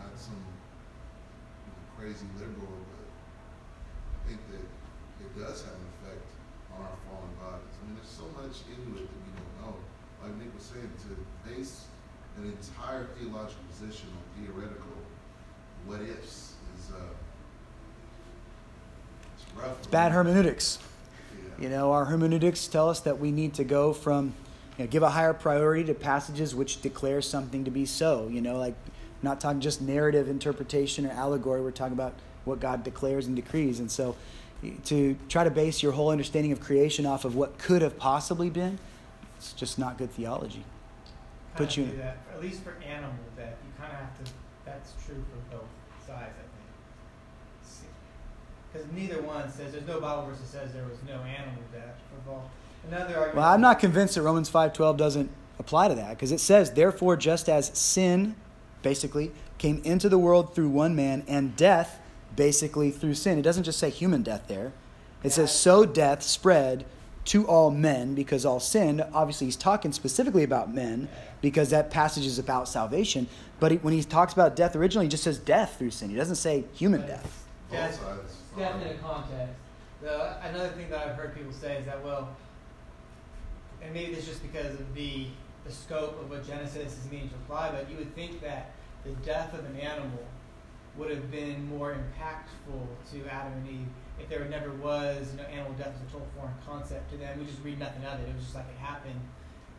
Not 0.00 0.16
some 0.16 0.40
you 0.40 1.68
know, 1.68 1.80
crazy 2.00 2.26
liberal, 2.40 2.80
but 2.88 3.04
I 3.04 4.18
think 4.24 4.40
that 4.56 4.64
it 4.64 5.30
does 5.36 5.60
have 5.68 5.76
an 5.76 5.88
effect 6.00 6.24
on 6.72 6.88
our 6.88 6.96
fallen 7.04 7.32
bodies. 7.36 7.76
I 7.76 7.80
mean, 7.84 8.00
there's 8.00 8.08
so 8.08 8.24
much 8.32 8.64
into 8.72 8.96
it 8.96 9.04
that 9.04 9.20
we 9.20 9.30
don't 9.36 9.54
know. 9.60 9.76
Like 10.24 10.32
Nick 10.40 10.56
was 10.56 10.64
saying, 10.64 10.88
to 10.88 11.12
base 11.44 11.84
an 12.36 12.48
entire 12.48 13.12
theological 13.16 13.64
position 13.68 14.08
on 14.16 14.24
theoretical 14.40 14.96
what 15.86 16.00
ifs 16.00 16.54
is 16.76 16.92
uh, 16.92 16.96
it's 19.36 19.46
rough. 19.56 19.78
It's 19.78 19.86
bad 19.86 20.12
hermeneutics. 20.12 20.78
Yeah. 21.32 21.64
You 21.64 21.68
know, 21.70 21.92
our 21.92 22.04
hermeneutics 22.06 22.66
tell 22.66 22.88
us 22.88 23.00
that 23.00 23.18
we 23.18 23.30
need 23.32 23.54
to 23.54 23.64
go 23.64 23.92
from, 23.92 24.34
you 24.78 24.84
know, 24.84 24.90
give 24.90 25.02
a 25.02 25.10
higher 25.10 25.32
priority 25.32 25.84
to 25.84 25.94
passages 25.94 26.54
which 26.54 26.82
declare 26.82 27.22
something 27.22 27.64
to 27.64 27.70
be 27.70 27.86
so. 27.86 28.28
You 28.28 28.40
know, 28.40 28.58
like 28.58 28.74
not 29.22 29.40
talking 29.40 29.60
just 29.60 29.80
narrative 29.80 30.28
interpretation 30.28 31.06
or 31.06 31.10
allegory. 31.10 31.60
We're 31.60 31.70
talking 31.70 31.92
about 31.92 32.14
what 32.44 32.60
God 32.60 32.84
declares 32.84 33.26
and 33.26 33.36
decrees. 33.36 33.80
And 33.80 33.90
so, 33.90 34.16
to 34.84 35.16
try 35.28 35.44
to 35.44 35.50
base 35.50 35.82
your 35.82 35.92
whole 35.92 36.10
understanding 36.10 36.52
of 36.52 36.60
creation 36.60 37.06
off 37.06 37.24
of 37.24 37.34
what 37.34 37.58
could 37.58 37.82
have 37.82 37.98
possibly 37.98 38.50
been, 38.50 38.78
it's 39.36 39.52
just 39.52 39.78
not 39.78 39.98
good 39.98 40.10
theology. 40.10 40.64
Kind 41.54 41.56
Put 41.56 41.76
you 41.76 41.84
in- 41.84 41.98
that, 41.98 42.18
at 42.32 42.40
least 42.42 42.62
for 42.62 42.74
animal 42.86 43.14
death, 43.36 43.54
you 43.64 43.72
kind 43.78 43.92
of 43.92 43.98
have 43.98 44.24
to. 44.24 44.32
That's 44.64 44.92
true 45.04 45.16
for 45.16 45.56
both 45.56 45.68
sides, 46.06 46.34
I 46.38 46.46
think. 46.46 46.50
Because 48.72 48.86
neither 48.92 49.20
one 49.22 49.50
says 49.50 49.72
there's 49.72 49.86
no 49.86 50.00
Bible 50.00 50.26
verse 50.26 50.38
that 50.38 50.46
says 50.46 50.72
there 50.72 50.84
was 50.84 50.98
no 51.06 51.22
animal 51.22 51.62
death 51.72 51.96
involved. 52.16 52.50
Another 52.86 53.14
argument. 53.16 53.36
Well, 53.36 53.52
I'm 53.52 53.60
not 53.60 53.78
convinced 53.78 54.14
that 54.14 54.22
Romans 54.22 54.48
5:12 54.48 54.96
doesn't 54.96 55.30
apply 55.58 55.88
to 55.88 55.94
that 55.96 56.10
because 56.10 56.32
it 56.32 56.40
says, 56.40 56.72
"Therefore, 56.72 57.16
just 57.16 57.48
as 57.48 57.76
sin, 57.76 58.36
basically, 58.82 59.32
came 59.58 59.80
into 59.84 60.08
the 60.08 60.18
world 60.18 60.54
through 60.54 60.68
one 60.70 60.94
man, 60.96 61.24
and 61.28 61.56
death, 61.56 61.98
basically 62.36 62.90
through 62.90 63.14
sin." 63.14 63.38
It 63.38 63.42
doesn't 63.42 63.64
just 63.64 63.78
say 63.78 63.90
human 63.90 64.22
death 64.22 64.44
there. 64.48 64.72
It 65.22 65.32
says, 65.32 65.52
"So 65.52 65.84
death 65.84 66.22
spread 66.22 66.84
to 67.26 67.46
all 67.46 67.70
men 67.70 68.14
because 68.14 68.46
all 68.46 68.60
sinned." 68.60 69.04
Obviously, 69.12 69.46
he's 69.46 69.56
talking 69.56 69.92
specifically 69.92 70.42
about 70.42 70.72
men 70.74 71.08
because 71.42 71.70
that 71.70 71.90
passage 71.90 72.24
is 72.26 72.38
about 72.38 72.68
salvation. 72.68 73.26
But 73.58 73.72
he, 73.72 73.76
when 73.78 73.92
he 73.92 74.02
talks 74.02 74.32
about 74.32 74.56
death 74.56 74.74
originally, 74.74 75.06
he 75.06 75.10
just 75.10 75.24
says 75.24 75.38
death 75.38 75.76
through 75.78 75.90
sin. 75.90 76.08
He 76.10 76.16
doesn't 76.16 76.36
say 76.36 76.64
human 76.72 77.00
But 77.02 77.08
death. 77.08 77.44
it's 77.70 77.98
Both 77.98 78.22
def- 78.22 78.30
sides. 78.56 78.82
In 78.92 78.98
context. 78.98 79.54
The, 80.02 80.42
another 80.48 80.68
thing 80.70 80.88
that 80.88 81.06
I've 81.06 81.14
heard 81.16 81.34
people 81.36 81.52
say 81.52 81.76
is 81.76 81.84
that, 81.84 82.02
well, 82.02 82.30
and 83.82 83.92
maybe 83.92 84.14
this 84.14 84.24
is 84.24 84.30
just 84.30 84.42
because 84.42 84.74
of 84.80 84.94
the, 84.94 85.26
the 85.64 85.72
scope 85.72 86.20
of 86.20 86.30
what 86.30 86.46
Genesis 86.46 86.98
is 86.98 87.10
meaning 87.10 87.28
to 87.28 87.34
imply, 87.36 87.70
but 87.70 87.90
you 87.90 87.96
would 87.96 88.14
think 88.14 88.40
that 88.40 88.72
the 89.04 89.10
death 89.24 89.54
of 89.54 89.64
an 89.66 89.76
animal 89.76 90.24
would 90.96 91.10
have 91.10 91.30
been 91.30 91.66
more 91.68 91.94
impactful 91.94 92.86
to 93.12 93.30
Adam 93.30 93.52
and 93.52 93.68
Eve 93.68 93.86
if 94.20 94.28
there 94.28 94.44
never 94.46 94.70
was, 94.72 95.32
you 95.32 95.38
know, 95.38 95.48
animal 95.48 95.72
death 95.72 95.92
was 95.92 96.02
a 96.08 96.12
total 96.12 96.28
foreign 96.36 96.54
concept 96.66 97.10
to 97.10 97.16
them. 97.16 97.38
We 97.38 97.46
just 97.46 97.62
read 97.62 97.78
nothing 97.78 98.04
of 98.04 98.20
it. 98.20 98.28
It 98.28 98.34
was 98.34 98.44
just 98.44 98.54
like 98.54 98.66
it 98.68 98.78
happened, 98.78 99.20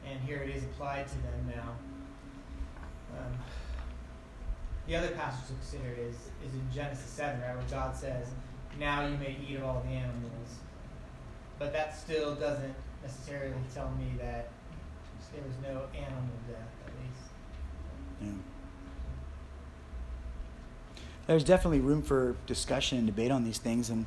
and 0.07 0.19
here 0.21 0.37
it 0.37 0.49
is 0.55 0.63
applied 0.63 1.07
to 1.07 1.15
them 1.15 1.53
now. 1.55 1.75
Um, 3.17 3.37
the 4.87 4.95
other 4.95 5.09
passage 5.09 5.47
to 5.47 5.53
consider 5.53 5.93
is, 5.99 6.15
is 6.45 6.53
in 6.53 6.67
Genesis 6.73 7.05
7, 7.05 7.39
right, 7.41 7.55
where 7.55 7.63
God 7.69 7.95
says, 7.95 8.27
Now 8.79 9.05
you 9.05 9.17
may 9.17 9.37
eat 9.47 9.57
of 9.57 9.63
all 9.63 9.83
the 9.85 9.93
animals. 9.93 10.55
But 11.59 11.71
that 11.73 11.95
still 11.95 12.33
doesn't 12.35 12.73
necessarily 13.03 13.53
tell 13.73 13.91
me 13.91 14.13
that 14.19 14.49
there 15.33 15.43
was 15.43 15.55
no 15.61 15.83
animal 15.97 16.35
death, 16.47 16.57
at 16.85 16.93
least. 17.01 17.31
Yeah. 18.21 18.29
There's 21.27 21.43
definitely 21.43 21.79
room 21.79 22.01
for 22.01 22.35
discussion 22.47 22.97
and 22.97 23.07
debate 23.07 23.31
on 23.31 23.43
these 23.43 23.57
things, 23.57 23.89
and 23.89 24.05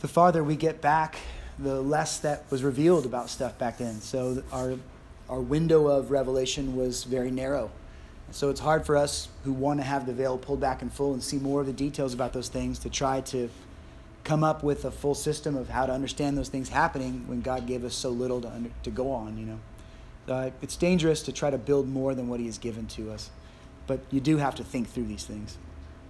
the 0.00 0.08
farther 0.08 0.42
we 0.44 0.56
get 0.56 0.80
back, 0.80 1.16
the 1.58 1.80
less 1.80 2.18
that 2.20 2.44
was 2.50 2.62
revealed 2.62 3.04
about 3.04 3.28
stuff 3.30 3.58
back 3.58 3.78
then. 3.78 4.00
So 4.00 4.42
our 4.52 4.76
our 5.28 5.40
window 5.40 5.88
of 5.88 6.10
revelation 6.10 6.74
was 6.74 7.04
very 7.04 7.30
narrow. 7.30 7.70
So 8.30 8.50
it's 8.50 8.60
hard 8.60 8.84
for 8.84 8.96
us 8.96 9.28
who 9.44 9.52
want 9.52 9.80
to 9.80 9.84
have 9.84 10.06
the 10.06 10.12
veil 10.12 10.38
pulled 10.38 10.60
back 10.60 10.82
in 10.82 10.90
full 10.90 11.12
and 11.12 11.22
see 11.22 11.38
more 11.38 11.60
of 11.60 11.66
the 11.66 11.72
details 11.72 12.14
about 12.14 12.32
those 12.32 12.48
things 12.48 12.78
to 12.80 12.90
try 12.90 13.20
to 13.22 13.48
come 14.24 14.44
up 14.44 14.62
with 14.62 14.84
a 14.84 14.90
full 14.90 15.14
system 15.14 15.56
of 15.56 15.70
how 15.70 15.86
to 15.86 15.92
understand 15.92 16.36
those 16.36 16.48
things 16.48 16.68
happening 16.68 17.24
when 17.26 17.40
God 17.40 17.66
gave 17.66 17.84
us 17.84 17.94
so 17.94 18.10
little 18.10 18.40
to 18.42 18.48
under, 18.48 18.70
to 18.82 18.90
go 18.90 19.10
on. 19.10 19.38
You 19.38 19.46
know, 19.46 19.58
uh, 20.28 20.50
it's 20.62 20.76
dangerous 20.76 21.22
to 21.22 21.32
try 21.32 21.50
to 21.50 21.58
build 21.58 21.88
more 21.88 22.14
than 22.14 22.28
what 22.28 22.40
He 22.40 22.46
has 22.46 22.58
given 22.58 22.86
to 22.98 23.10
us, 23.10 23.30
but 23.86 24.00
you 24.10 24.20
do 24.20 24.36
have 24.36 24.54
to 24.56 24.64
think 24.64 24.88
through 24.88 25.06
these 25.06 25.24
things. 25.24 25.56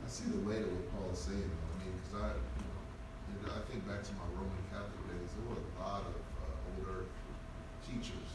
I 0.05 0.09
see 0.09 0.31
the 0.31 0.43
weight 0.43 0.63
of 0.63 0.73
what 0.73 0.85
Paul 0.93 1.11
is 1.13 1.19
saying. 1.19 1.51
I 1.51 1.73
mean, 1.79 1.93
because 1.95 2.15
I, 2.19 2.31
you 2.35 3.37
know, 3.47 3.53
I 3.55 3.63
think 3.71 3.87
back 3.87 4.03
to 4.03 4.13
my 4.19 4.27
Roman 4.35 4.63
Catholic 4.73 5.03
days. 5.13 5.31
There 5.37 5.47
were 5.47 5.61
a 5.63 5.69
lot 5.79 6.03
of 6.03 6.17
uh, 6.43 6.71
older 6.75 7.07
teachers. 7.87 8.31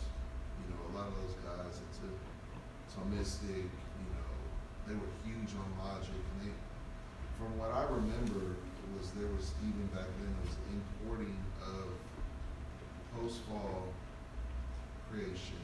You 0.63 0.65
know, 0.71 0.79
a 0.87 0.91
lot 0.95 1.11
of 1.11 1.15
those 1.19 1.35
guys 1.43 1.75
that 1.81 1.89
took 1.99 2.15
Thomistic. 2.87 3.67
You 3.67 4.09
know, 4.15 4.31
they 4.87 4.95
were 4.95 5.11
huge 5.27 5.51
on 5.59 5.67
logic, 5.81 6.15
and 6.15 6.37
they, 6.47 6.53
from 7.35 7.57
what 7.59 7.75
I 7.75 7.83
remember, 7.91 8.55
was 8.97 9.11
there 9.17 9.27
was 9.35 9.51
even 9.59 9.87
back 9.91 10.07
then 10.21 10.31
was 10.45 10.55
importing 10.71 11.37
of 11.65 11.91
post-fall 13.17 13.89
creation 15.09 15.59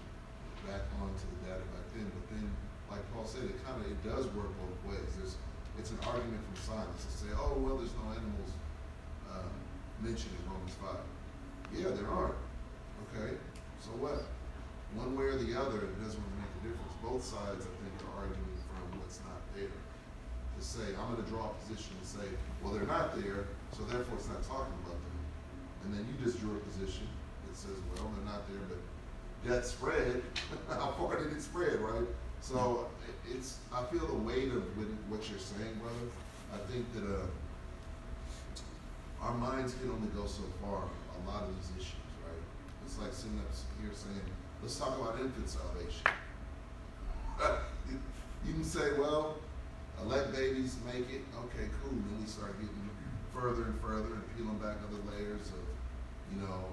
back 0.67 0.83
onto 0.99 1.23
the 1.23 1.39
data 1.47 1.63
back 1.71 1.85
then. 1.95 2.07
But 2.09 2.25
then, 2.33 2.45
like 2.91 3.03
Paul 3.13 3.27
said, 3.27 3.47
it 3.47 3.57
kind 3.63 3.77
of 3.79 3.85
it 3.87 3.99
does 4.03 4.25
work 4.35 4.51
both 4.59 4.79
ways. 4.89 5.09
There's 5.15 5.35
it's 5.77 5.91
an 5.91 6.01
argument 6.03 6.43
from 6.43 6.57
science 6.59 7.05
to 7.07 7.11
say, 7.11 7.29
oh 7.37 7.55
well, 7.61 7.79
there's 7.79 7.95
no 7.95 8.11
animals 8.11 8.51
um, 9.31 9.53
mentioned 10.03 10.35
in 10.35 10.43
Romans 10.51 10.75
five. 10.75 11.03
Yeah, 11.71 11.93
there 11.95 12.09
are. 12.09 12.35
Okay, 13.09 13.37
so 13.79 13.95
what? 14.01 14.27
One 14.97 15.13
way 15.13 15.29
or 15.29 15.37
the 15.37 15.53
other, 15.53 15.85
it 15.85 15.97
doesn't 16.01 16.17
really 16.17 16.39
make 16.41 16.49
a 16.49 16.61
difference. 16.65 16.93
Both 17.05 17.21
sides, 17.21 17.61
I 17.61 17.73
think, 17.77 17.93
are 18.09 18.25
arguing 18.25 18.57
from 18.65 18.97
what's 18.97 19.21
not 19.21 19.37
there. 19.53 19.69
To 19.69 20.61
say, 20.65 20.97
I'm 20.97 21.13
going 21.13 21.21
to 21.21 21.29
draw 21.29 21.53
a 21.53 21.55
position 21.61 21.93
and 21.95 22.03
say, 22.03 22.27
well, 22.59 22.73
they're 22.73 22.89
not 22.89 23.13
there, 23.15 23.47
so 23.71 23.85
therefore 23.85 24.17
it's 24.17 24.27
not 24.27 24.41
talking 24.43 24.75
about 24.83 24.97
them. 24.97 25.17
And 25.85 25.89
then 25.93 26.03
you 26.09 26.17
just 26.19 26.41
drew 26.41 26.57
a 26.57 26.63
position 26.67 27.07
that 27.47 27.55
says, 27.55 27.77
well, 27.93 28.11
they're 28.11 28.27
not 28.27 28.43
there, 28.49 28.65
but 28.67 28.81
death 29.47 29.65
spread. 29.65 30.21
How 30.69 30.91
far 30.97 31.17
did 31.17 31.33
it 31.33 31.41
spread, 31.41 31.79
right? 31.79 32.07
So 32.41 32.87
it's, 33.29 33.57
I 33.73 33.83
feel 33.83 34.05
the 34.07 34.15
weight 34.15 34.49
of 34.49 34.63
what, 35.09 35.29
you're 35.29 35.39
saying, 35.39 35.79
brother. 35.81 36.07
I 36.53 36.57
think 36.71 36.91
that 36.93 37.03
uh, 37.03 37.27
our 39.21 39.35
minds 39.35 39.73
can 39.73 39.91
only 39.91 40.07
go 40.09 40.25
so 40.25 40.43
far 40.61 40.83
a 40.83 41.29
lot 41.29 41.43
of 41.43 41.49
these 41.55 41.83
issues, 41.83 41.99
right? 42.25 42.43
It's 42.85 42.97
like 42.97 43.13
sitting 43.13 43.39
up 43.39 43.53
here 43.81 43.91
saying, 43.93 44.21
let's 44.61 44.77
talk 44.79 44.97
about 44.97 45.19
infant 45.19 45.49
salvation. 45.49 46.05
you, 47.89 47.99
you 48.47 48.53
can 48.53 48.63
say, 48.63 48.93
well, 48.97 49.37
let 50.05 50.31
babies 50.33 50.77
make 50.85 51.09
it. 51.11 51.21
Okay, 51.35 51.67
cool. 51.81 51.91
Then 51.91 52.21
we 52.21 52.25
start 52.27 52.53
getting 52.59 52.89
further 53.33 53.63
and 53.63 53.79
further 53.81 54.13
and 54.15 54.23
peeling 54.35 54.57
back 54.57 54.77
other 54.87 55.01
layers 55.11 55.47
of, 55.49 55.65
you 56.33 56.41
know, 56.41 56.65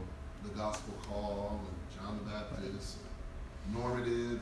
the 0.42 0.50
gospel 0.50 0.94
call 1.08 1.60
and 1.66 1.75
John 1.94 2.20
the 2.24 2.30
Baptist, 2.30 2.98
normative, 3.72 4.40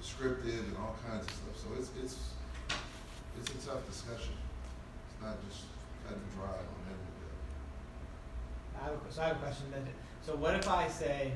descriptive, 0.00 0.68
and 0.68 0.76
all 0.76 0.96
kinds 1.06 1.26
of 1.26 1.32
stuff. 1.32 1.56
So 1.56 1.68
it's 1.78 1.90
it's 2.02 2.16
it's 3.38 3.64
a 3.64 3.68
tough 3.68 3.86
discussion. 3.86 4.34
It's 5.08 5.22
not 5.22 5.36
just 5.48 5.64
cut 6.06 6.16
and 6.16 6.30
dry 6.34 6.44
on 6.44 6.84
every 6.86 7.04
I 8.80 8.84
have 8.84 8.94
a, 8.94 9.12
so 9.12 9.22
I 9.22 9.28
have 9.28 9.36
a 9.36 9.40
question 9.40 9.66
then. 9.72 9.86
So 10.22 10.36
what 10.36 10.54
if 10.54 10.68
I 10.68 10.88
say, 10.88 11.32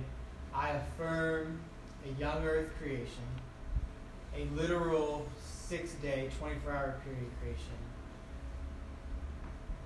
I 0.54 0.70
affirm 0.70 1.60
a 2.04 2.20
young 2.20 2.44
earth 2.44 2.70
creation, 2.78 3.26
a 4.36 4.44
literal 4.54 5.26
six 5.42 5.92
day, 5.94 6.30
24 6.38 6.72
hour 6.72 6.96
period 7.04 7.30
creation, 7.40 7.78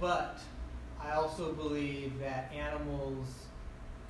but 0.01 0.41
I 1.01 1.13
also 1.13 1.53
believe 1.53 2.19
that 2.21 2.53
animals 2.53 3.27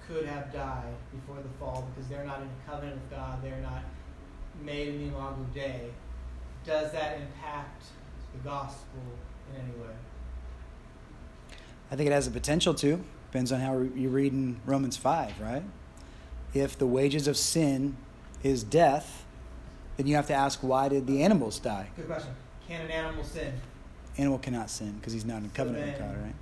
could 0.08 0.26
have 0.26 0.52
died 0.52 0.94
before 1.12 1.42
the 1.42 1.48
fall 1.58 1.88
because 1.94 2.08
they're 2.08 2.24
not 2.24 2.40
in 2.40 2.48
a 2.48 2.70
covenant 2.70 3.00
with 3.00 3.10
God, 3.10 3.42
they're 3.42 3.60
not 3.60 3.82
made 4.62 4.88
in 4.88 4.98
the 4.98 5.04
imago 5.08 5.44
Dei. 5.54 5.90
Does 6.64 6.92
that 6.92 7.18
impact 7.18 7.84
the 8.32 8.38
gospel 8.48 9.00
in 9.50 9.60
any 9.60 9.72
way? 9.82 9.94
I 11.90 11.96
think 11.96 12.08
it 12.08 12.12
has 12.12 12.26
the 12.26 12.30
potential 12.30 12.74
to. 12.74 13.02
Depends 13.30 13.52
on 13.52 13.60
how 13.60 13.78
you 13.78 14.08
read 14.08 14.32
in 14.32 14.60
Romans 14.66 14.96
5, 14.96 15.40
right? 15.40 15.62
If 16.54 16.78
the 16.78 16.86
wages 16.86 17.26
of 17.26 17.36
sin 17.36 17.96
is 18.42 18.62
death, 18.62 19.24
then 19.96 20.06
you 20.06 20.16
have 20.16 20.26
to 20.26 20.34
ask 20.34 20.60
why 20.60 20.88
did 20.88 21.06
the 21.06 21.22
animals 21.22 21.58
die? 21.58 21.88
Good 21.96 22.06
question. 22.06 22.32
Can 22.68 22.82
an 22.82 22.90
animal 22.90 23.24
sin? 23.24 23.52
Animal 24.18 24.38
cannot 24.38 24.70
sin 24.70 24.92
because 24.92 25.12
he's 25.12 25.24
not 25.24 25.42
in 25.42 25.50
covenant 25.50 25.86
with 25.86 25.98
then- 25.98 26.14
God, 26.14 26.22
right? 26.22 26.34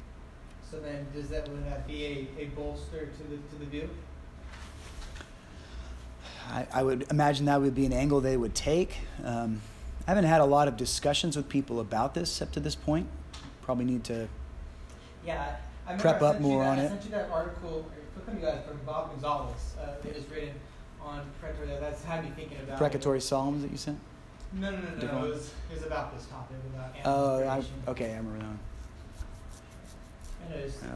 So 0.71 0.79
then, 0.79 1.07
does 1.13 1.29
that 1.31 1.49
would 1.49 1.67
that 1.67 1.87
be 1.89 2.29
a, 2.39 2.43
a 2.43 2.47
bolster 2.49 3.07
to 3.07 3.23
the 3.25 3.37
to 3.37 3.57
the 3.59 3.65
view? 3.67 3.89
I, 6.49 6.67
I 6.73 6.83
would 6.83 7.11
imagine 7.11 7.47
that 7.47 7.61
would 7.61 7.75
be 7.75 7.87
an 7.87 7.93
angle 7.93 8.21
they 8.21 8.37
would 8.37 8.55
take. 8.55 8.99
Um, 9.25 9.61
I 10.07 10.11
haven't 10.11 10.25
had 10.25 10.41
a 10.41 10.45
lot 10.45 10.69
of 10.69 10.77
discussions 10.77 11.37
with 11.37 11.49
people 11.49 11.81
about 11.81 12.15
this 12.15 12.41
up 12.41 12.53
to 12.53 12.61
this 12.61 12.75
point. 12.75 13.09
Probably 13.63 13.85
need 13.85 14.05
to. 14.05 14.29
Yeah, 15.27 15.57
I 15.87 15.95
Prep 15.95 16.23
up 16.23 16.41
more 16.41 16.63
that, 16.65 16.71
on 16.71 16.79
I 16.79 16.83
it. 16.85 16.89
sent 16.89 17.05
you 17.05 17.11
that 17.11 17.31
article 17.31 17.87
from 18.25 18.39
you 18.39 18.47
guys 18.47 18.61
from 18.67 18.79
Bob 18.87 19.11
Gonzalez. 19.11 19.75
Uh, 19.81 20.09
it 20.09 20.15
was 20.15 20.29
written 20.31 20.55
on 21.03 21.23
predatory. 21.41 21.69
That's 21.81 22.05
had 22.05 22.25
me 22.25 22.31
thinking 22.37 22.59
about 22.63 22.79
Precatory 22.79 23.21
Psalms 23.21 23.63
that 23.63 23.71
you 23.71 23.77
sent? 23.77 23.99
No, 24.53 24.71
no, 24.71 24.77
no, 24.79 24.89
no. 25.07 25.13
No. 25.21 25.25
It 25.27 25.31
was, 25.31 25.53
it 25.71 25.75
was 25.75 25.85
about 25.85 26.17
this 26.17 26.27
topic 26.27 26.57
about 26.75 26.91
Oh, 27.05 27.43
I, 27.45 27.91
okay, 27.91 28.13
I 28.15 28.17
remember 28.17 28.39
that 28.39 28.47
one. 28.47 28.59
I 28.59 28.59
know 28.59 28.59
it's 28.59 28.59
Yeah. 28.59 28.59
interesting 28.59 28.59
to 28.59 28.59
think 28.59 28.89
through. 29.21 30.39
Yeah. 30.39 30.39
Preparatory 30.39 30.39
song, 30.39 30.39
you 30.40 30.40
said? 30.71 30.91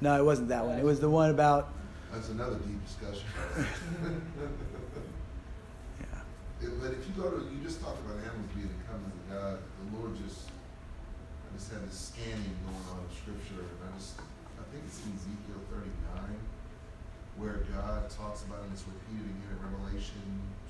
No, 0.00 0.18
it 0.18 0.24
wasn't 0.24 0.48
that 0.48 0.64
one. 0.66 0.78
It 0.78 0.84
was 0.84 1.00
the 1.00 1.10
one 1.10 1.30
about. 1.30 1.72
That's 2.12 2.28
another 2.30 2.56
deep 2.56 2.78
discussion. 2.86 3.26
Yeah. 6.00 6.66
It- 6.66 6.80
But 6.80 6.90
if 6.92 7.06
you 7.06 7.14
go 7.20 7.30
to, 7.30 7.38
you 7.50 7.58
just 7.62 7.80
talked 7.82 7.98
about 8.04 8.18
animals 8.22 8.50
being 8.54 8.68
the 8.70 8.80
covenant 8.86 9.14
of 9.14 9.24
God, 9.30 9.58
the 9.58 9.86
Lord 9.98 10.12
just, 10.22 10.48
I 10.50 11.48
just 11.56 11.70
had 11.72 11.82
this 11.86 12.12
scanning 12.14 12.54
going 12.66 12.84
on 12.94 13.02
of 13.04 13.10
scripture, 13.14 13.62
and 13.66 13.80
I 13.86 13.90
just, 13.98 14.18
I 14.58 14.62
think 14.70 14.82
it's 14.86 14.98
in 15.06 15.14
Ezekiel 15.14 15.62
thirty-nine, 15.70 16.38
where 17.38 17.62
God 17.70 18.10
talks 18.10 18.42
about, 18.46 18.62
and 18.66 18.72
it's 18.74 18.86
repeated 18.86 19.26
again 19.30 19.54
in 19.54 19.58
Revelation 19.62 20.22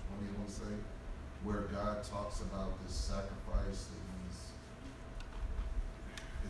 twenty, 0.09 0.29
I 0.29 0.37
want 0.41 0.49
to 0.49 0.57
say, 0.65 0.73
where 1.45 1.69
God 1.73 2.05
talks 2.05 2.41
about 2.45 2.77
this 2.85 2.93
sacrifice 2.97 3.89
that 3.93 4.01
he's, 4.01 4.04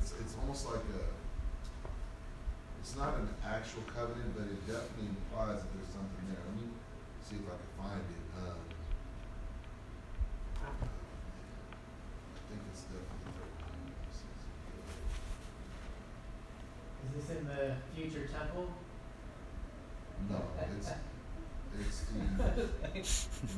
it's, 0.05 0.13
it's 0.21 0.37
almost 0.39 0.67
like 0.67 0.85
a, 0.85 1.01
it's 2.79 2.95
not 2.95 3.17
an 3.17 3.29
actual 3.43 3.81
covenant, 3.89 4.37
but 4.37 4.45
it 4.45 4.61
definitely 4.67 5.09
implies 5.09 5.65
that 5.65 5.73
there's 5.73 5.89
something 5.89 6.29
there. 6.29 6.45
Let 6.45 6.61
me 6.61 6.69
see 7.25 7.37
if 7.41 7.49
I 7.49 7.57
can 7.57 7.73
find 7.81 8.05
it. 8.05 8.25
Um, 8.37 8.61
I 10.61 10.69
think 12.53 12.61
it's 12.69 12.85
definitely. 12.85 13.33
Is 17.09 17.13
this 17.17 17.37
in 17.39 17.49
the 17.49 17.73
future 17.97 18.29
temple? 18.29 18.69
No, 20.29 20.41
it's, 20.77 20.93
it's 21.81 21.99
the, 22.13 22.61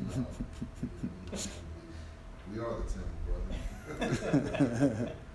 no. 0.21 0.27
We 2.53 2.59
are 2.61 2.75
the 2.79 2.87
temple, 2.87 3.19
brother. 3.99 5.13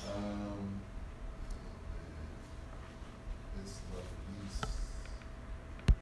Um, 0.00 0.81